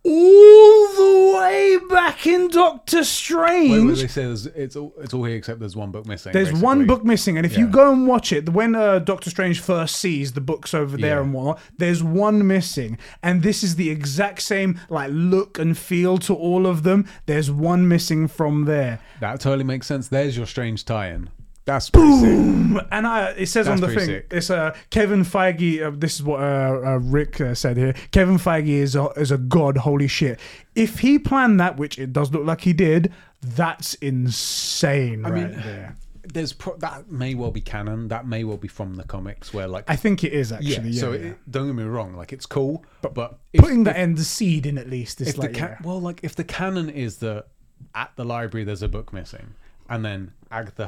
[0.10, 3.88] All the way back in Doctor Strange.
[3.90, 6.34] wait, they say there's, it's all it's all here except there's one book missing.
[6.34, 9.60] There's one book missing, and if you go and watch it, when uh, Doctor Strange
[9.62, 11.22] first sees the books over there Yeah.
[11.22, 16.18] and whatnot, there's one missing, and this is the exact same like look and feel
[16.20, 17.06] to all of them.
[17.28, 20.08] There's one missing from there, That totally makes sense.
[20.08, 21.30] There's your strange tie-in.
[21.70, 22.88] That's pretty sick.
[22.92, 24.28] and I it says on the thing, sick.
[24.32, 25.86] it's uh, Kevin Feige.
[25.86, 27.94] Uh, this is what uh, uh, Rick uh, said here.
[28.10, 29.78] Kevin Feige is a, is a god.
[29.78, 30.40] Holy shit!
[30.74, 33.14] If he planned that, which it does look like he did,
[33.44, 35.24] that's insane.
[35.24, 35.96] I right mean, there.
[36.24, 38.08] there's pro- that may well be canon.
[38.08, 40.90] That may well be from the comics, where like I think it is actually.
[40.90, 41.20] Yeah, so yeah.
[41.20, 44.24] It, don't get me wrong, like it's cool, but but if, putting that end the
[44.24, 45.78] seed in at least is like the ca- yeah.
[45.84, 47.46] well, like if the canon is that
[47.94, 49.54] at the library there's a book missing,
[49.88, 50.88] and then Agatha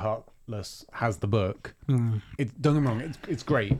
[0.51, 2.17] Harkness has the book, Hmm.
[2.37, 3.77] it don't get me wrong, it's it's great.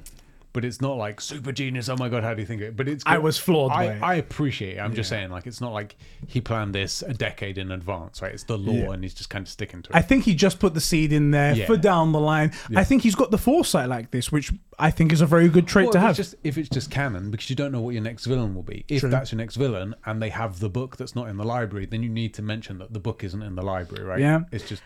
[0.53, 1.87] But it's not like super genius.
[1.87, 2.75] Oh my god, how do you think of it?
[2.75, 3.05] But it's.
[3.07, 3.97] I was floored I.
[4.01, 4.79] I appreciate it.
[4.81, 5.95] I'm just saying, like, it's not like
[6.27, 8.33] he planned this a decade in advance, right?
[8.33, 8.91] It's the lore, Yeah.
[8.91, 9.95] and he's just kind of sticking to it.
[9.95, 11.67] I think he just put the seed in there Yeah.
[11.67, 12.51] for down the line.
[12.75, 15.67] I think he's got the foresight like this, which I think is a very good
[15.69, 16.17] trait Well, to have.
[16.17, 18.83] Just, if it's just canon, because you don't know what your next villain will be.
[18.89, 19.09] If True.
[19.09, 22.03] that's your next villain, and they have the book that's not in the library, then
[22.03, 24.19] you need to mention that the book isn't in the library, right?
[24.19, 24.41] Yeah.
[24.51, 24.83] It's just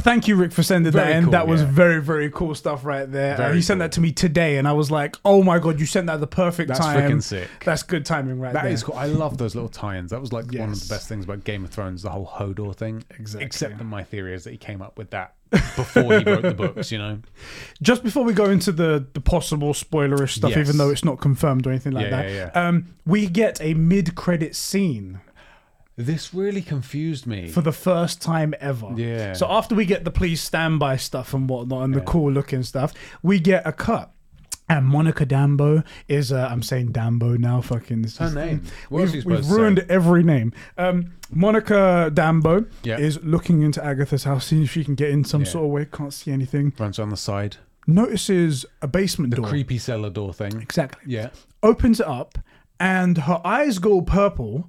[0.00, 1.24] Thank you, Rick, for sending that Very in.
[1.24, 1.68] cool, that was yeah.
[1.70, 3.34] very, very cool stuff right there.
[3.34, 3.84] Uh, Very he sent cool.
[3.84, 6.20] that to me today, and I was like, "Oh my god, you sent that at
[6.20, 7.48] the perfect That's time." freaking sick.
[7.64, 8.72] That's good timing right that there.
[8.72, 8.94] is cool.
[8.96, 10.10] I love those little tie-ins.
[10.10, 10.88] That was like one of Yes.
[10.88, 13.04] the best things about Game of Thrones, the whole Hodor thing.
[13.18, 13.44] Exactly.
[13.46, 15.34] Except that my theory is that he came up with that
[15.76, 16.92] before he wrote the books.
[16.92, 17.18] You know.
[17.82, 20.58] Just before we go into the, the possible spoilerish stuff, Yes.
[20.68, 22.68] even though it's not confirmed or anything like Yeah, that, yeah.
[22.68, 25.20] Um, we get a mid-credit scene
[25.98, 27.48] This really confused me.
[27.48, 28.92] for the first time ever.
[28.96, 29.32] Yeah.
[29.32, 32.62] So after we get the please stand by stuff and whatnot and the cool looking
[32.62, 34.12] stuff, we get a cut.
[34.70, 38.02] And Monica Dambo is, uh, I'm saying Dambo now, fucking.
[38.02, 38.62] This her is- name.
[38.90, 39.50] What We've, supposed we've to say?
[39.52, 40.52] ruined every name.
[40.76, 42.98] Um, Monica Dambo Yeah.
[42.98, 45.48] is looking into Agatha's house, seeing if she can get in some Yeah.
[45.48, 45.84] sort of way.
[45.90, 46.74] Can't see anything.
[46.78, 47.56] Runs on the side.
[47.88, 49.48] Notices a basement The door.
[49.48, 50.60] creepy cellar door thing.
[50.60, 51.12] Exactly.
[51.12, 51.30] Yeah.
[51.62, 52.38] Opens it up,
[52.78, 54.68] and her eyes go purple,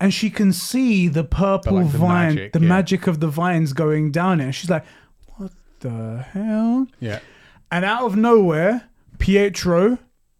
[0.00, 2.68] and she can see the purple like, the vine, magic, the yeah.
[2.68, 4.44] magic of the vines going down it.
[4.44, 4.84] And she's like,
[5.36, 7.20] "What the hell?" Yeah.
[7.70, 8.88] And out of nowhere,
[9.18, 9.98] Pietro.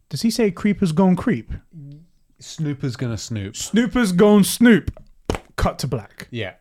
[0.09, 1.53] Does he say creepers gone creep?
[2.39, 3.55] Snooper's gonna snoop.
[3.55, 4.91] Snoopers gone snoop.
[5.55, 6.27] Cut to black.
[6.31, 6.53] Yeah.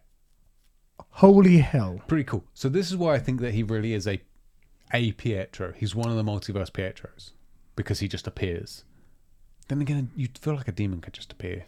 [1.11, 2.01] Holy hell.
[2.09, 2.45] Pretty cool.
[2.53, 4.21] So this is why I think that he really is a
[4.93, 5.73] a Pietro.
[5.77, 7.33] He's one of the multiverse Pietros
[7.77, 8.85] because he just appears.
[9.69, 11.65] Then again, you feel like a demon could just appear.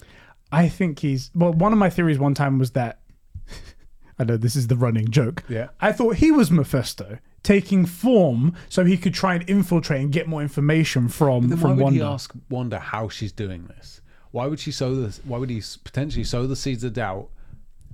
[0.53, 1.53] I think he's well.
[1.53, 3.01] One of my theories one time was that
[4.19, 5.45] I know this is the running joke.
[5.49, 5.69] Yeah.
[5.81, 10.29] I thought he was Mephisto taking form so he could try and infiltrate and get
[10.29, 11.99] more information from Then why from would Wanda.
[11.99, 14.01] he ask Wanda how she's doing this?
[14.31, 15.21] Why would she sow this?
[15.25, 17.29] Why would he potentially sow the seeds of doubt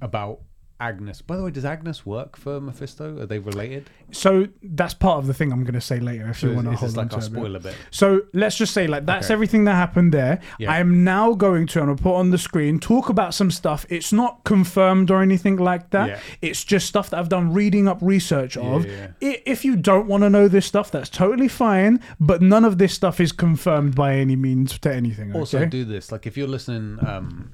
[0.00, 0.40] about
[0.78, 1.22] Agnes?
[1.22, 3.18] By the way, does Agnes work for Mephisto?
[3.20, 3.88] Are they related?
[4.12, 6.28] So that's part of the thing I'm going to say later.
[6.28, 7.36] If So you want to hold this on like to it a bit.
[7.38, 7.76] spoiler bit?
[7.90, 9.32] So let's just say like that's Okay.
[9.34, 10.40] everything that happened there.
[10.58, 10.70] Yeah.
[10.72, 13.86] I am now going to, and I'll put on the screen, talk about some stuff.
[13.88, 16.08] It's not confirmed or anything like that.
[16.08, 16.20] Yeah.
[16.42, 18.84] It's just stuff that I've done reading up research of.
[18.86, 19.08] yeah.
[19.20, 22.00] If you don't want to know this stuff, that's totally fine.
[22.20, 25.34] But none of this stuff is confirmed by any means to anything.
[25.34, 25.66] Also, okay?
[25.70, 27.52] do this like if you're listening um,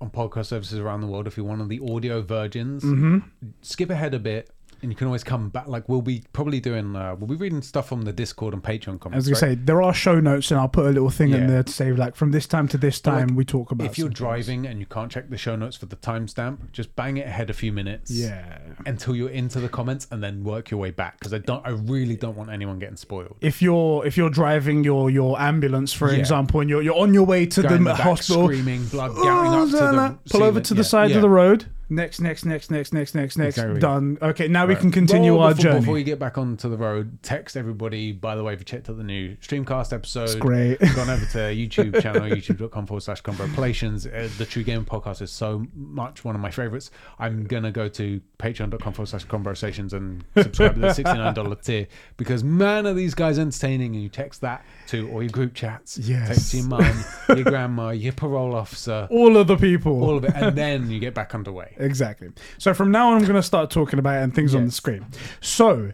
[0.00, 1.26] on podcast services around the world.
[1.26, 3.18] If you're one of the audio virgins, Mm-hmm.
[3.62, 4.50] skip ahead a bit.
[4.82, 5.66] And you can always come back.
[5.68, 8.88] Like we'll be probably doing, uh, we'll be reading stuff from the Discord and Patreon
[8.88, 9.26] I was comments.
[9.28, 9.40] gonna right?
[9.40, 11.92] say there are show notes, and I'll put a little thing in there to say
[11.92, 13.86] like from this time to this But, like, time we talk about.
[13.86, 14.18] if you're things.
[14.18, 17.48] driving and you can't check the show notes for the timestamp, just bang it ahead
[17.50, 18.10] a few minutes.
[18.10, 18.58] yeah.
[18.84, 21.70] Until you're into the comments and then work your way back because I don't, I
[21.70, 23.36] really don't want anyone getting spoiled.
[23.40, 26.18] If you're if you're driving your your ambulance, for Yeah.
[26.18, 29.70] example, and you're you're on your way to the, the hospital, screaming, blood gouting up
[29.70, 31.16] to the Oh, pull over to the Yeah, side yeah.
[31.16, 31.66] of the road.
[31.88, 33.58] Next, next, next, next, next, next, next.
[33.58, 33.80] Exactly.
[33.80, 34.18] Done.
[34.20, 35.80] Okay, now we can continue Well, our before, journey.
[35.80, 38.10] Before you get back onto the road, text everybody.
[38.10, 40.80] By the way, if you checked out the new Streamcast episode, great.
[40.80, 44.04] gone over to YouTube channel, youtube.com forward slash converplations.
[44.04, 46.90] Uh, the True Game podcast is so much one of my favorites.
[47.20, 51.86] I'm going to go to patreon.com forward slash conversations and subscribe to the $69 tier
[52.16, 53.94] because, man, are these guys entertaining.
[53.94, 55.98] And you text that to all your group chats.
[55.98, 56.28] Yes.
[56.28, 60.02] Text your mum, your grandma, your parole officer, All of the people.
[60.04, 60.32] all of it.
[60.34, 61.74] And then you get back underway.
[61.78, 62.28] Exactly.
[62.58, 64.72] So from now on, I'm going to start talking about it and things on the
[64.72, 65.04] screen.
[65.40, 65.92] So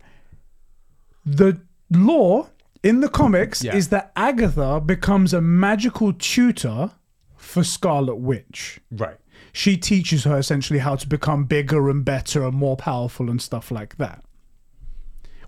[1.25, 1.61] the
[1.91, 2.51] lore
[2.83, 3.77] in the comics Yeah.
[3.77, 6.91] is that Agatha becomes a magical tutor
[7.37, 8.81] for Scarlet Witch.
[8.91, 9.17] Right.
[9.53, 13.71] She teaches her essentially how to become bigger and better and more powerful and stuff
[13.71, 14.25] like that.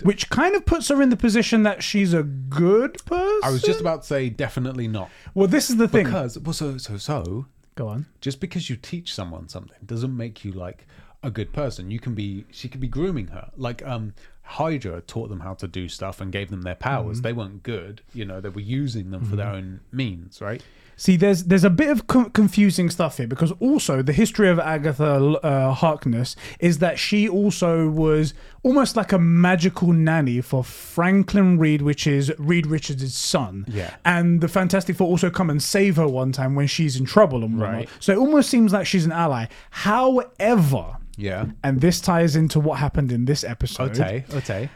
[0.02, 3.40] Which kind of puts her in the position that she's a good person.
[3.42, 5.10] I was just about to say definitely not.
[5.34, 6.06] Well, this is the thing.
[6.06, 7.46] Because well, so so so
[7.76, 8.06] Go on.
[8.20, 10.86] just because you teach someone something doesn't make you like
[11.22, 11.90] a good person.
[11.90, 13.50] You can be she could be grooming her.
[13.56, 17.22] Like um Hydra taught them how to do stuff and gave them their powers.
[17.22, 20.62] They weren't good, you know, they were using them for their own means, right?
[20.96, 24.58] See, there's there's a bit of co- confusing stuff here because also the history of
[24.60, 31.58] Agatha uh, Harkness is that she also was almost like a magical nanny for Franklin
[31.58, 33.64] Reed, which is Reed Richards' son.
[33.68, 33.94] Yeah.
[34.04, 37.42] And the Fantastic Four also come and save her one time when she's in trouble
[37.44, 37.74] and whatnot.
[37.74, 37.88] Right.
[38.00, 39.46] So it almost seems like she's an ally.
[39.70, 41.46] However, Yeah.
[41.62, 43.90] and this ties into what happened in this episode.
[43.98, 44.70] Okay, okay.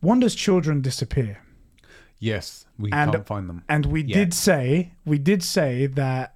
[0.00, 1.38] Wanda's children disappear.
[2.20, 3.62] Yes, we And- can't find them.
[3.68, 4.14] and we Yeah.
[4.16, 6.34] did say we did say that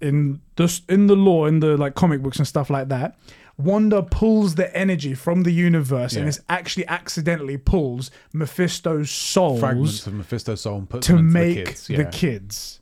[0.00, 3.18] in the in the lore in the like comic books and stuff like that
[3.56, 6.28] Wanda pulls the energy from the universe and Yeah.
[6.30, 11.56] it's actually accidentally pulls Mephisto's souls Fragments of Mephisto's soul and puts to them make
[11.58, 11.86] the kids.
[11.86, 12.80] the kids.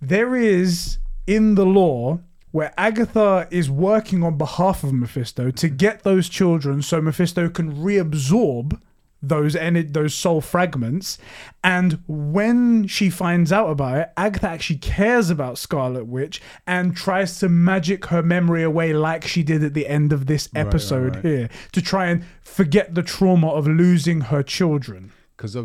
[0.00, 2.20] There is in the lore
[2.52, 7.72] where Agatha is working on behalf of Mephisto to get those children so Mephisto can
[7.74, 8.80] reabsorb
[9.28, 11.18] those ener- those soul fragments
[11.64, 17.38] and when she finds out about it Agatha actually cares about Scarlet Witch and tries
[17.40, 21.16] to magic her memory away like she did at the end of this right, episode
[21.16, 21.24] right.
[21.24, 25.56] here to try and forget the trauma of losing her children Because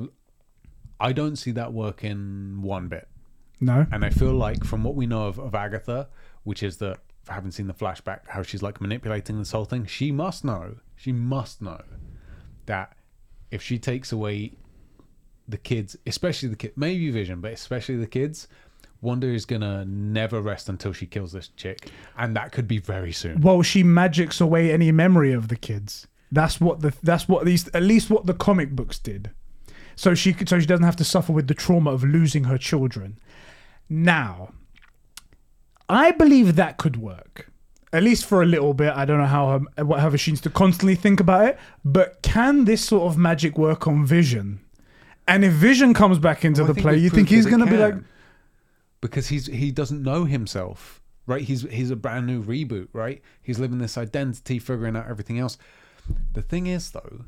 [0.99, 3.07] I don't see that working one bit.
[3.59, 6.09] no And I feel like from what we know of, of Agatha,
[6.43, 9.85] which is that I haven't seen the flashback, how she's like manipulating this whole thing,
[9.85, 11.81] she must know, she must know
[12.65, 12.93] that
[13.51, 14.53] if she takes away
[15.47, 18.47] the kids, especially the kid, maybe Vision, but especially the kids,
[19.01, 23.11] Wanda is gonna never rest until she kills this chick, and that could be very
[23.11, 23.41] soon.
[23.41, 26.07] well she magics away any memory of the kids.
[26.31, 29.31] That's what the that's what these at least what the comic books did.
[29.95, 33.19] So she so she doesn't have to suffer with the trauma of losing her children.
[33.89, 34.53] Now
[35.91, 37.50] i believe that could work
[37.93, 40.41] at least for a little bit i don't know how her, what her she needs
[40.41, 44.59] to constantly think about it but can this sort of magic work on vision
[45.27, 47.77] and if vision comes back into Well, the play you think he's going to be
[47.77, 47.95] like
[49.01, 51.41] because he's he doesn't know himself, right?
[51.41, 53.21] He's he's a brand new reboot, right?
[53.41, 55.57] He's living this identity, figuring out everything else.
[56.33, 57.25] The thing is, though,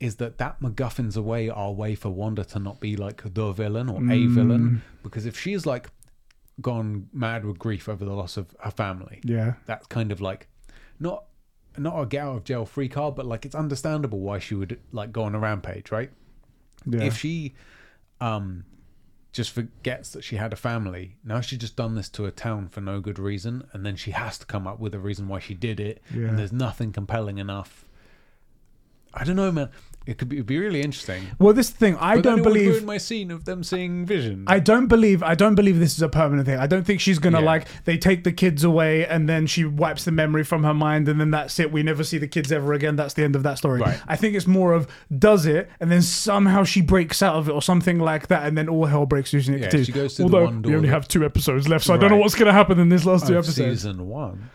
[0.00, 3.88] is that that MacGuffin's away our way for Wanda to not be like the villain
[3.88, 4.34] or a Mm.
[4.34, 5.90] villain, because if she's like
[6.60, 9.54] gone mad with grief over the loss of her family, yeah.
[9.66, 10.48] That's kind of like
[10.98, 11.24] not
[11.76, 14.80] not a get out of jail free card, but like it's understandable why she would
[14.92, 16.10] like go on a rampage, right?
[16.86, 17.02] yeah.
[17.02, 17.54] If she
[18.20, 18.64] um
[19.30, 22.66] just forgets that she had a family now she's just done this to a town
[22.66, 25.38] for no good reason and then she has to come up with a reason why
[25.38, 26.28] she did it Yeah.
[26.28, 27.84] and there's nothing compelling enough.
[29.14, 29.68] I don't know man
[30.08, 32.86] it could be, it'd be really interesting well this thing i but don't believe ruin
[32.86, 36.08] my scene of them seeing vision I don't believe I don't believe this is a
[36.08, 36.58] permanent thing.
[36.58, 37.52] I don't think she's gonna Yeah.
[37.52, 41.08] like they take the kids away and then she wipes the memory from her mind
[41.08, 41.70] and then that's it.
[41.70, 42.96] We never see the kids ever again.
[42.96, 43.80] That's the end of that story.
[43.80, 44.00] Right.
[44.08, 44.86] I think it's more of
[45.18, 48.56] does it and then somehow she breaks out of it or something like that and
[48.56, 50.74] then all hell breaks loose in it Yeah, she goes to the Although one we
[50.74, 53.26] only have two episodes left, so I don't know what's gonna happen in this last
[53.26, 53.82] two of episodes.
[53.82, 54.48] season one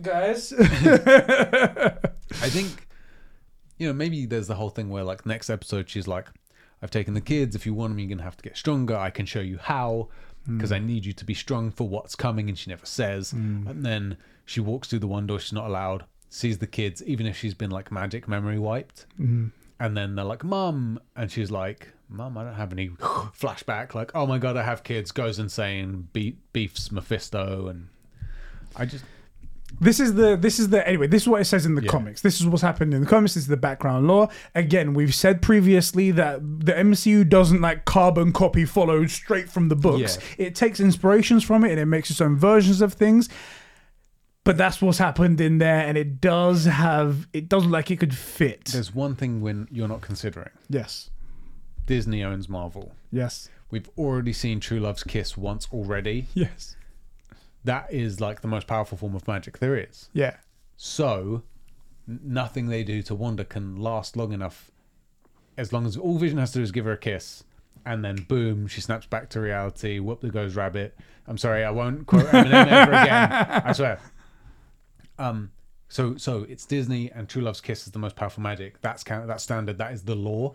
[0.00, 0.52] Guys.
[0.58, 2.86] I think,
[3.78, 6.28] you know, maybe there's the whole thing where, like, next episode, she's like,
[6.82, 7.54] I've taken the kids.
[7.54, 8.96] If you want them, you're going to have to get stronger.
[8.96, 10.08] I can show you how
[10.46, 10.86] because I mm.
[10.86, 12.48] need you to be strong for what's coming.
[12.48, 13.32] And she never says.
[13.32, 13.68] Mm.
[13.68, 17.26] And then she walks through the one door she's not allowed, sees the kids, even
[17.26, 19.06] if she's been, like, magic memory wiped.
[19.20, 19.52] Mm.
[19.78, 21.00] And then they're like, Mum.
[21.14, 23.94] And she's like, Mum, I don't have any flashback.
[23.94, 25.12] Like, oh my God, I have kids.
[25.12, 27.68] Goes insane, beat, beefs Mephisto.
[27.68, 27.88] And
[28.76, 29.04] I just.
[29.80, 31.06] This is the this is the anyway.
[31.08, 31.90] This is what it says in the Yeah.
[31.90, 32.20] comics.
[32.22, 33.34] This is what's happened in the comics.
[33.34, 34.28] This is the background lore.
[34.54, 39.76] Again, we've said previously that the MCU doesn't like carbon copy follow straight from the
[39.76, 40.18] books.
[40.38, 43.28] It takes inspirations from it and it makes its own versions of things.
[44.44, 48.14] But that's what's happened in there, and it does have it does like it could
[48.16, 48.64] fit.
[48.66, 51.10] There's one thing when you're not considering yes,
[51.86, 52.92] Disney owns Marvel.
[53.10, 56.26] yes, We've already seen True Love's Kiss once already.
[56.34, 56.76] yes,
[57.64, 60.08] That is like the most powerful form of magic there is.
[60.12, 60.36] yeah.
[60.76, 61.42] So,
[62.06, 64.70] nothing they do to Wanda can last long enough.
[65.56, 67.44] As long as all Vision has to do is give her a kiss,
[67.86, 70.00] and then boom, she snaps back to reality.
[70.00, 70.98] Whoop, there goes Rabbit.
[71.28, 73.32] I'm sorry, I won't quote Eminem ever again.
[73.64, 74.00] I swear.
[75.18, 75.52] Um.
[75.88, 78.80] So, so it's Disney, and True Love's Kiss is the most powerful magic.
[78.80, 79.04] That's.
[79.04, 79.78] That's standard.
[79.78, 80.54] That is the law.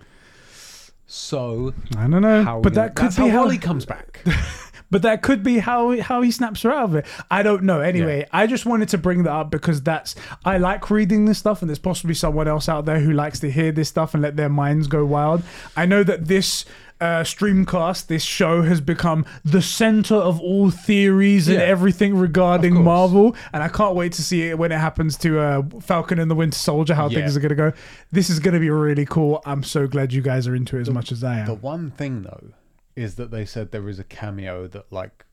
[1.07, 4.23] So, I don't know, how but that could be how Wally comes back.
[4.89, 7.05] But that could be how how he snaps her out of it.
[7.29, 7.81] I don't know.
[7.81, 10.15] Anyway, I just wanted to bring that up because that's
[10.45, 13.51] I like reading this stuff, and there's possibly someone else out there who likes to
[13.51, 15.43] hear this stuff and let their minds go wild.
[15.75, 16.65] I know that this.
[16.99, 21.63] Uh, streamcast this show has become the center of all theories and Yeah.
[21.65, 25.61] everything regarding Marvel, and I can't wait to see it when it happens to uh,
[25.79, 26.95] Falcon and the Winter Soldier.
[26.95, 27.19] How Yeah.
[27.19, 27.71] things are going to go.
[28.11, 29.43] This is going to be really cool.
[29.45, 31.45] I'm so glad you guys are into it as much as I am.
[31.45, 32.53] The one thing though
[32.95, 35.23] is that they said there is a cameo that like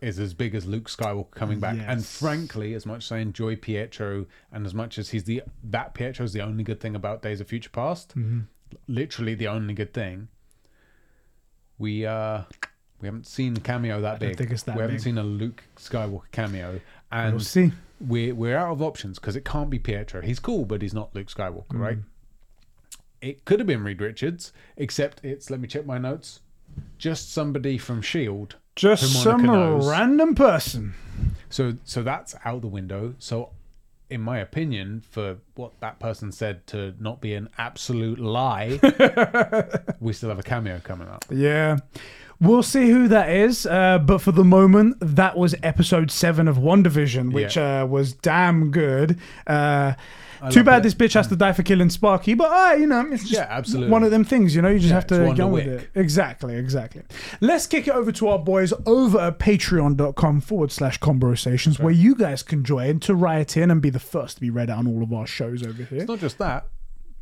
[0.00, 1.76] is as big as Luke Skywalker coming back.
[1.86, 2.18] And Yes.
[2.18, 6.24] frankly, as much as I enjoy Pietro and as much as he's the that Pietro
[6.24, 8.40] is the only good thing about Days of Future Past, Mm-hmm.
[8.88, 10.28] literally the only good thing.
[11.82, 12.42] We uh
[13.00, 14.38] we haven't seen a cameo that don't big.
[14.38, 15.02] think it's that we haven't big.
[15.04, 16.80] seen a Luke Skywalker cameo,
[17.10, 17.72] and We'll see.
[18.00, 20.22] we're we're out of options because it can't be Pietro.
[20.22, 21.80] He's cool, but he's not Luke Skywalker, Mm.
[21.80, 21.98] right?
[23.20, 26.40] It could have been Reed Richards, except it's let me check my notes.
[26.98, 28.56] Just somebody from Shield.
[28.76, 29.88] Just who some knows.
[29.88, 30.94] random person.
[31.50, 33.14] So so that's out the window.
[33.18, 33.50] So
[34.12, 38.78] in my opinion, for what that person said to not be an absolute lie,
[40.00, 41.24] we still have a cameo coming up.
[41.30, 41.78] Yeah.
[42.38, 46.56] We'll see who that is, uh, but for the moment, that was episode seven of
[46.56, 49.18] WandaVision, which uh, was damn good.
[49.46, 49.94] Uh,
[50.50, 50.82] too bad it.
[50.84, 53.46] this bitch has to die for killing Sparky, but uh, you know, it's just Yeah,
[53.48, 53.90] absolutely.
[53.90, 54.54] one of them things.
[54.56, 55.90] You know, you just Yeah, have to go with it.
[55.94, 57.02] Exactly, exactly.
[57.40, 62.14] Let's kick it over to our boys over at patreon.com forward slash conversations, where you
[62.14, 64.86] guys can join to riot in and be the first to be read out on
[64.86, 66.00] all of our shows over here.
[66.00, 66.66] It's not just that.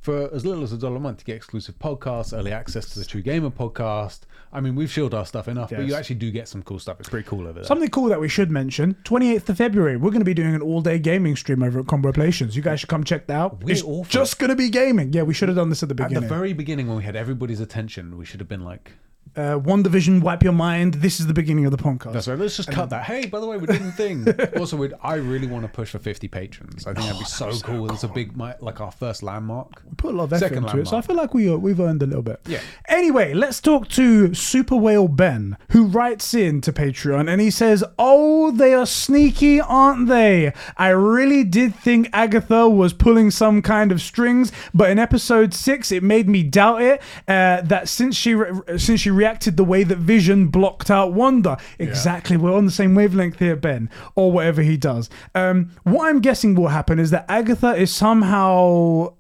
[0.01, 2.99] For as little as a dollar a month, you get exclusive podcasts, early access to
[2.99, 4.21] the True Gamer podcast.
[4.51, 6.99] I mean, we've shielded our stuff enough, but you actually do get some cool stuff.
[7.01, 7.65] It's pretty cool over there.
[7.65, 10.63] Something cool that we should mention 28th of February, we're going to be doing an
[10.63, 12.57] all day gaming stream over at Combo Plations.
[12.57, 13.63] You guys should come check that out.
[13.63, 15.13] We're it's all for just going to be gaming.
[15.13, 16.17] Yeah, we should have done this at the beginning.
[16.17, 18.93] At the very beginning, when we had everybody's attention, we should have been like,
[19.37, 20.95] uh, WandaVision, wipe your mind.
[20.95, 22.13] This is the beginning of the podcast.
[22.13, 22.39] "That's right.
[22.39, 24.27] Let's just cut that." Hey, by the way, we're doing a thing.
[24.59, 26.87] also, we'd, I really want to push for 50 patrons.
[26.87, 27.91] I think that'd be so cool.
[27.93, 29.83] It's a big, mi- like our first landmark.
[29.89, 31.57] We put a lot of effort Second into it, so I feel like we, uh,
[31.57, 32.41] we've earned a little bit.
[32.47, 32.61] Yeah.
[32.89, 37.83] Anyway, let's talk to Super Whale Ben, who writes in to Patreon and he says,
[37.99, 40.53] Oh, they are sneaky, aren't they?
[40.77, 45.93] I really did think Agatha was pulling some kind of strings, but in episode six,
[45.93, 47.01] it made me doubt it.
[47.29, 51.59] Uh, that since she re- since she reacted the way that Vision blocked out Wanda,
[51.79, 52.37] exactly.
[52.37, 55.09] We're on the same wavelength here, Ben, or whatever he does.
[55.35, 59.15] Um, what I'm guessing will happen is that Agatha is somehow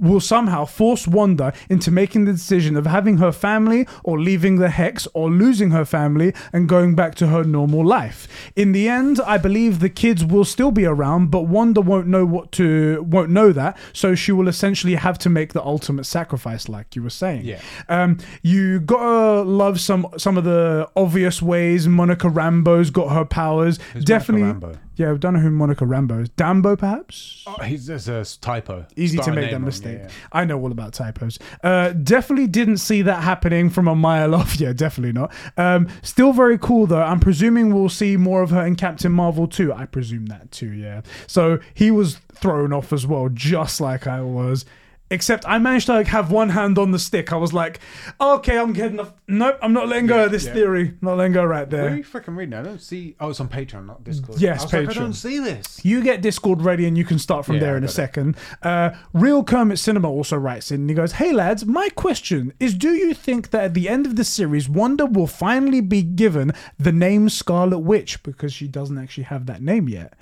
[0.00, 4.70] will somehow force Wanda into making the decision of having her family or leaving the
[4.70, 8.28] Hex or losing her family and going back to her normal life.
[8.56, 12.24] In the end, I believe the kids will still be around, but Wanda won't know
[12.24, 16.68] what to won't know that, so she will essentially have to make the ultimate sacrifice
[16.68, 17.44] like you were saying.
[17.44, 17.60] Yeah.
[17.88, 23.78] Um you gotta love some some of the obvious ways Monica Rambo's got her powers.
[23.92, 24.80] Who's Definitely Monica Rambo?
[24.98, 26.28] Yeah, I don't know who Monica Rambo is.
[26.30, 27.44] Dambo perhaps?
[27.46, 28.84] Oh, he's, there's a typo.
[28.96, 29.98] easy to make that mistake.
[29.98, 30.12] yeah, yeah.
[30.32, 31.38] I know all about typos.
[31.62, 34.48] Uh, definitely didn't see that happening from a mile off.
[34.58, 35.32] Yeah, definitely not.
[35.56, 37.00] Um, still very cool though.
[37.02, 39.72] I'm presuming we'll see more of her in Captain Marvel too.
[39.72, 40.72] I presume that too.
[40.72, 41.02] Yeah.
[41.28, 44.64] So he was thrown off as well, just like I was.
[45.10, 47.32] Except I managed to like have one hand on the stick.
[47.32, 47.80] I was like,
[48.20, 49.12] okay, I'm getting the.
[49.26, 50.52] Nope, I'm not letting go of this yeah.
[50.52, 50.94] theory.
[51.00, 51.84] Not letting go right there.
[51.84, 52.52] Where are you freaking reading?
[52.54, 53.16] I don't see.
[53.18, 54.40] Oh, it's on Patreon, not Discord.
[54.40, 54.94] Yes, I was Like, I Patreon.
[54.96, 55.84] don't see this.
[55.84, 58.36] You get Discord ready and you can start from Yeah, there in a second.
[58.62, 62.74] Uh, Real Kermit Cinema also writes in and he goes, Hey lads, my question is
[62.74, 66.52] do you think that at the end of the series, Wanda will finally be given
[66.78, 70.14] the name Scarlet Witch because she doesn't actually have that name yet?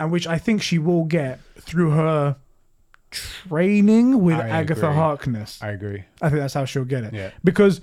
[0.00, 2.36] And which I think she will get through her
[3.10, 4.96] training with I Agatha agree.
[4.96, 5.58] Harkness.
[5.62, 6.04] I agree.
[6.22, 7.14] I think that's how she'll get it.
[7.14, 7.30] Yeah.
[7.44, 7.80] Because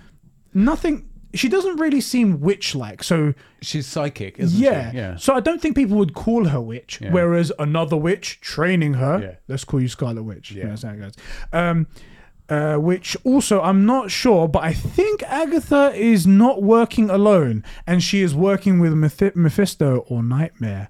[0.53, 1.09] nothing.
[1.33, 4.91] She doesn't really seem witch-like, so She's psychic, isn't yeah.
[4.91, 4.97] she?
[4.97, 5.15] Yeah.
[5.17, 6.99] So I don't think people would call her witch.
[7.01, 7.11] Yeah.
[7.11, 9.35] Whereas another witch training her, Yeah.
[9.49, 10.51] let's call you Scarlet Witch.
[10.53, 11.13] Yeah, that's how it goes.
[11.51, 11.87] Um,
[12.47, 18.01] uh, which also I'm not sure, but I think Agatha is not working alone, and
[18.01, 20.89] she is working with Mephi- Mephisto or Nightmare.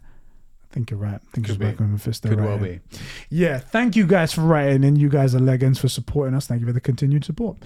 [0.76, 1.15] I think you're right.
[1.15, 1.65] I think she's be.
[1.68, 2.27] working with Mephisto.
[2.27, 2.81] Could right well here.
[2.91, 2.97] be.
[3.30, 4.97] Yeah, thank you guys for writing in.
[4.97, 6.47] You guys are legends for supporting us.
[6.47, 7.57] Thank you for the continued support.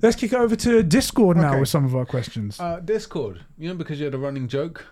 [0.00, 1.60] Let's kick it over to Discord now Okay.
[1.60, 2.58] with some of our questions.
[2.58, 4.86] Uh, Discord, you know, because you had a running joke.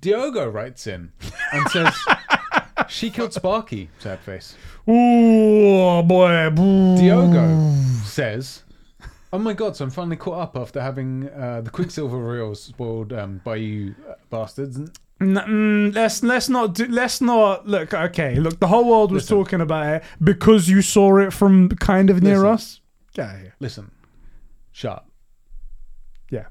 [0.00, 1.12] Diogo writes in
[1.52, 1.94] and says,
[2.88, 4.56] "She killed Sparky." Sad face.
[4.88, 6.50] Ooh, boy.
[6.50, 6.96] Boo.
[6.96, 7.74] Diogo
[8.04, 8.62] says,
[9.32, 13.12] "Oh my god!" So I'm finally caught up after having uh, the Quicksilver reels spoiled
[13.12, 14.80] um, by you uh, bastards.
[15.20, 17.94] Mm, let's let's not do, let's not look.
[17.94, 19.36] Okay, look, the whole world was Listen.
[19.38, 22.48] talking about it because you saw it from kind of near Listen.
[22.48, 22.80] us.
[23.14, 23.54] Get out of here.
[23.60, 23.90] listen,
[24.72, 25.04] shut.
[26.30, 26.46] Yeah.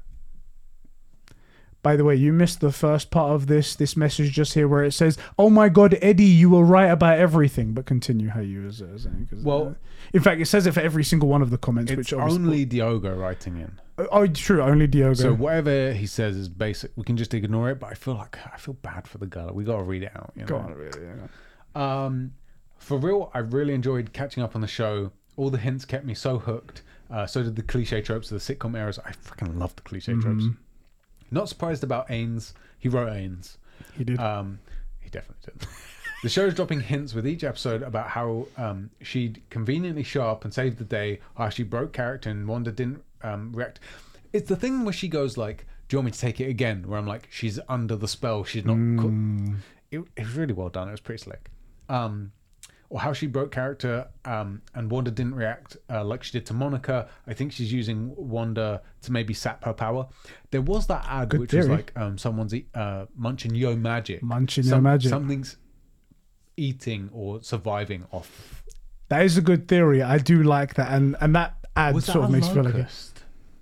[1.82, 4.82] By the way, you missed the first part of this this message just here where
[4.82, 8.62] it says, "Oh my God, Eddie, you were right about everything." But continue how you
[8.62, 9.28] was uh, saying.
[9.42, 9.74] Well- uh,
[10.14, 12.64] in fact, it says it for every single one of the comments, It's which only
[12.64, 13.78] Diogo writing in.
[13.98, 15.14] Oh, true, only Diogo.
[15.14, 16.92] So whatever he says is basic.
[16.96, 17.80] We can just ignore it.
[17.80, 19.50] But I feel like I feel bad for the girl.
[19.52, 20.32] We got to read it out.
[20.34, 20.48] You know?
[20.48, 22.04] Go on, really, yeah.
[22.04, 22.32] Um,
[22.78, 25.12] for real, I really enjoyed catching up on the show.
[25.36, 26.82] All the hints kept me so hooked.
[27.10, 28.98] Uh, so did the cliche tropes of the sitcom eras.
[28.98, 30.44] I freaking love the cliche tropes.
[31.30, 32.52] Not surprised about Ains.
[32.78, 33.56] He wrote Ains.
[33.96, 34.18] He did.
[34.18, 34.58] Um,
[35.00, 35.68] he definitely did.
[36.22, 40.44] the show is dropping hints with each episode about how um, she'd conveniently show up
[40.44, 43.80] and save the day, how she broke character and Wanda didn't um, react.
[44.32, 46.84] It's the thing where she goes like, "Do you want me to take it again?"
[46.86, 48.44] Where I'm like, "She's under the spell.
[48.44, 49.08] She's not." co-"
[49.90, 50.88] It, it was really well done.
[50.88, 51.50] It was pretty slick.
[51.88, 52.32] Um,
[52.90, 56.54] or how she broke character um, and Wanda didn't react uh, like she did to
[56.54, 57.08] Monica.
[57.26, 60.06] I think she's using Wanda to maybe sap her power.
[60.50, 64.22] There was that ad Good which was like um, someone's eat, uh, munching yo magic.
[64.22, 65.10] Munching Yo Magic.
[65.10, 65.56] Something's
[66.56, 68.62] eating or surviving off.
[69.08, 70.02] that is a good theory.
[70.02, 72.64] I do like that, and and that ad Was sort that of makes me feel
[72.64, 73.12] like it.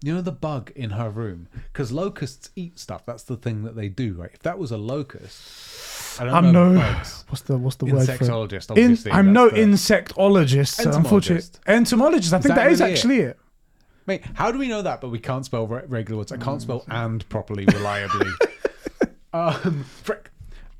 [0.04, 3.06] You know the bug in her room because locusts eat stuff.
[3.06, 4.30] That's the thing that they do, right?
[4.32, 7.24] If that was a locust, I don't I'm know no bugs.
[7.28, 8.12] what's the what's the word for?
[8.12, 8.76] Insectologist,
[9.06, 9.12] In.
[9.12, 11.50] I'm no the- insectologist, unfortunately.
[11.56, 11.60] Entomologist.
[11.66, 12.32] Entomologist.
[12.34, 12.94] I think that that is really it?
[12.94, 13.38] actually it.
[14.06, 15.00] Mate, how do we know that?
[15.00, 16.32] But we can't spell re- regular words.
[16.32, 18.30] I can't spell and properly reliably.
[19.32, 20.30] um, frick.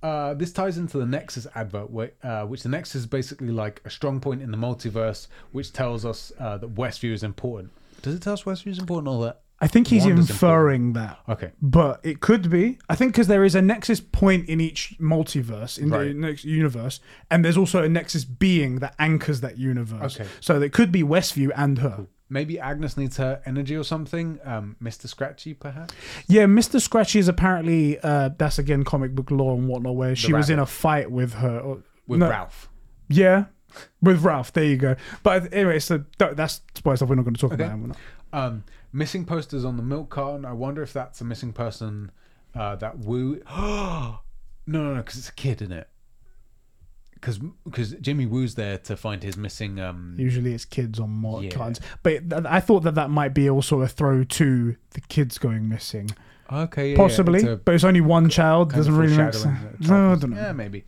[0.02, 3.80] Uh, this ties into the Nexus advert, where, uh, which the Nexus is basically like
[3.84, 7.70] a strong point in the multiverse, which tells us uh, that Westview is important.
[8.02, 9.40] Does it tell us Westview is important or that?
[9.60, 11.20] I think he's Wanda's inferring that.
[11.28, 11.52] Okay.
[11.62, 12.78] But it could be.
[12.88, 16.98] I think because there is a nexus point in each multiverse, in the next universe,
[17.30, 20.18] and there's also a nexus being that anchors that universe.
[20.20, 20.28] Okay.
[20.40, 22.06] So it could be Westview and her.
[22.28, 24.40] Maybe Agnes needs her energy or something.
[24.42, 25.06] Um, Mr.
[25.06, 25.94] Scratchy, perhaps.
[26.26, 26.80] Yeah, Mr.
[26.80, 30.58] Scratchy is apparently uh, that's again comic book lore and whatnot, where she was in
[30.58, 31.60] a fight with her.
[31.60, 32.68] or- With no, Ralph.
[33.08, 33.44] Yeah,
[34.00, 34.52] with Ralph.
[34.52, 34.96] There you go.
[35.22, 37.08] But anyway, so th- that's spoiler stuff.
[37.08, 37.64] We're not going to talk Okay.
[37.64, 37.78] about.
[37.78, 37.96] Not.
[38.32, 40.44] Um, missing posters on the milk carton.
[40.44, 42.10] I wonder if that's a missing person
[42.54, 43.40] uh, that Woo.
[43.56, 44.18] no,
[44.66, 45.88] no, no, because it's a kid, isn't it?
[47.14, 49.78] Because because Jimmy Woo's there to find his missing.
[49.78, 51.50] Um, Usually it's kids on milk Yeah.
[51.50, 55.68] cards, but I thought that that might be also a throw to the kids going
[55.68, 56.10] missing.
[56.52, 58.72] okay, yeah, Possibly, yeah, it's a but it's only one child.
[58.72, 59.56] Doesn't really make sense.
[59.88, 60.36] No, I don't know.
[60.36, 60.82] Yeah, maybe.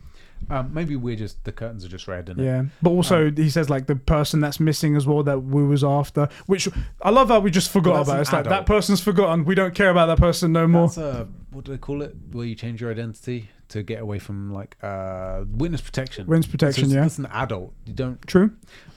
[0.49, 3.69] Um, maybe we're just the curtains are just red, and Yeah, but also he says
[3.69, 6.69] like the person that's missing as well that Woo was after, which
[7.01, 8.19] I love how we just forgot about.
[8.21, 9.43] It's like that person's forgotten.
[9.45, 10.87] We don't care about that person no more.
[10.87, 12.15] That's uh, what do they call it?
[12.31, 16.27] Where you change your identity to get away from like uh, witness protection.
[16.27, 17.01] Witness So protection, it's- yeah.
[17.01, 17.73] That's an adult.
[17.85, 18.51] You don't True.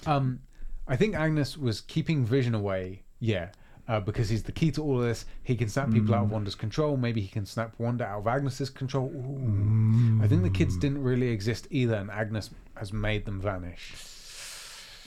[0.07, 0.41] Um,
[0.87, 3.51] I think Agnes was keeping Vision away, yeah,
[3.89, 5.25] uh, because he's the key to all of this.
[5.43, 6.19] He can snap people Mm.
[6.19, 6.97] out of Wanda's control.
[6.97, 9.07] Maybe he can snap Wanda out of Agnes's control.
[9.07, 10.23] Ooh.
[10.23, 13.95] I think the kids didn't really exist either, and Agnes has made them vanish.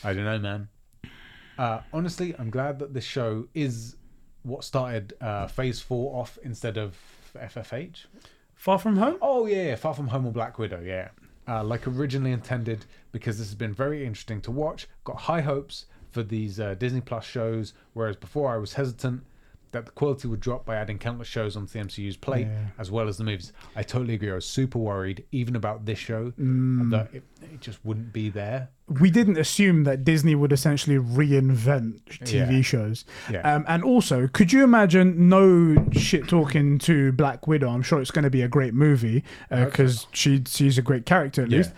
[0.03, 0.67] I don't know, man.
[1.57, 3.95] Uh, honestly, I'm glad that this show is
[4.43, 6.97] what started uh, Phase Four off instead of
[7.35, 8.05] FFH.
[8.55, 9.17] Far from home.
[9.21, 11.09] Oh yeah, yeah, Far From Home or Black Widow, yeah.
[11.47, 14.87] Uh, like originally intended, because this has been very interesting to watch.
[15.03, 19.23] Got high hopes for these uh, Disney Plus shows, whereas before I was hesitant
[19.71, 22.65] that the quality would drop by adding countless shows onto the MCU's plate, Yeah.
[22.77, 23.53] as well as the movies.
[23.73, 24.29] I totally agree.
[24.29, 26.89] I was super worried, even about this show, Mm.
[26.91, 28.67] that it, it just wouldn't be there.
[28.99, 32.61] We didn't assume that Disney would essentially reinvent TV Yeah.
[32.61, 33.05] shows.
[33.31, 33.39] Yeah.
[33.49, 37.69] Um, and also, could you imagine no shit talking to Black Widow?
[37.69, 41.43] I'm sure it's going to be a great movie because she she's a great character
[41.43, 41.71] at least.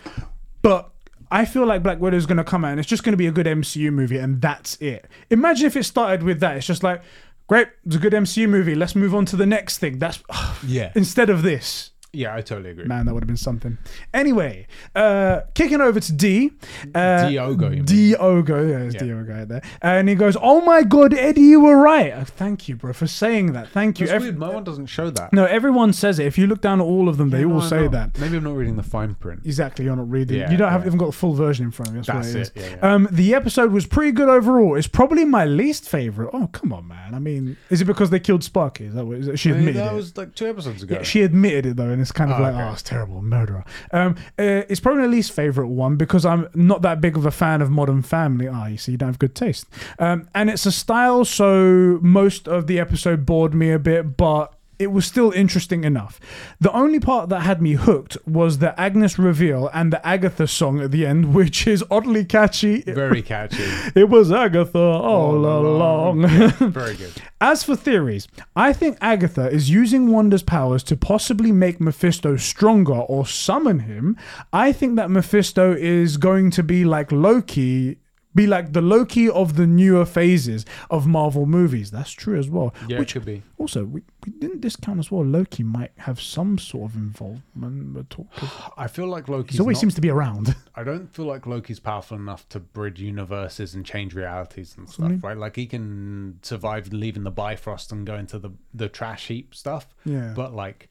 [0.62, 0.90] But
[1.34, 3.16] I feel like Black Widow is going to come out and it's just going to
[3.16, 5.08] be a good MCU movie and that's it.
[5.30, 6.56] Imagine if it started with that.
[6.56, 7.02] It's just like,
[7.48, 8.76] great, it's a good MCU movie.
[8.76, 9.98] Let's move on to the next thing.
[9.98, 10.22] That's
[10.64, 11.90] Yeah, instead of this.
[12.14, 12.84] Yeah, I totally agree.
[12.84, 13.78] Man, that would have been something.
[14.12, 16.52] Anyway, uh, kicking over to D.
[16.94, 17.84] Uh, Diogo, you mean.
[17.84, 18.66] Diogo.
[18.66, 19.00] Yeah, it's Yeah.
[19.02, 19.62] Diogo right there.
[19.82, 22.12] And he goes, Oh my God, Eddie, you were right.
[22.16, 23.68] Oh, thank you, bro, for saying that.
[23.68, 24.04] Thank you.
[24.04, 24.38] It's Ev- weird.
[24.38, 25.32] My one doesn't show that.
[25.32, 26.26] no, everyone says it.
[26.26, 28.18] If you look down at all of them, they all say that.
[28.18, 29.40] Maybe I'm not reading the fine print.
[29.44, 30.38] Exactly, you're not reading.
[30.38, 30.88] Yeah, you don't have yeah.
[30.88, 32.02] even got the full version in front of you.
[32.02, 32.48] That's, That's what it is.
[32.48, 32.94] it, yeah, yeah.
[32.94, 34.76] Um, the episode was pretty good overall.
[34.76, 36.30] It's probably my least favorite.
[36.32, 37.14] Oh, come on, man.
[37.14, 38.84] I mean, is it because they killed Sparky?
[38.86, 39.38] Is that what is it?
[39.38, 39.96] She admitted that it.
[39.96, 41.02] was like two episodes ago.
[41.02, 42.62] She admitted it though, it's kind of Oh, like, okay.
[42.62, 43.64] oh, it's terrible, murderer.
[43.92, 47.30] Um, uh, it's probably my least favorite one because I'm not that big of a
[47.30, 48.46] fan of Modern Family.
[48.46, 49.66] Ah, you see, you don't have good taste.
[49.98, 54.54] Um, and it's a style, so most of the episode bored me a bit, but
[54.78, 56.20] it was still interesting enough.
[56.60, 60.80] The only part that had me hooked was the Agnes reveal and the Agatha song
[60.80, 62.82] at the end, which is oddly catchy.
[62.82, 63.64] Very catchy.
[63.94, 66.26] It was Agatha all along.
[66.58, 67.12] Very good.
[67.40, 68.26] As for theories,
[68.56, 74.16] I think Agatha is using Wanda's powers to possibly make Mephisto stronger or summon him.
[74.52, 77.98] I think that Mephisto is going to be like Loki,
[78.34, 81.90] be like the Loki of the newer phases of Marvel movies.
[81.90, 82.74] That's true as well.
[82.88, 83.42] Yeah, Which it could be.
[83.58, 85.24] also we, we didn't discount as well.
[85.24, 87.96] Loki might have some sort of involvement.
[87.96, 90.56] At all, 'cause I feel like Loki always not- seems to be around.
[90.74, 94.90] I don't feel like Loki's powerful enough to bridge universes and change realities and I
[94.90, 95.36] stuff, mean- right?
[95.36, 99.94] Like he can survive leaving the Bifrost and go into the the trash heap stuff,
[100.04, 100.32] Yeah.
[100.34, 100.88] but like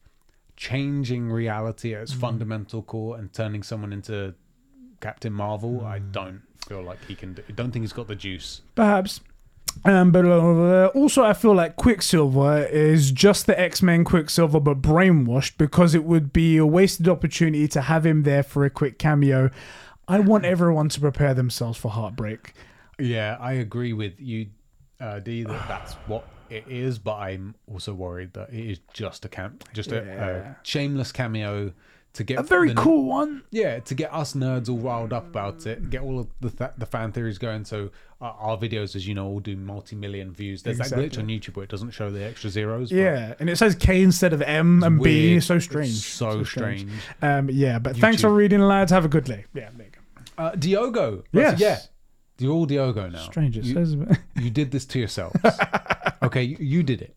[0.56, 2.20] changing reality at its Mm.
[2.20, 4.34] fundamental core and turning someone into
[5.00, 6.12] Captain Marvel, I Mm.
[6.12, 7.34] don't feel like he can.
[7.34, 8.62] Do, don't think he's got the juice.
[8.74, 9.20] Perhaps.
[9.84, 14.80] Um, but uh, also, I feel like Quicksilver is just the X Men Quicksilver, but
[14.80, 18.98] brainwashed because it would be a wasted opportunity to have him there for a quick
[18.98, 19.50] cameo.
[20.06, 22.52] I want everyone to prepare themselves for heartbreak.
[22.98, 24.46] Yeah, I agree with you,
[25.00, 25.42] uh, D.
[25.42, 29.58] That that's what it is, but I'm also worried that it is just a cam,
[29.72, 30.28] just a, Yeah.
[30.28, 31.72] a shameless cameo
[32.14, 33.42] to get A very the- cool one.
[33.50, 36.70] Yeah, to get us nerds all riled up about it, get all of the th-
[36.78, 37.64] the fan theories going.
[37.64, 40.62] So our, our videos, as you know, all do multi-million views.
[40.62, 42.90] There's that glitch on YouTube where it doesn't show the extra zeros.
[42.90, 45.02] but Yeah, and it says K instead of M and B.
[45.28, 45.36] weird.
[45.38, 45.90] It's so strange.
[45.90, 46.90] It's so, strange.
[47.20, 48.90] Um, yeah, but thanks for reading, lads.
[48.92, 49.44] Have a good day.
[49.54, 49.88] Yeah, there.
[50.38, 51.22] Uh, Diogo.
[51.32, 51.58] Yes.
[51.58, 51.78] so yeah.
[52.38, 53.18] You're all Diogo now.
[53.24, 53.56] Strange.
[53.58, 53.96] It You, says.
[54.36, 55.36] you did this to yourselves.
[56.22, 57.14] okay, you, you did it.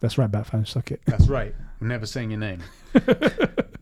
[0.00, 0.66] That's right, Batman.
[0.66, 1.00] Suck it.
[1.06, 1.54] That's right.
[1.80, 2.62] I'm never saying your name.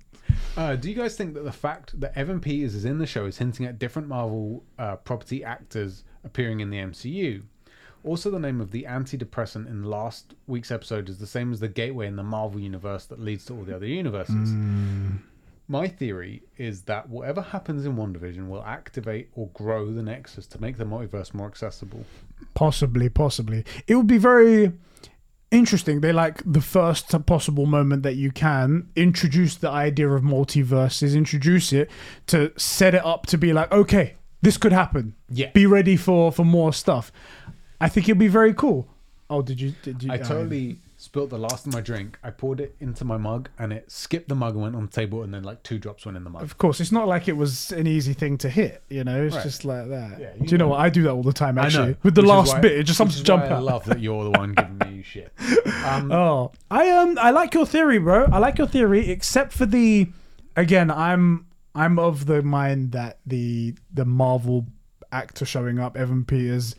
[0.57, 3.27] uh, do you guys think that the fact that Evan Peters is in the show
[3.27, 7.43] is hinting at different Marvel uh, property actors appearing in the MCU?
[8.05, 11.69] Also, the name of the antidepressant in last week's episode is the same as the
[11.69, 14.51] gateway in the Marvel universe that leads to all the other universes.
[15.69, 20.61] My theory is that whatever happens in WandaVision will activate or grow the Nexus to
[20.61, 22.05] make the multiverse more accessible.
[22.53, 23.65] Possibly, possibly.
[23.87, 24.75] It would be very
[25.55, 26.01] interesting.
[26.01, 31.73] They like the first possible moment that you can introduce the idea of multiverses, introduce
[31.73, 31.91] it
[32.27, 35.15] to set it up to be like, okay, this could happen.
[35.31, 35.51] Yeah.
[35.53, 37.13] Be ready for for more stuff.
[37.81, 38.89] I think it'd be very cool.
[39.31, 39.75] Oh, did you?
[39.83, 40.13] Did you?
[40.13, 42.19] I um, totally spilt the last of my drink.
[42.23, 44.93] I poured it into my mug and it skipped the mug and went on the
[44.93, 46.43] table and then like two drops went in the mug.
[46.43, 48.83] Of course, it's not like it was an easy thing to hit.
[48.89, 49.43] You know, it's Right.
[49.45, 50.19] just like that.
[50.21, 50.69] Yeah, do you you know know.
[50.71, 50.81] what?
[50.81, 51.59] I do that all the time.
[51.59, 51.97] I Actually, know.
[52.03, 53.53] with the which is last why- bit, it just which is to jump why I
[53.55, 53.63] out.
[53.63, 55.33] love that you're the one giving me shit.
[55.87, 58.25] Um, Oh, I um, I like your theory, bro.
[58.33, 60.09] I like your theory, except for the,
[60.57, 64.67] again, I'm I'm of the mind that the the Marvel
[65.13, 66.75] actor showing up, Evan Peters.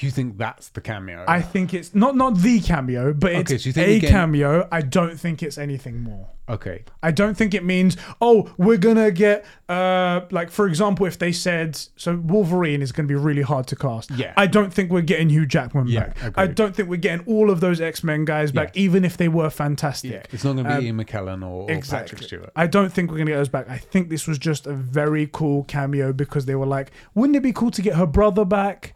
[0.00, 1.24] You think that's the cameo?
[1.28, 4.10] I think it's not not the cameo, but it's Okay, so you think a again-
[4.10, 4.68] cameo.
[4.72, 6.28] I don't think it's anything more.
[6.48, 6.84] okay.
[7.02, 11.32] I don't think it means oh we're gonna get uh like for example if they
[11.32, 14.10] said so Wolverine is gonna be really hard to cast.
[14.12, 14.32] Yeah.
[14.36, 16.16] I don't think we're getting Hugh Jackman Yeah, back.
[16.18, 16.32] agreed.
[16.36, 19.28] I don't think we're getting all of those X Men guys back, even if they
[19.28, 20.10] were fantastic.
[20.12, 21.80] Yeah, it's not going to be Um, Ian McKellen or, or.
[21.82, 22.50] Patrick Stewart.
[22.56, 23.68] I don't think we're gonna get those back.
[23.70, 27.42] I think this was just a very cool cameo because they were like, wouldn't it
[27.42, 28.94] be cool to get her brother back?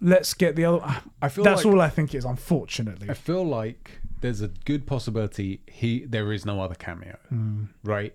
[0.00, 1.02] Let's get the other.
[1.20, 3.10] I feel That's like, all I think is, unfortunately.
[3.10, 7.64] I feel like there's a good possibility he there is no other cameo, Hmm.
[7.84, 8.14] right?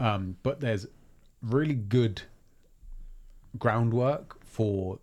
[0.00, 0.86] Um, but there's
[1.42, 2.22] really good
[3.58, 4.98] groundwork for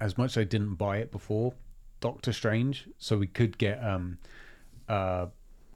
[0.00, 1.54] as much as I didn't buy it before
[2.00, 4.18] Doctor Strange, so we could get um
[4.88, 5.26] uh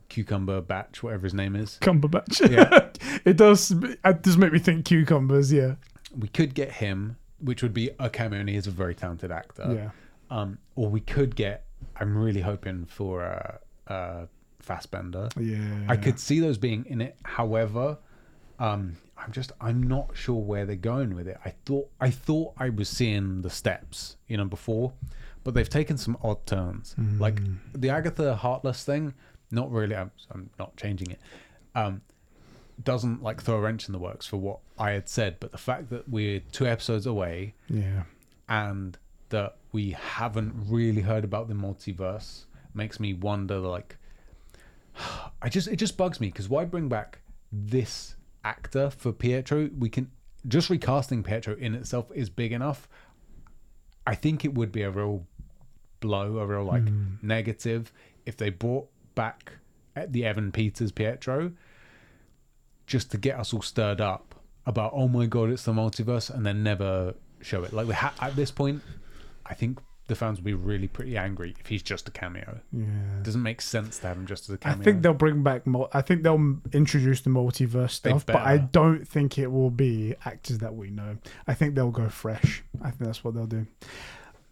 [0.09, 1.79] cucumber batch whatever his name is.
[1.81, 2.51] Cumberbatch.
[2.51, 2.89] Yeah.
[3.25, 3.73] it does.
[3.73, 5.53] It does make me think cucumbers.
[5.53, 5.75] Yeah.
[6.17, 9.75] We could get him, which would be a and he is a very talented actor.
[9.75, 9.91] yeah.
[10.37, 11.65] Um, or we could get.
[11.99, 14.27] I'm really hoping for a, uh,
[14.59, 15.29] Fassbender.
[15.39, 15.87] Yeah.
[15.89, 17.17] I could see those being in it.
[17.23, 17.99] However,
[18.59, 21.39] um, I'm just I'm not sure where they're going with it.
[21.45, 24.93] I thought I thought I was seeing the steps, you know, before,
[25.45, 26.97] but they've taken some odd turns.
[26.99, 27.41] Like
[27.75, 29.15] the Agatha Heartless thing.
[29.53, 29.95] Not really.
[29.95, 31.21] I'm, I'm not changing it.
[31.77, 32.01] Um,
[32.83, 35.59] doesn't like throw a wrench in the works for what I had said, but the
[35.59, 38.05] fact that we're two episodes away Yeah.
[38.49, 38.99] and
[39.31, 42.45] that we haven't really heard about the multiverse
[42.75, 43.97] makes me wonder like
[45.43, 47.21] I just it just bugs me because why bring back
[47.53, 49.71] this actor for Pietro?
[49.79, 50.11] We can
[50.47, 52.89] just recasting Pietro in itself is big enough.
[54.07, 55.27] I think it would be a real
[56.01, 57.15] blow a real like hmm.
[57.23, 57.93] negative
[58.27, 59.53] if they brought back
[60.09, 61.53] the Evan Peters Pietro
[62.87, 64.35] just to get us all stirred up
[64.67, 68.15] about oh my god it's the multiverse and then never show it like we ha-
[68.21, 68.83] at this point
[69.45, 72.61] I think the fans will be really pretty angry if he's just a cameo.
[72.73, 72.85] Yeah.
[73.19, 74.81] It doesn't make sense to have him just as a cameo.
[74.81, 75.67] I think they'll bring back.
[75.67, 80.15] Mul- I think they'll introduce the multiverse stuff, but I don't think it will be
[80.25, 81.17] actors that we know.
[81.49, 82.63] I think they'll go fresh.
[82.81, 83.67] I think that's what they'll do.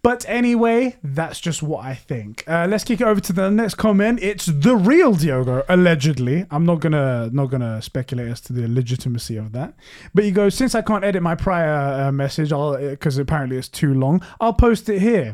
[0.05, 2.45] But anyway, that's just what I think.
[2.47, 4.19] Uh, let's kick it over to the next comment.
[4.23, 6.45] It's the real Diogo, allegedly.
[6.51, 9.73] I'm not gonna not gonna speculate as to the legitimacy of that.
[10.13, 13.67] But he goes, since I can't edit my prior uh, message, I'll because apparently it's
[13.71, 14.23] too long.
[14.43, 15.33] I'll post it here.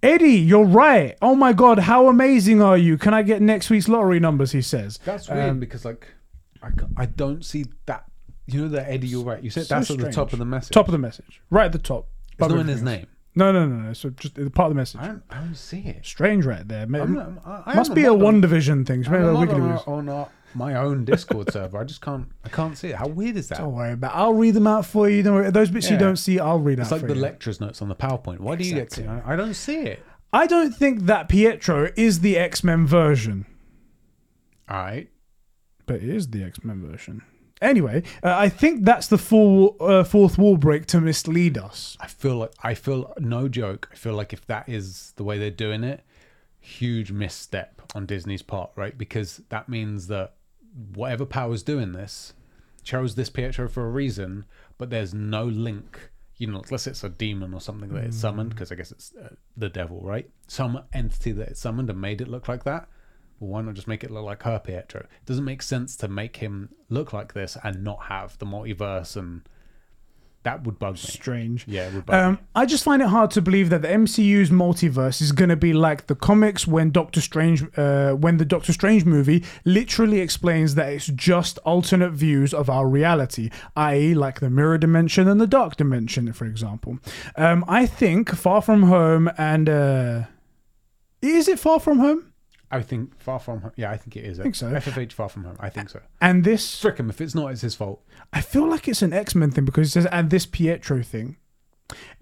[0.00, 1.16] Eddie, you're right.
[1.20, 2.96] Oh my god, how amazing are you?
[2.96, 4.52] Can I get next week's lottery numbers?
[4.52, 5.00] He says.
[5.04, 6.06] That's weird Um, because like
[6.62, 8.04] I, I don't see that.
[8.46, 9.42] You know that Eddie, you're right.
[9.42, 10.72] You said So that's at the top of the message.
[10.72, 12.06] Top of the message, right at the top.
[12.38, 13.06] It's not in his name.
[13.36, 13.92] No, no, no, no.
[13.92, 15.00] So just part of the message.
[15.00, 16.06] I don't, I don't see it.
[16.06, 16.86] Strange, right there.
[16.86, 19.04] Maybe, I'm not, I, I must am be a on- WandaVision thing.
[19.06, 19.82] I'm Maybe a a Wiggly on, Wheels.
[19.86, 21.78] our, on our, my own Discord server.
[21.78, 22.28] I just can't.
[22.44, 22.94] I can't see it.
[22.94, 23.58] How weird is that?
[23.58, 24.12] Don't worry about.
[24.12, 24.16] it.
[24.16, 25.22] I'll read them out for you.
[25.24, 25.50] Don't worry.
[25.50, 26.00] Those bits you Yeah.
[26.00, 26.82] don't see, I'll read out.
[26.82, 27.20] It's out like for the you.
[27.22, 28.38] lecturer's notes on the PowerPoint.
[28.38, 29.22] Why do you get to?
[29.26, 30.00] I I don't see it.
[30.32, 33.46] I don't think that Pietro is the X Men version,
[34.68, 35.08] All right.
[35.86, 37.22] but it is the X Men version.
[37.62, 41.96] Anyway, uh, I think that's the full uh, fourth wall break to mislead us.
[42.00, 43.88] I feel like I feel no joke.
[43.92, 46.02] I feel like if that is the way they're doing it,
[46.60, 48.96] huge misstep on Disney's part, right?
[48.98, 50.34] Because that means that
[50.94, 52.34] whatever power's doing this
[52.82, 54.44] chose this Pietro for a reason,
[54.76, 56.10] but there's no link.
[56.36, 59.14] You know, unless it's a demon or something that it's summoned, because I guess it's
[59.14, 60.28] uh, the devil, right?
[60.48, 62.88] Some entity that it summoned and made it look like that.
[63.44, 65.00] Well, why not just make it look like her Pietro?
[65.02, 69.16] It doesn't make sense to make him look like this and not have the multiverse,
[69.16, 69.42] and
[70.44, 71.00] that would bug me.
[71.00, 71.68] Strange.
[71.68, 72.20] Yeah, it would bug me.
[72.20, 75.56] Um, I just find it hard to believe that the MCU's multiverse is going to
[75.56, 80.74] be like the comics when Doctor Strange, uh, when the Doctor Strange movie literally explains
[80.76, 85.46] that it's just alternate views of our reality, i.e., like the mirror dimension and the
[85.46, 86.98] dark dimension, for example.
[87.36, 90.22] Um, I think Far From Home and uh,
[91.20, 92.30] is it Far From Home?
[92.70, 93.72] I think Far From Home.
[93.76, 94.40] Yeah, I think it is.
[94.40, 94.70] I think so.
[94.70, 95.56] FFH Far From Home.
[95.60, 96.00] I think so.
[96.20, 97.10] And this, Frick him.
[97.10, 98.02] If it's not, it's his fault.
[98.32, 101.36] I feel like it's an X Men thing because it says and this Pietro thing.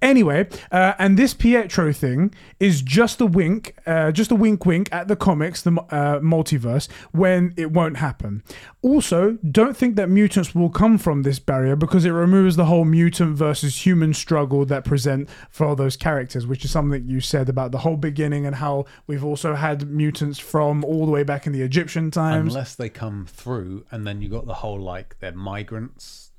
[0.00, 4.88] Anyway, uh, and this Pietro thing is just a wink, uh, just a wink, wink
[4.92, 8.42] at the comics, the uh, multiverse, when it won't happen.
[8.82, 12.84] Also, don't think that mutants will come from this barrier because it removes the whole
[12.84, 17.70] mutant versus human struggle that present for those characters, which is something you said about
[17.70, 21.52] the whole beginning and how we've also had mutants from all the way back in
[21.52, 22.54] the Egyptian times.
[22.54, 26.31] Unless they come through, and then you got the whole like they're migrants.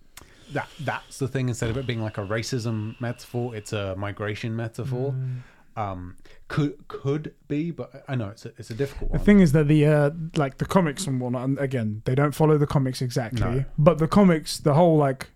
[0.53, 1.49] That that's the thing.
[1.49, 5.11] Instead of it being like a racism metaphor, it's a migration metaphor.
[5.11, 5.39] Mm.
[5.75, 6.17] Um,
[6.47, 9.19] could could be, but I know it's a, it's a difficult one.
[9.19, 12.33] The thing is that the uh, like the comics and whatnot, and again, they don't
[12.33, 13.65] follow the comics exactly, No.
[13.77, 15.31] but the comics, the whole like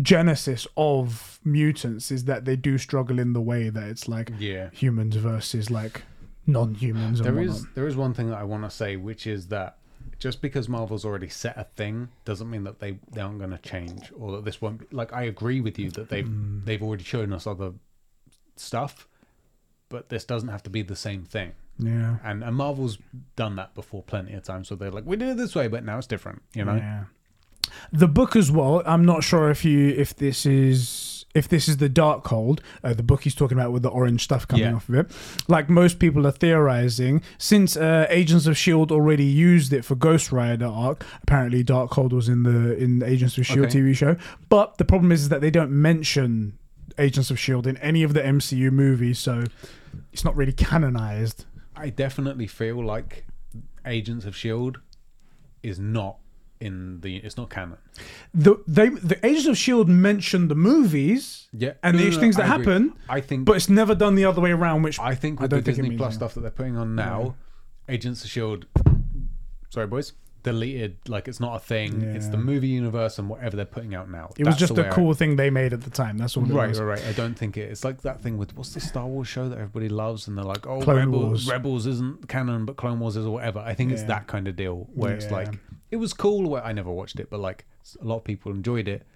[0.00, 4.70] genesis of mutants is that they do struggle in the way that it's like yeah.
[4.72, 6.02] humans versus like
[6.46, 7.20] non-humans.
[7.20, 9.76] There is there is one thing that I want to say, which is that
[10.18, 13.58] just because Marvel's already set a thing doesn't mean that they, they aren't going to
[13.58, 16.64] change or that this won't be like I agree with you that they've Mm.
[16.64, 17.72] they've already shown us other
[18.56, 19.06] stuff,
[19.88, 21.52] but this doesn't have to be the same thing.
[21.78, 22.98] yeah, And and Marvel's
[23.36, 24.68] done that before plenty of times.
[24.68, 26.42] So they're like, we did it this way, but now it's different.
[26.54, 26.76] You know?
[26.76, 27.04] yeah.
[27.92, 28.82] The book as well.
[28.84, 32.92] I'm not sure if you if this is if this is the Dark Hold, uh,
[32.92, 34.74] the book he's talking about with the orange stuff coming Yeah.
[34.74, 35.10] off of it.
[35.48, 40.30] Like most people are theorizing, since uh, Agents of Shield already used it for Ghost
[40.32, 41.04] Rider arc.
[41.22, 43.78] Apparently, Dark Hold was in the in Agents of Shield Okay.
[43.80, 44.16] TV show.
[44.48, 46.58] But the problem is, is that they don't mention
[46.98, 49.44] Agents of Shield in any of the MCU movies, so
[50.12, 51.46] it's not really canonized.
[51.74, 53.24] I definitely feel like
[53.86, 54.80] Agents of Shield
[55.62, 56.18] is not
[56.62, 57.16] in the.
[57.16, 57.78] It's not canon.
[58.32, 62.36] The they the Agents of Shield mentioned the movies Yeah, and no, these no, things
[62.36, 62.64] that I agree.
[62.72, 62.92] happen.
[63.08, 64.82] I think but it's never done the other way around.
[64.82, 66.94] Which I think I with don't the think Disney Plus stuff that they're putting on
[66.94, 67.34] now,
[67.88, 68.66] Agents of Shield.
[69.70, 70.12] Sorry, boys.
[70.42, 70.96] Deleted.
[71.08, 72.02] Like it's not a thing.
[72.02, 74.30] It's the movie universe and whatever they're putting out now.
[74.36, 76.18] it was just a way I- cool thing they made at the time.
[76.18, 76.42] That's all.
[76.42, 76.80] Right, It Right, was.
[76.80, 77.06] right, right.
[77.08, 77.70] I don't think it.
[77.70, 80.44] It's like that thing with what's the Star Wars show that everybody loves, and they're
[80.44, 81.48] like, "Oh, Rebels.
[81.48, 84.56] Rebels isn't canon, but Clone Wars is, or whatever." I think it's that kind of
[84.56, 85.60] deal where it's like
[85.92, 86.48] it was cool.
[86.50, 87.66] Where I never watched it, but like
[88.00, 89.06] a lot of people enjoyed it.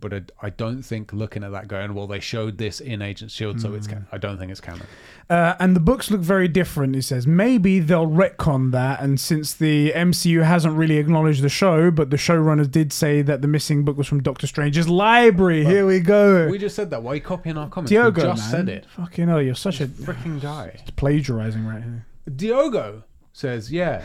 [0.00, 3.32] But I, I don't think looking at that going, well, they showed this in Agent
[3.32, 3.88] Shield, so it's.
[3.88, 3.90] Mm.
[3.90, 4.86] Can- I don't think it's canon.
[5.28, 6.94] Uh, and the books look very different.
[6.94, 11.90] He says maybe they'll retcon that, and since the MCU hasn't really acknowledged the show,
[11.90, 15.64] but the showrunners did say that the missing book was from Doctor Strange's library.
[15.64, 16.48] Here we go.
[16.48, 17.02] We just said that.
[17.02, 17.90] Why are you copying our comments?
[17.90, 18.66] Diogo, we just man.
[18.66, 18.86] said it.
[18.90, 20.72] Fucking hell, you're such a Freaking guy.
[20.74, 22.06] It's plagiarizing right here.
[22.34, 24.04] Diogo says, "Yeah,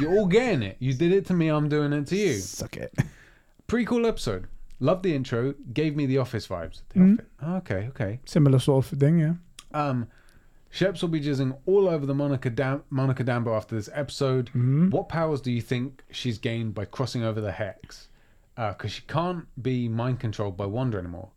[0.00, 0.76] you're all getting it.
[0.80, 1.48] You did it to me.
[1.48, 2.92] I'm doing it to you." Suck it.
[3.66, 4.46] Pretty cool episode.
[4.80, 5.54] Loved the intro.
[5.72, 6.82] Gave me the office vibes.
[6.90, 7.14] The Mm.
[7.14, 7.26] office.
[7.42, 8.20] Oh, okay, okay.
[8.24, 9.34] Similar sort of thing, yeah.
[9.72, 10.06] Um,
[10.72, 14.46] Sheps will be jizzing all over the Monica Dam- Monica Dambo after this episode.
[14.50, 14.90] Mm-hmm.
[14.90, 18.08] What powers do you think she's gained by crossing over the hex?
[18.56, 21.30] Because she can't be mind controlled by Wanda anymore.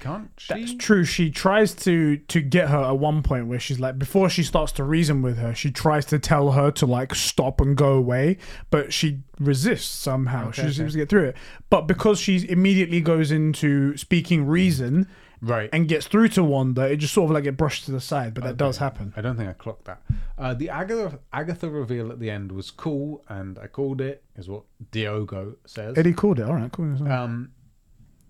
[0.00, 0.54] Can't she?
[0.54, 1.04] That's true.
[1.04, 4.72] She tries to to get her at one point where she's like, before she starts
[4.72, 8.38] to reason with her, she tries to tell her to like stop and go away,
[8.70, 10.50] but she resists somehow.
[10.50, 10.72] she okay.
[10.72, 11.36] seems to get through it.
[11.70, 15.08] But because she immediately goes into speaking reason
[15.40, 15.70] right.
[15.72, 18.34] and gets through to Wanda, it just sort of like get brushed to the side.
[18.34, 19.12] But that does happen.
[19.16, 20.02] I don't think I clocked that.
[20.38, 24.48] Uh, the Agatha, Agatha reveal at the end was cool, and I called it, is
[24.48, 25.96] what Diogo says.
[25.96, 26.44] Eddie called it.
[26.44, 27.10] All right, cool.
[27.10, 27.52] Um,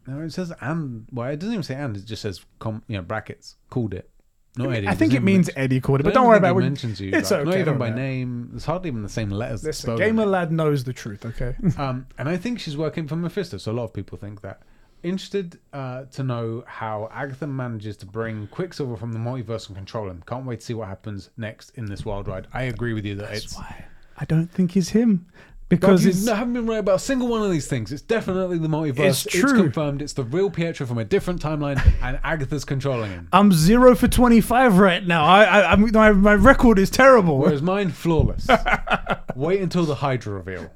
[0.06, 1.06] no, it says and.
[1.12, 1.96] Well, it doesn't even say and.
[1.96, 3.56] It just says com, you know brackets.
[3.70, 4.10] Called it.
[4.56, 4.88] Not Eddie.
[4.88, 6.62] I think it means men- Eddie called it, but don't don't worry about it it.
[6.62, 7.10] mentions you.
[7.12, 7.50] It's like, okay.
[7.50, 8.52] Not even by name.
[8.54, 9.62] It's hardly even the same letters.
[9.62, 10.24] Listen, Gamer.
[10.24, 11.24] Lad knows the truth.
[11.24, 11.54] Okay.
[11.76, 14.62] Um, and I think she's working for Mephisto, so a lot of people think that.
[15.02, 20.08] Interested uh, to know how Agatha manages to bring Quicksilver from the multiverse and control
[20.08, 20.22] him.
[20.26, 22.48] Can't wait to see what happens next in this wild ride.
[22.54, 23.84] I agree with you that it's Why?
[24.16, 25.26] I don't think he's him
[25.68, 27.90] Because it's I haven't been right about a single one of these things.
[27.90, 29.26] It's definitely the multiverse.
[29.26, 29.42] It's true.
[29.50, 30.00] It's confirmed.
[30.00, 33.28] It's the real Pietro from a different timeline, and Agatha's controlling him.
[33.32, 35.24] I'm zero for 25 right now.
[35.24, 37.38] I, I, I'm, my, my record is terrible.
[37.38, 38.46] Whereas mine, flawless.
[39.34, 40.70] Wait until the Hydra reveal.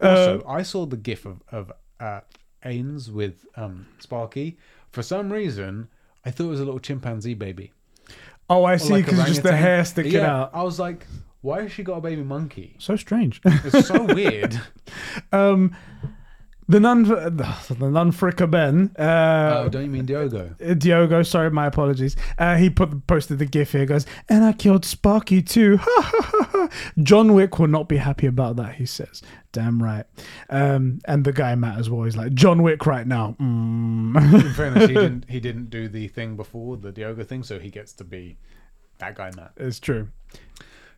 [0.00, 2.20] Uh, Also, I saw the gif of, of uh,
[2.66, 4.58] Ains with um, Sparky.
[4.90, 5.88] For some reason,
[6.24, 7.72] I thought it was a little chimpanzee baby.
[8.50, 10.50] oh, I Or see, because it's just the hair sticking Yeah, out.
[10.52, 11.06] I was like,
[11.42, 12.76] why has she got a baby monkey?
[12.78, 13.40] So strange.
[13.44, 14.58] It's so weird.
[15.32, 15.76] um,
[16.68, 18.94] the nun, the nun fricker Ben.
[18.98, 20.54] oh, Uh, don't you mean Diogo?
[20.78, 22.16] Diogo, sorry, my apologies.
[22.38, 23.84] Uh, he put posted the gif here.
[23.84, 25.78] Goes, and I killed Sparky too.
[27.02, 28.76] John Wick will not be happy about that.
[28.76, 29.20] He says,
[29.50, 30.06] "Damn right."
[30.48, 32.04] Um, and the guy Matt as well.
[32.04, 34.34] He's like, "John Wick right now." Mm.
[34.44, 35.24] In fairness, he didn't.
[35.28, 38.38] He didn't do the thing before the Diogo thing, so he gets to be
[38.98, 39.32] that guy.
[39.36, 40.08] Matt it's true.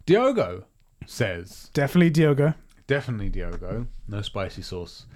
[0.06, 0.64] Diogo
[1.06, 2.54] says Definitely Diogo.
[2.86, 3.86] definitely Diogo.
[4.08, 5.06] No spicy sauce.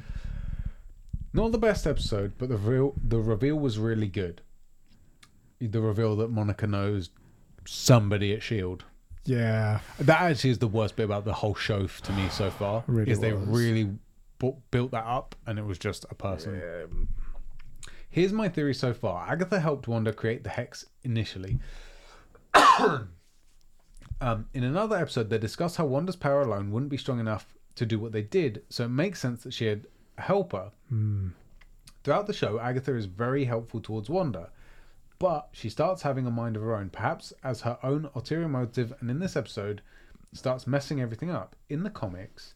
[1.33, 4.41] Not the best episode, but the real the reveal was really good.
[5.61, 7.11] The reveal that Monica knows
[7.67, 8.85] somebody at Shield.
[9.25, 9.81] Yeah.
[9.99, 12.83] That actually is the worst bit about the whole show to me so far.
[12.87, 13.47] Really is they was.
[13.47, 13.91] really
[14.39, 17.09] bu- built that up, and it was just a person.
[18.09, 19.29] Here's my theory so far.
[19.29, 21.59] Agatha helped Wanda create the hex initially.
[24.21, 27.87] Um, in another episode, they discuss how Wanda's power alone wouldn't be strong enough to
[27.87, 29.87] do what they did, so it makes sense that she had
[30.17, 30.73] a helper.
[32.05, 34.51] Throughout the show, Agatha is very helpful towards Wanda,
[35.19, 38.93] but she starts having a mind of her own, perhaps as her own ulterior motive,
[39.01, 39.83] and in this episode,
[40.33, 41.55] starts messing everything up.
[41.69, 42.55] In the comics,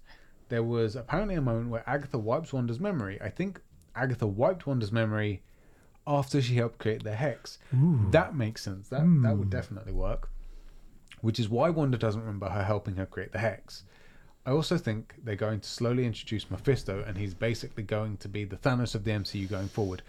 [0.48, 3.20] there was apparently a moment where Agatha wipes Wanda's memory.
[3.22, 3.60] I think
[3.94, 5.42] Agatha wiped Wanda's memory
[6.06, 7.58] after she helped create the hex.
[8.10, 8.88] That makes sense.
[8.88, 10.28] That that would definitely work.
[11.22, 13.84] Which is why Wanda doesn't remember her helping her create the hex.
[14.44, 18.44] I also think they're going to slowly introduce Mephisto, and he's basically going to be
[18.44, 20.02] the Thanos of the MCU going forward.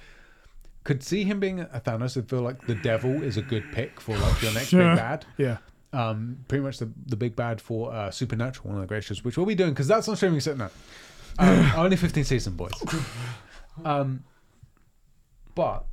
[0.84, 4.02] Could see him being a Thanos and feel like the devil is a good pick
[4.02, 5.26] for like your next big bad.
[5.38, 5.58] Yeah.
[5.94, 9.24] Um, pretty much the, the big bad for uh, Supernatural, one of the great shows,
[9.24, 10.72] which we'll be doing because that's on streaming set now.
[11.38, 12.74] Um, only 15 season, boys.
[13.86, 14.24] Um,
[15.56, 15.86] but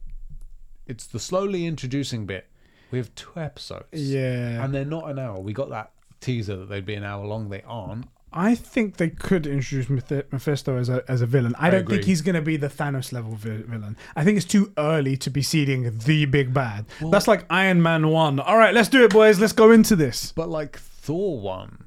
[0.87, 2.47] it's the slowly introducing bit.
[2.91, 3.87] We have two episodes.
[3.93, 4.65] Yeah.
[4.65, 5.41] And they're not an hour.
[5.41, 7.49] We got that teaser that they'd be an hour long.
[7.49, 8.07] They aren't.
[8.33, 11.55] I think they could introduce Mephisto as a as a villain.
[11.59, 11.97] I, don't agree.
[11.97, 13.97] think he's going to be the Thanos level vi- villain.
[14.15, 16.87] I think it's too early to be seeding the big bad.
[17.01, 18.39] That's like Iron Man one.
[18.39, 19.41] All right, let's do it, boys.
[19.41, 20.31] Let's go into this.
[20.31, 21.85] But like Thor 1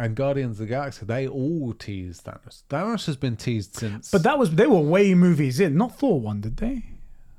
[0.00, 2.64] and Guardians of the Galaxy, they all teased Thanos.
[2.68, 4.10] Thanos has been teased since.
[4.10, 6.82] But that was they were way movies in, not Thor one, did they?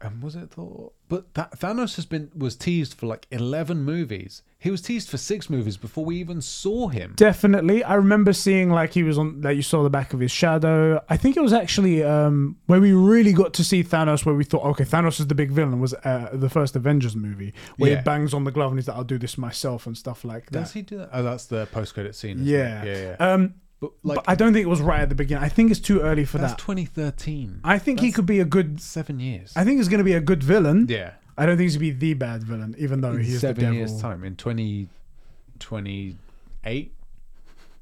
[0.03, 0.91] Um, was it Thor?
[1.09, 4.41] But that Thanos has been was teased for like eleven movies.
[4.57, 7.13] He was teased for six movies before we even saw him.
[7.17, 7.83] Definitely.
[7.83, 11.03] I remember seeing like he was on that you saw the back of his shadow.
[11.09, 14.43] I think it was actually um where we really got to see Thanos where we
[14.45, 17.97] thought, okay, Thanos is the big villain was uh, the first Avengers movie where Yeah.
[17.97, 20.45] he bangs on the glove and he's like, I'll do this myself and stuff like
[20.51, 20.59] that.
[20.59, 21.09] Does he do that?
[21.13, 22.39] Oh, that's the post credit scene.
[22.41, 22.83] yeah.
[22.85, 23.33] yeah, yeah.
[23.33, 25.43] Um But like but I don't think it was right at the beginning.
[25.43, 26.59] I think it's too early for that's that.
[26.59, 27.59] 2013.
[27.65, 29.51] I think he could be a good seven years.
[29.57, 30.85] I think he's going to be a good villain.
[30.89, 33.27] yeah, I don't think he's going to be the bad villain even though in he
[33.27, 33.77] is the seven devil.
[33.77, 36.93] years time in 2028.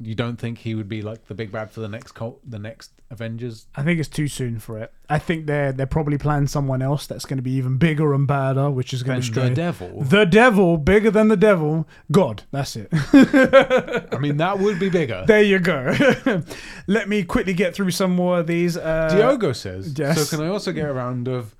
[0.04, 2.60] You don't think he would be like the big bad for the next cult, the
[2.60, 3.68] next Avengers?
[3.76, 4.92] I think it's too soon for it.
[5.10, 8.26] I think they're they're probably planning someone else that's going to be even bigger and
[8.28, 10.02] badder, which is going to to the devil.
[10.04, 11.88] The devil, bigger than the devil.
[12.12, 12.90] God, that's it.
[12.94, 15.24] I mean, that would be bigger.
[15.28, 15.94] there you go.
[16.88, 18.78] Let me quickly get through some more of these.
[18.78, 19.94] Uh, Diogo says.
[19.98, 20.30] yes.
[20.30, 21.56] So can I also get a round of,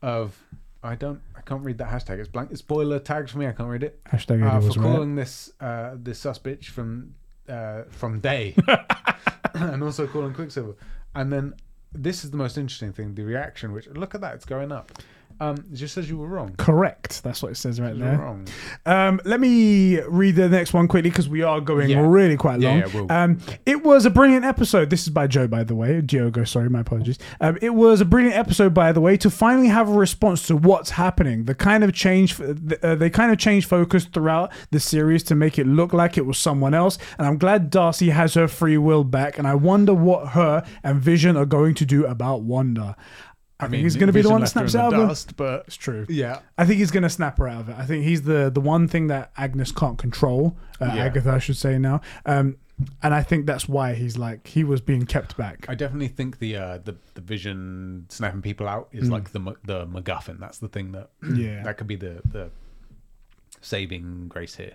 [0.00, 0.38] of
[0.82, 2.18] I don't I can't read that hashtag.
[2.20, 2.50] It's blank.
[2.52, 3.46] It's spoiler tags for me.
[3.48, 4.02] I can't read it.
[4.04, 4.82] Hashtag Uh, for was right.
[4.84, 7.14] calling this uh, this sus bitch from
[7.48, 8.54] uh, from Day,
[9.54, 10.74] and also calling Quicksilver.
[11.14, 11.54] And then
[11.92, 13.72] this is the most interesting thing: the reaction.
[13.72, 14.92] Which look at that, it's going up.
[15.40, 16.54] Um, it just says you were wrong.
[16.58, 17.22] Correct.
[17.22, 18.18] That's what it says right there.
[18.18, 18.46] wrong.
[18.86, 22.06] Um, let me read the next one quickly because we are going Yeah.
[22.06, 22.78] really quite Yeah, long.
[22.78, 24.90] yeah, we'll- um, it was a brilliant episode.
[24.90, 26.00] This is by Joe, by the way.
[26.00, 27.18] Diogo, sorry, my apologies.
[27.40, 30.56] Um, it was a brilliant episode, by the way, to finally have a response to
[30.56, 31.44] what's happening.
[31.44, 35.58] The kind of change, uh, they kind of changed focus throughout the series to make
[35.58, 36.98] it look like it was someone else.
[37.18, 39.38] And I'm glad Darcy has her free will back.
[39.38, 42.96] And I wonder what her and Vision are going to do about Wanda.
[43.62, 45.00] I, think he's going to be the one that left her in snaps out of
[45.00, 45.06] it.
[45.08, 46.06] dust, but It's true.
[46.08, 47.76] yeah, I think he's going to snap her out of it.
[47.78, 50.56] I think he's the the one thing that Agnes can't control.
[50.80, 51.04] Uh, Yeah.
[51.04, 52.00] Agatha, I should say now.
[52.26, 52.56] Um,
[53.02, 55.66] and I think that's why he's like he was being kept back.
[55.68, 59.86] I definitely think the uh, the the vision snapping people out is like the the
[59.86, 60.40] MacGuffin.
[60.40, 61.36] That's the thing that Mm.
[61.44, 61.62] Yeah.
[61.62, 62.50] that could be the the
[63.60, 64.74] saving grace here.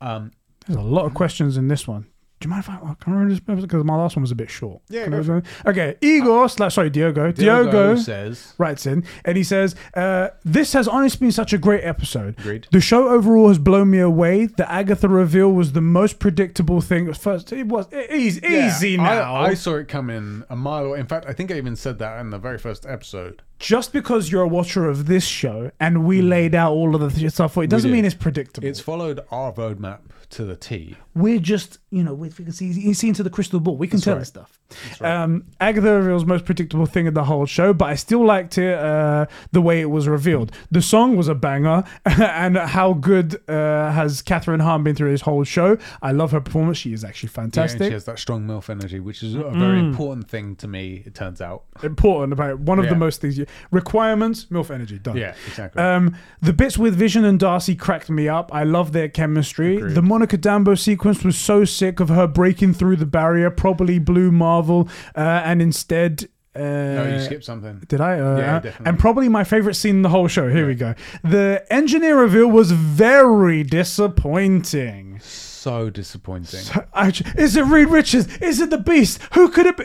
[0.00, 0.30] Um,
[0.66, 2.06] There's a lot of questions in this one.
[2.44, 4.34] Do you mind if I, I can remember this because my last one was a
[4.34, 4.82] bit short?
[4.90, 7.32] Yeah, Can go I- Okay, Igor, slash, sorry, Diogo.
[7.32, 11.58] Diogo, Diogo, says, writes in and he says, uh, This has honestly been such a
[11.58, 12.38] great episode.
[12.38, 12.66] Agreed.
[12.70, 14.44] The show overall has blown me away.
[14.44, 17.10] The Agatha reveal was the most predictable thing.
[17.14, 19.36] First, it was easy, Yeah, easy I- now.
[19.36, 21.00] I, saw it coming a mile away.
[21.00, 23.40] In fact, I think I even said that in the very first episode.
[23.64, 27.08] Just because you're a watcher of this show and we laid out all of the
[27.08, 28.68] th- stuff, for you, it doesn't mean it's predictable.
[28.68, 30.00] It's followed our roadmap
[30.30, 30.96] to the T.
[31.14, 33.76] we're just, you know, we can see, you see into the crystal ball.
[33.76, 34.18] We can tell right.
[34.18, 34.58] this stuff.
[35.00, 38.76] Um, Agatha reveals most predictable thing in the whole show, but I still liked it
[38.76, 40.50] uh, the way it was revealed.
[40.72, 45.20] The song was a banger, and how good uh, has Kathryn Hahn been through this
[45.20, 45.78] whole show?
[46.02, 46.78] I love her performance.
[46.78, 47.86] She is actually Yeah, and fantastic.
[47.86, 51.14] she has that strong MILF energy, which is a very important thing to me, it
[51.14, 51.64] turns out.
[51.82, 53.38] Important about one of the most things.
[53.38, 55.16] You, requirements, MILF energy, done.
[55.16, 55.82] Yeah, exactly.
[55.82, 58.52] Um, the bits with Vision and Darcy cracked me up.
[58.54, 59.76] I love their chemistry.
[59.76, 59.94] Agreed.
[59.94, 64.30] The Monica Dambo sequence was so sick of her breaking through the barrier, probably blew
[64.32, 66.28] Marvel, uh, and instead.
[66.56, 67.82] Uh, no, you skipped something.
[67.88, 68.20] Did I?
[68.20, 68.86] Uh, Yeah, definitely.
[68.86, 70.48] And probably my favorite scene in the whole show.
[70.48, 70.94] Here we go.
[71.24, 75.18] The engineer reveal was very disappointing.
[75.20, 76.60] So disappointing.
[76.92, 78.28] I, is it Reed Richards?
[78.38, 79.20] Is it the Beast?
[79.34, 79.84] Who could it be?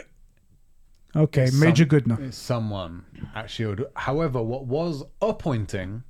[1.20, 2.20] Okay, It's Major some- Goodner.
[2.28, 3.04] It's someone
[3.36, 3.82] at Shield.
[3.96, 6.04] However, what was appointing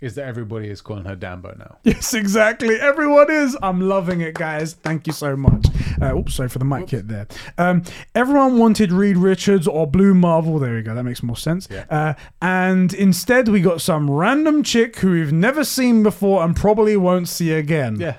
[0.00, 1.78] is that everybody is calling her Dambo now.
[1.84, 2.74] Yes, exactly.
[2.78, 3.56] Everyone is.
[3.62, 4.74] I'm loving it, guys.
[4.74, 5.66] Thank you so much.
[6.02, 7.26] Uh, oops, sorry for the mic hit there.
[7.56, 7.84] Um,
[8.14, 10.58] everyone wanted Reed Richards or Blue Marvel.
[10.58, 10.94] There we go.
[10.94, 11.68] That makes more sense.
[11.70, 11.84] Yeah.
[11.88, 16.96] Uh, and instead, we got some random chick who we've never seen before and probably
[16.98, 17.98] won't see again.
[17.98, 18.16] Yeah,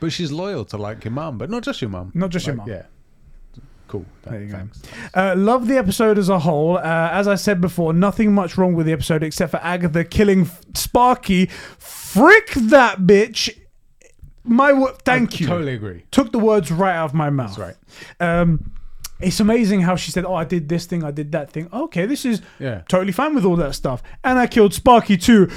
[0.00, 2.12] but she's loyal to like your mum, but not just your mum.
[2.14, 2.76] Not just your Like, mum.
[2.76, 2.82] Yeah.
[3.88, 4.04] Cool.
[4.24, 4.68] There you go.
[5.14, 6.76] Uh, love the episode as a whole.
[6.78, 6.82] Uh,
[7.12, 10.60] as I said before, nothing much wrong with the episode except for Agatha killing F-
[10.74, 11.46] Sparky.
[11.78, 13.56] Frick that bitch.
[14.42, 15.46] My wo- thank I you.
[15.46, 16.04] Totally agree.
[16.10, 17.56] took the words right out of my mouth.
[17.56, 17.78] That's
[18.20, 18.72] Um,
[19.20, 22.06] it's amazing how she said, "Oh, I did this thing, I did that thing." Okay,
[22.06, 22.82] this is Yeah.
[22.88, 25.48] totally fine with all that stuff, and I killed Sparky too.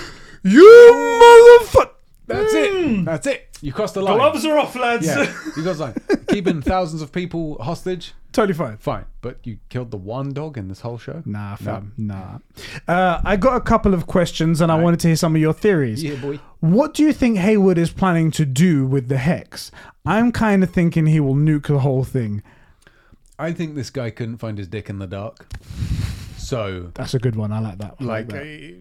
[0.43, 1.89] You motherfucker!
[2.29, 3.05] That's it.
[3.05, 3.47] That's it.
[3.61, 4.13] You crossed the line.
[4.13, 5.05] The gloves are off, lads.
[5.05, 5.95] Yeah, you got line.
[6.29, 8.77] Keeping thousands of people hostage, totally fine.
[8.77, 9.05] fine.
[9.21, 11.21] But you killed the one dog in this whole show.
[11.25, 12.37] Nah, fam, nah.
[12.87, 14.83] Uh, I got a couple of questions, and I Right.
[14.83, 16.01] wanted to hear some of your theories.
[16.03, 16.39] Yeah, boy.
[16.61, 19.71] What do you think Hayward is planning to do with the hex?
[20.05, 22.41] I'm kind of thinking he will nuke the whole thing.
[23.37, 25.47] I think this guy couldn't find his dick in the dark.
[26.37, 27.51] So, That's a good one.
[27.51, 27.95] I like that.
[27.99, 28.41] I like, that.
[28.43, 28.75] I,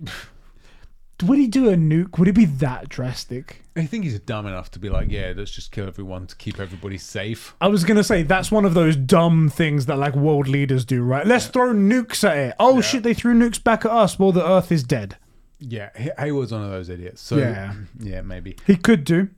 [1.23, 2.19] would he do a nuke?
[2.19, 3.63] Would it be that drastic?
[3.77, 6.59] I think he's dumb enough to be like, yeah, let's just kill everyone to keep
[6.59, 7.55] everybody safe.
[7.61, 11.03] I was gonna say that's one of those dumb things that like world leaders do,
[11.03, 11.27] right?
[11.27, 12.55] Let's throw nukes at it.
[12.59, 12.81] Oh Yeah.
[12.83, 14.19] shit, they threw nukes back at us.
[14.19, 15.17] Well, the Earth is dead.
[15.61, 17.21] Yeah, Hay- Hayward's one of those idiots.
[17.21, 17.75] So, Yeah.
[17.99, 18.57] yeah, maybe.
[18.67, 19.29] He could do.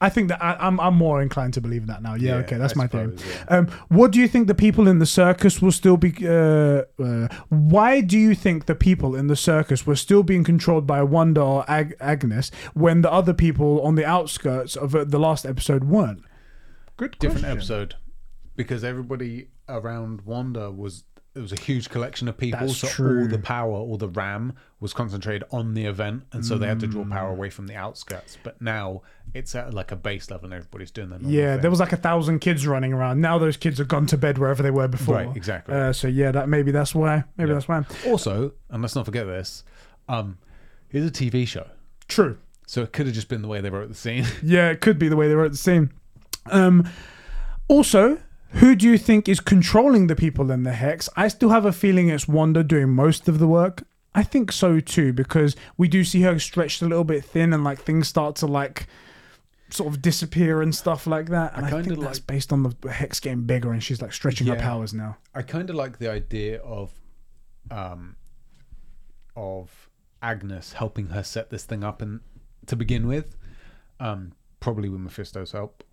[0.00, 2.14] I think that I, I'm I'm more inclined to believe that now.
[2.14, 3.34] Yeah, Yeah, okay, that's I my suppose, theory.
[3.48, 3.56] yeah.
[3.56, 6.14] Um, what do you think the people in the circus will still be?
[6.24, 10.86] Uh, uh, why do you think the people in the circus were still being controlled
[10.86, 15.18] by Wanda or Ag- Agnes when the other people on the outskirts of uh, the
[15.18, 16.22] last episode weren't?
[16.96, 17.56] Good Different question.
[17.58, 17.94] episode.
[18.54, 21.04] Because everybody around Wanda was.
[21.34, 23.20] It was a huge collection of people, That's so true.
[23.22, 26.80] all the power, all the RAM was concentrated on the event, and so they had
[26.80, 27.12] to draw Mm.
[27.12, 28.36] power away from the outskirts.
[28.42, 29.02] But now
[29.34, 31.62] it's at like a base level, and everybody's doing their normal Yeah, thing.
[31.62, 33.20] there was like a thousand kids running around.
[33.20, 35.16] Now those kids have gone to bed wherever they were before.
[35.16, 35.74] Right, exactly.
[35.74, 37.24] Uh, so yeah, that maybe that's why.
[37.36, 37.54] Maybe Yeah.
[37.54, 37.84] that's why.
[38.06, 39.64] Also, and let's not forget this,
[40.08, 40.38] um,
[40.90, 41.66] it's a TV show,
[42.08, 42.38] True.
[42.66, 44.24] so it could have just been the way they wrote the scene.
[44.42, 45.90] Yeah, it could be the way they wrote the scene.
[46.50, 46.88] Um,
[47.68, 48.18] also,
[48.52, 51.08] who do you think is controlling the people in the hex?
[51.16, 53.84] I still have a feeling it's Wanda doing most of the work.
[54.14, 57.62] I think so too because we do see her stretched a little bit thin and
[57.62, 58.86] like things start to like
[59.70, 61.56] sort of disappear and stuff like that.
[61.56, 64.46] And I, kinda think that's based on the hex getting bigger and she's like stretching
[64.46, 65.16] her powers now.
[65.34, 66.92] I kind of like the idea of,
[67.70, 68.16] um,
[69.36, 69.88] of
[70.22, 72.20] Agnes helping her set this thing up and
[72.66, 73.36] to begin with,
[74.00, 75.84] um, probably with Mephisto's help,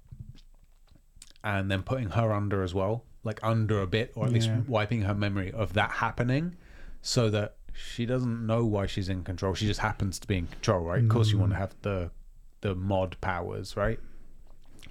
[1.44, 5.02] and then putting her under as well, like under a bit, or at least wiping
[5.04, 6.56] her memory of that happening,
[7.02, 9.54] so that she doesn't know why she's in control.
[9.54, 11.04] She just happens to be in control, right?
[11.04, 12.10] Of course, you want to have the
[12.66, 14.00] the mod powers, right?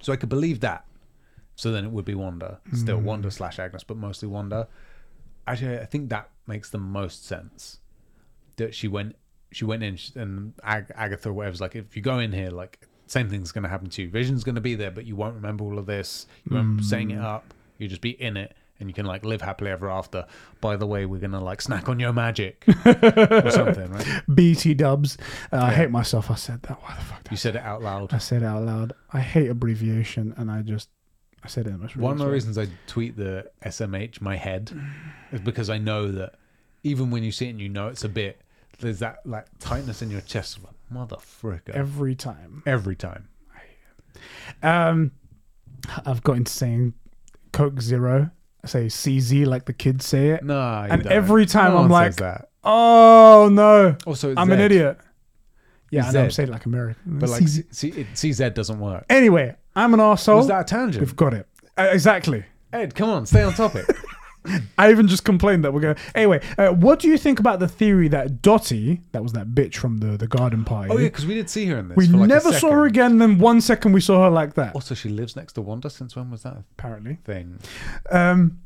[0.01, 0.85] So I could believe that.
[1.55, 3.05] So then it would be Wanda, still hmm.
[3.05, 4.67] Wanda slash Agnes, but mostly Wanda.
[5.47, 7.79] Actually, I think that makes the most sense.
[8.57, 9.15] That she went,
[9.51, 12.87] she went in, and Ag- Agatha, or whatever's like, if you go in here, like
[13.07, 14.09] same thing's going to happen to you.
[14.09, 16.27] Vision's going to be there, but you won't remember all of this.
[16.49, 16.81] You won't hmm.
[16.81, 17.53] setting it up.
[17.77, 20.25] You just be in it, and you can like live happily ever after.
[20.61, 24.21] By the way, we're gonna like snack on your magic or something, right?
[24.33, 25.17] BT dubs.
[25.51, 26.29] Uh, I hate myself.
[26.29, 26.81] I said that.
[26.81, 27.27] Why the fuck?
[27.31, 28.13] You said it out loud.
[28.13, 28.93] I said it out loud.
[29.13, 30.89] I hate abbreviation, and I just
[31.43, 31.71] I said it.
[31.71, 34.71] in my One of the reasons I tweet the SMH my head
[35.31, 36.35] is because I know that
[36.83, 38.41] even when you see it and you know it's a bit,
[38.79, 40.59] there's that like tightness in your chest.
[40.63, 41.69] Like, Motherfricker.
[41.69, 42.61] every time.
[42.65, 43.29] Every time.
[44.63, 45.11] Um,
[46.05, 46.93] I've got into saying
[47.51, 48.31] Coke Zero.
[48.69, 50.41] Say CZ like the kids say it.
[50.43, 51.11] You And don't.
[51.11, 52.49] every time No I'm like, that.
[52.63, 54.97] Oh no, Also, I'm an idiot.
[55.91, 57.19] Yeah, I know I'm saying like American.
[57.19, 57.47] But like CZ.
[57.47, 59.05] C- C- it- CZ doesn't work.
[59.09, 60.37] anyway, I'm an arsehole.
[60.37, 60.99] Was that a tangent?
[61.05, 61.47] We've got it.
[61.77, 62.43] Uh, exactly.
[62.73, 63.85] Ed, come on, stay on topic.
[64.77, 65.95] I even just complained that we're going.
[66.13, 69.75] Anyway, uh, what do you think about the theory that Dottie, that was that bitch
[69.75, 71.97] from the the garden party, oh yeah, because we did see her in this.
[71.97, 73.17] we like never saw her again.
[73.17, 74.75] Then one second we saw her like that.
[74.75, 75.89] Also, she lives next to Wanda.
[75.89, 77.59] Since when was that Apparently, thing?
[78.11, 78.59] um,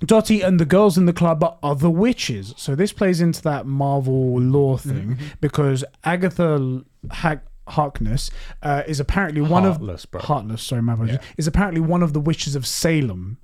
[0.00, 2.54] Dottie and the girls in the club are other witches.
[2.56, 5.24] So this plays into that Marvel lore thing Mm-hmm.
[5.40, 8.30] because Agatha ha- Harkness
[8.62, 10.20] uh, is apparently one Heartless, of bro.
[10.20, 10.62] Heartless.
[10.62, 11.18] Sorry, my apologies.
[11.20, 11.26] Yeah.
[11.38, 13.38] Is apparently one of the witches of Salem.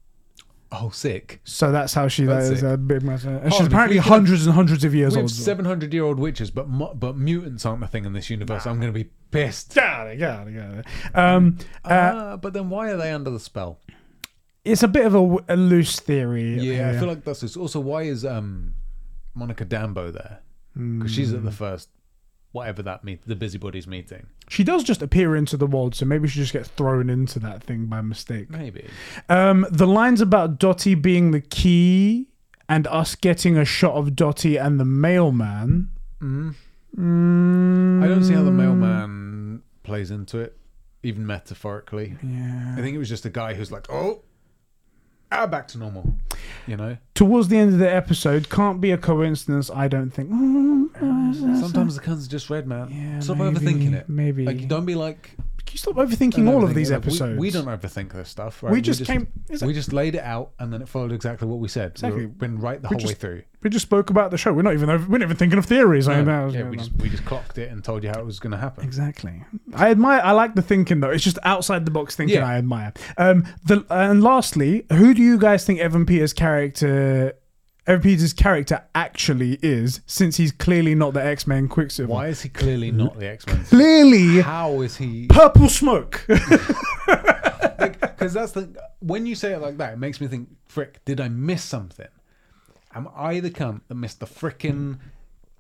[0.73, 1.41] Oh, sick.
[1.45, 2.73] So that's how she That's that is it.
[2.73, 3.03] a big.
[3.03, 3.19] And
[3.53, 5.31] she's on, apparently we can- hundreds and hundreds of years We old.
[5.31, 8.67] seven hundred year old witches, but mu- but mutants aren't a thing in this universe.
[8.67, 9.75] I'm going to be pissed.
[9.75, 10.87] Got it, got it, got it.
[11.19, 13.81] Um, uh, Uh, but then why are they under the spell?
[14.65, 16.59] it's a bit of a, a loose theory.
[16.61, 18.75] Yeah, I feel like that's also why is um
[19.35, 20.41] Monica Dambo there?
[20.75, 21.37] Because she's Hmm.
[21.39, 21.89] at the first
[22.53, 24.27] whatever that meet the busybodies meeting.
[24.49, 27.63] she does just appear into the world, so maybe she just gets thrown into that
[27.63, 28.51] thing by mistake.
[28.51, 28.89] Maybe.
[29.29, 32.27] Um, the lines about Dottie being the key
[32.69, 35.91] and us getting a shot of Dottie and the mailman.
[36.21, 36.55] Mm.
[36.97, 40.57] Mm, I don't see how the mailman plays into it,
[41.03, 42.17] even metaphorically.
[42.23, 42.75] Yeah.
[42.77, 44.23] I think it was just a guy who's like, oh,
[45.33, 46.15] ah, back to normal.
[46.67, 46.97] You know.
[47.15, 49.71] Towards the end of the episode, can't be a coincidence.
[49.71, 50.31] I don't think.
[50.31, 52.89] Mm, Sometimes the cun's just red, man.
[52.91, 54.09] Yeah, Stop maybe, overthinking it.
[54.09, 54.45] maybe.
[54.45, 55.31] Like, don't be like.
[55.67, 56.91] Can you stop overthinking all of these.
[56.91, 57.39] Like, we- episodes?
[57.39, 58.73] We, don't overthink this stuff, right?
[58.73, 59.29] We just came.
[59.49, 61.93] is it- We just laid it out, and then it followed exactly what we said.
[61.93, 62.23] Exactly.
[62.27, 63.43] We've been right the We whole way just- through.
[63.63, 64.53] We just spoke about the show.
[64.55, 66.09] We're not even over, we're not even thinking of theories.
[66.09, 66.53] I No, know.
[66.53, 68.57] yeah, we just we just clocked it and told you how it was going to
[68.57, 68.83] happen.
[68.85, 69.45] exactly.
[69.75, 70.21] I admire.
[70.25, 71.11] I like the thinking though.
[71.11, 72.39] It's just outside the box thinking.
[72.39, 72.49] Yeah.
[72.49, 72.93] I admire.
[73.19, 73.45] Um.
[73.67, 77.35] The and lastly, who do you guys think Evan Peters' character?
[77.99, 82.13] Peters' character actually is, since he's clearly not the X Men Quicksilver.
[82.13, 83.65] Why is he clearly not the X Men?
[83.65, 85.27] Clearly, How is he?
[85.29, 86.27] purple smoke.
[87.81, 90.49] Because that's the when you say it like that, it makes me think.
[90.69, 92.07] Frick, did I miss something?
[92.95, 94.99] Am I the cunt that missed the frickin'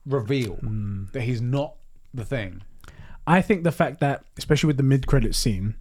[0.07, 1.05] reveal Hmm.
[1.12, 1.74] that he's not
[2.12, 2.62] the thing?
[3.27, 5.74] I think the fact that, especially with the mid-credit scene,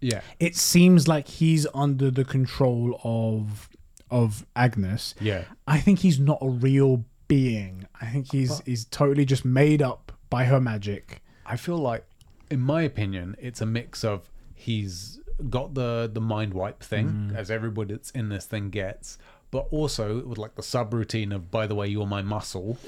[0.00, 3.68] Yeah, it seems like he's under the control of
[4.10, 5.14] of Agnes.
[5.20, 5.44] yeah.
[5.66, 7.86] I think he's not a real being.
[8.00, 11.22] I think he's he's totally just made up by her magic.
[11.44, 12.04] I feel like,
[12.50, 15.20] in my opinion, it's a mix of he's
[15.50, 17.36] got the the mind wipe thing, mm.
[17.36, 19.18] as everybody that's in this thing gets,
[19.50, 22.78] but also with like the subroutine of, by the way, you're my muscle,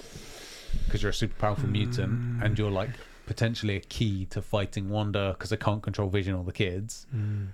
[0.84, 1.72] because you're a super powerful mm.
[1.72, 2.90] mutant, and you're like
[3.26, 7.06] potentially a key to fighting Wanda because I can't control Vision or the kids.
[7.14, 7.48] Mm.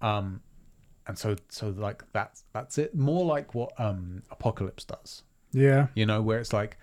[0.00, 0.42] Um,
[1.06, 2.94] and so so like that's that's it.
[2.94, 5.22] More like what um Apocalypse does
[5.52, 5.88] Yeah.
[5.94, 6.76] you know, where it's like,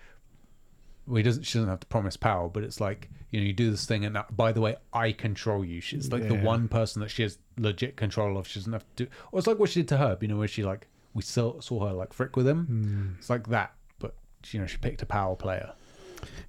[1.06, 1.44] well, he doesn't.
[1.44, 4.04] She doesn't have to promise power, but it's like, you know, you do this thing,
[4.04, 5.80] and that, by the way, I control you.
[5.80, 8.46] She's like the one person that she has legit control of.
[8.46, 9.10] She doesn't have to do.
[9.32, 11.58] Or it's like what she did to Herb, you know, where she like we saw
[11.60, 13.16] saw her like frick with him.
[13.18, 14.14] It's like that, but
[14.50, 15.72] you know, she picked a power player.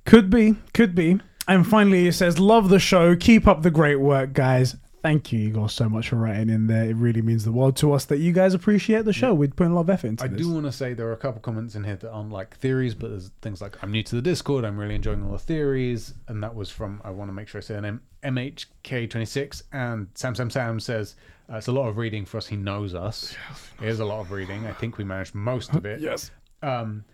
[0.05, 1.19] Could be, could be.
[1.47, 3.15] And finally, it says, "Love the show.
[3.15, 4.75] Keep up the great work, guys.
[5.01, 6.83] Thank you, Igor, so much for writing in there.
[6.89, 9.33] It really means the world to us that you guys appreciate the show.
[9.33, 10.41] We're putting a lot of effort into I this.
[10.41, 12.95] do want to say there are a couple comments in here that aren't like theories,
[12.95, 14.65] but there's things like I'm new to the Discord.
[14.65, 17.59] I'm really enjoying all the theories, and that was from I want to make sure
[17.59, 21.15] I say the name MHK26 and Sam Sam Sam says
[21.51, 22.47] uh, it's a lot of reading for us.
[22.47, 23.35] He knows us.
[23.81, 24.67] It is a lot of reading.
[24.67, 25.99] I think we managed most of it.
[26.09, 26.31] Yes.
[26.61, 27.05] Um,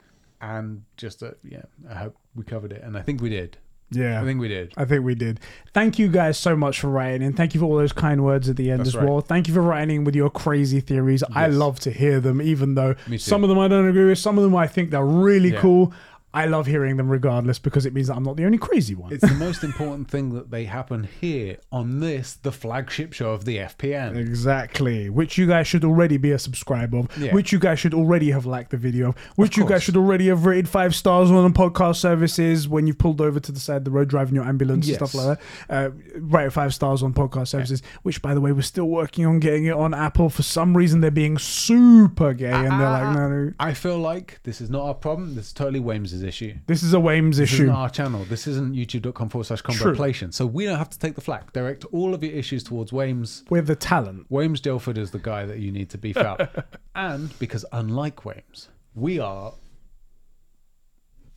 [0.41, 3.57] and just uh, yeah, I hope we covered it, and I think we did.
[3.91, 4.22] Yeah.
[4.22, 4.74] I think we did.
[4.78, 5.40] I think we did.
[5.74, 7.34] Thank you guys so much for writing in.
[7.34, 9.22] Thank you for all those kind words at the end That's as well.
[9.22, 11.24] Thank you for writing with your crazy theories.
[11.34, 14.18] I love to hear them, even though some of them I don't agree with.
[14.20, 15.60] Some of them I think they're really Yeah.
[15.60, 15.94] cool.
[16.36, 19.14] I love hearing them regardless because it means that I'm not the only crazy one.
[19.14, 23.45] It's the most important thing that they happen here on this, the flagship show of
[23.45, 24.18] the FPN.
[24.18, 25.10] Exactly.
[25.10, 27.18] Which you guys should already be a subscriber of.
[27.18, 27.34] Yeah.
[27.34, 29.18] Which you guys should already have liked the video of.
[29.38, 33.22] Which you guys should already have rated five stars on podcast services when you've pulled
[33.22, 34.99] over to the side of the road driving your ambulance Yes.
[34.99, 35.40] and stuff like
[35.70, 35.76] that.
[35.88, 35.90] Uh,
[36.20, 37.82] rate five stars on podcast services.
[38.03, 40.30] Which, by the way, we're still working on getting it on Apple.
[40.30, 43.53] For some reason, they're being super gay and they're like, no, no.
[43.60, 45.36] I feel like this is not our problem.
[45.36, 46.56] This is totally Wames's issue.
[46.68, 47.64] This is a Wames This issue.
[47.64, 48.26] isn't our channel.
[48.26, 49.76] This isn't youtube.com forward slash True.
[49.76, 50.32] convoplation.
[50.32, 51.54] So we don't have to take the flak.
[51.54, 53.44] Direct all of your issues towards Wames.
[53.50, 54.26] We're the talent.
[54.30, 56.50] Wames Dilford is the guy that you need to beef out.
[56.96, 59.54] and because unlike Wames, we are.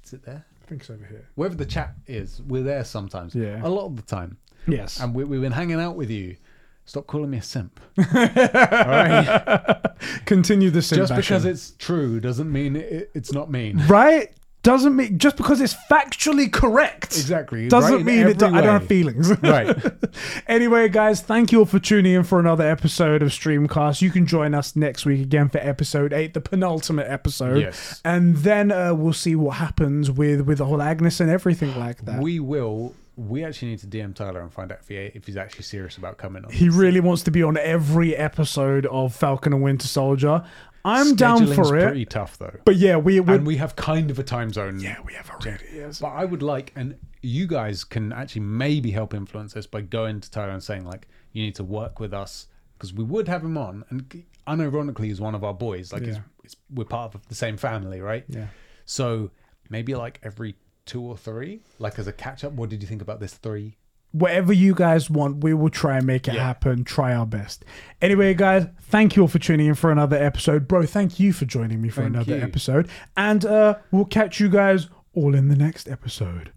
[0.04, 0.44] Is it there?
[0.62, 1.28] I think it's over here.
[1.34, 3.34] Wherever the chat is, we're there sometimes.
[3.34, 3.60] Yeah.
[3.62, 4.38] A lot of the time.
[4.66, 5.00] Yes.
[5.00, 6.36] And we, we've been hanging out with you.
[6.84, 7.80] Stop calling me a simp.
[7.98, 9.76] All right.
[10.24, 11.00] Continue the simp.
[11.00, 13.78] Just because it's true doesn't mean it, it's not mean.
[13.88, 14.34] right
[14.68, 17.68] doesn't mean just because it's factually correct Exactly.
[17.68, 19.30] doesn't right mean it do, I don't have feelings.
[19.42, 19.74] Right.
[20.46, 24.02] anyway, guys, thank you all for tuning in for another episode of Streamcast.
[24.02, 27.60] You can join us next week again for episode eight, the penultimate episode.
[27.60, 28.02] Yes.
[28.04, 32.04] And then uh, we'll see what happens with with the whole Agnes and everything like
[32.04, 32.20] that.
[32.20, 32.94] We will.
[33.18, 35.96] We actually need to DM Tyler and find out if, he, if he's actually serious
[35.96, 36.52] about coming on.
[36.52, 40.44] he really wants to be on every episode of Falcon and Winter Soldier.
[40.84, 41.82] I'm down for it.
[41.86, 44.78] Pretty tough though, But yeah, we and we have kind of a time zone.
[44.80, 45.64] yeah we have already.
[45.74, 46.00] Yes.
[46.00, 50.20] But I would like, and you guys can actually maybe help influence this by going
[50.20, 53.42] to Tyler and saying like, you need to work with us because we would have
[53.42, 55.92] him on, and unironically, he's one of our boys.
[55.92, 58.24] Like, he's, he's, we're part of the same family, right?
[58.28, 58.46] Yeah.
[58.84, 59.32] So
[59.68, 60.54] maybe like every
[60.88, 62.52] two or three, like as a catch up.
[62.54, 63.76] What did you think about this three?
[64.12, 66.42] whatever you guys want, we will try and make it Yeah.
[66.46, 66.82] happen.
[66.82, 67.62] Try our best.
[68.00, 70.66] Anyway, guys, thank you all for tuning in for another episode.
[70.66, 72.42] Bro, thank you for joining me for Thank another you.
[72.42, 72.88] episode.
[73.18, 76.52] And uh, we'll catch you guys all in the next episode.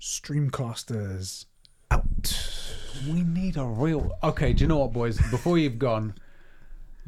[0.00, 1.46] Streamcasters
[1.92, 2.64] out.
[3.08, 4.10] We need a real.
[4.24, 5.18] Okay, do you know what, boys?
[5.30, 6.14] Before you've gone,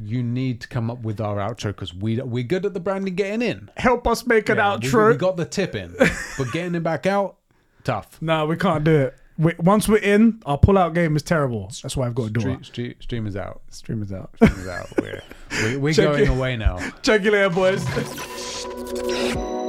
[0.02, 3.14] you need to come up with our outro because we we're good at the branding
[3.14, 3.70] getting in.
[3.76, 5.10] Help us make an Yeah, we- outro.
[5.12, 5.94] We, got the tip in,
[6.38, 7.36] but getting it back out,
[7.84, 8.16] tough.
[8.22, 9.16] no, we can't do it.
[9.38, 11.70] We, once we're in, our pull-out game is terrible.
[11.82, 12.64] That's why I've got to do it.
[12.66, 13.62] stream, streamers out.
[13.70, 14.30] Streamers out.
[14.36, 14.88] Streamers out.
[15.00, 15.22] We're,
[15.62, 16.28] we're, we're Check going it.
[16.28, 16.78] away now.
[17.00, 17.82] Check you later, boys.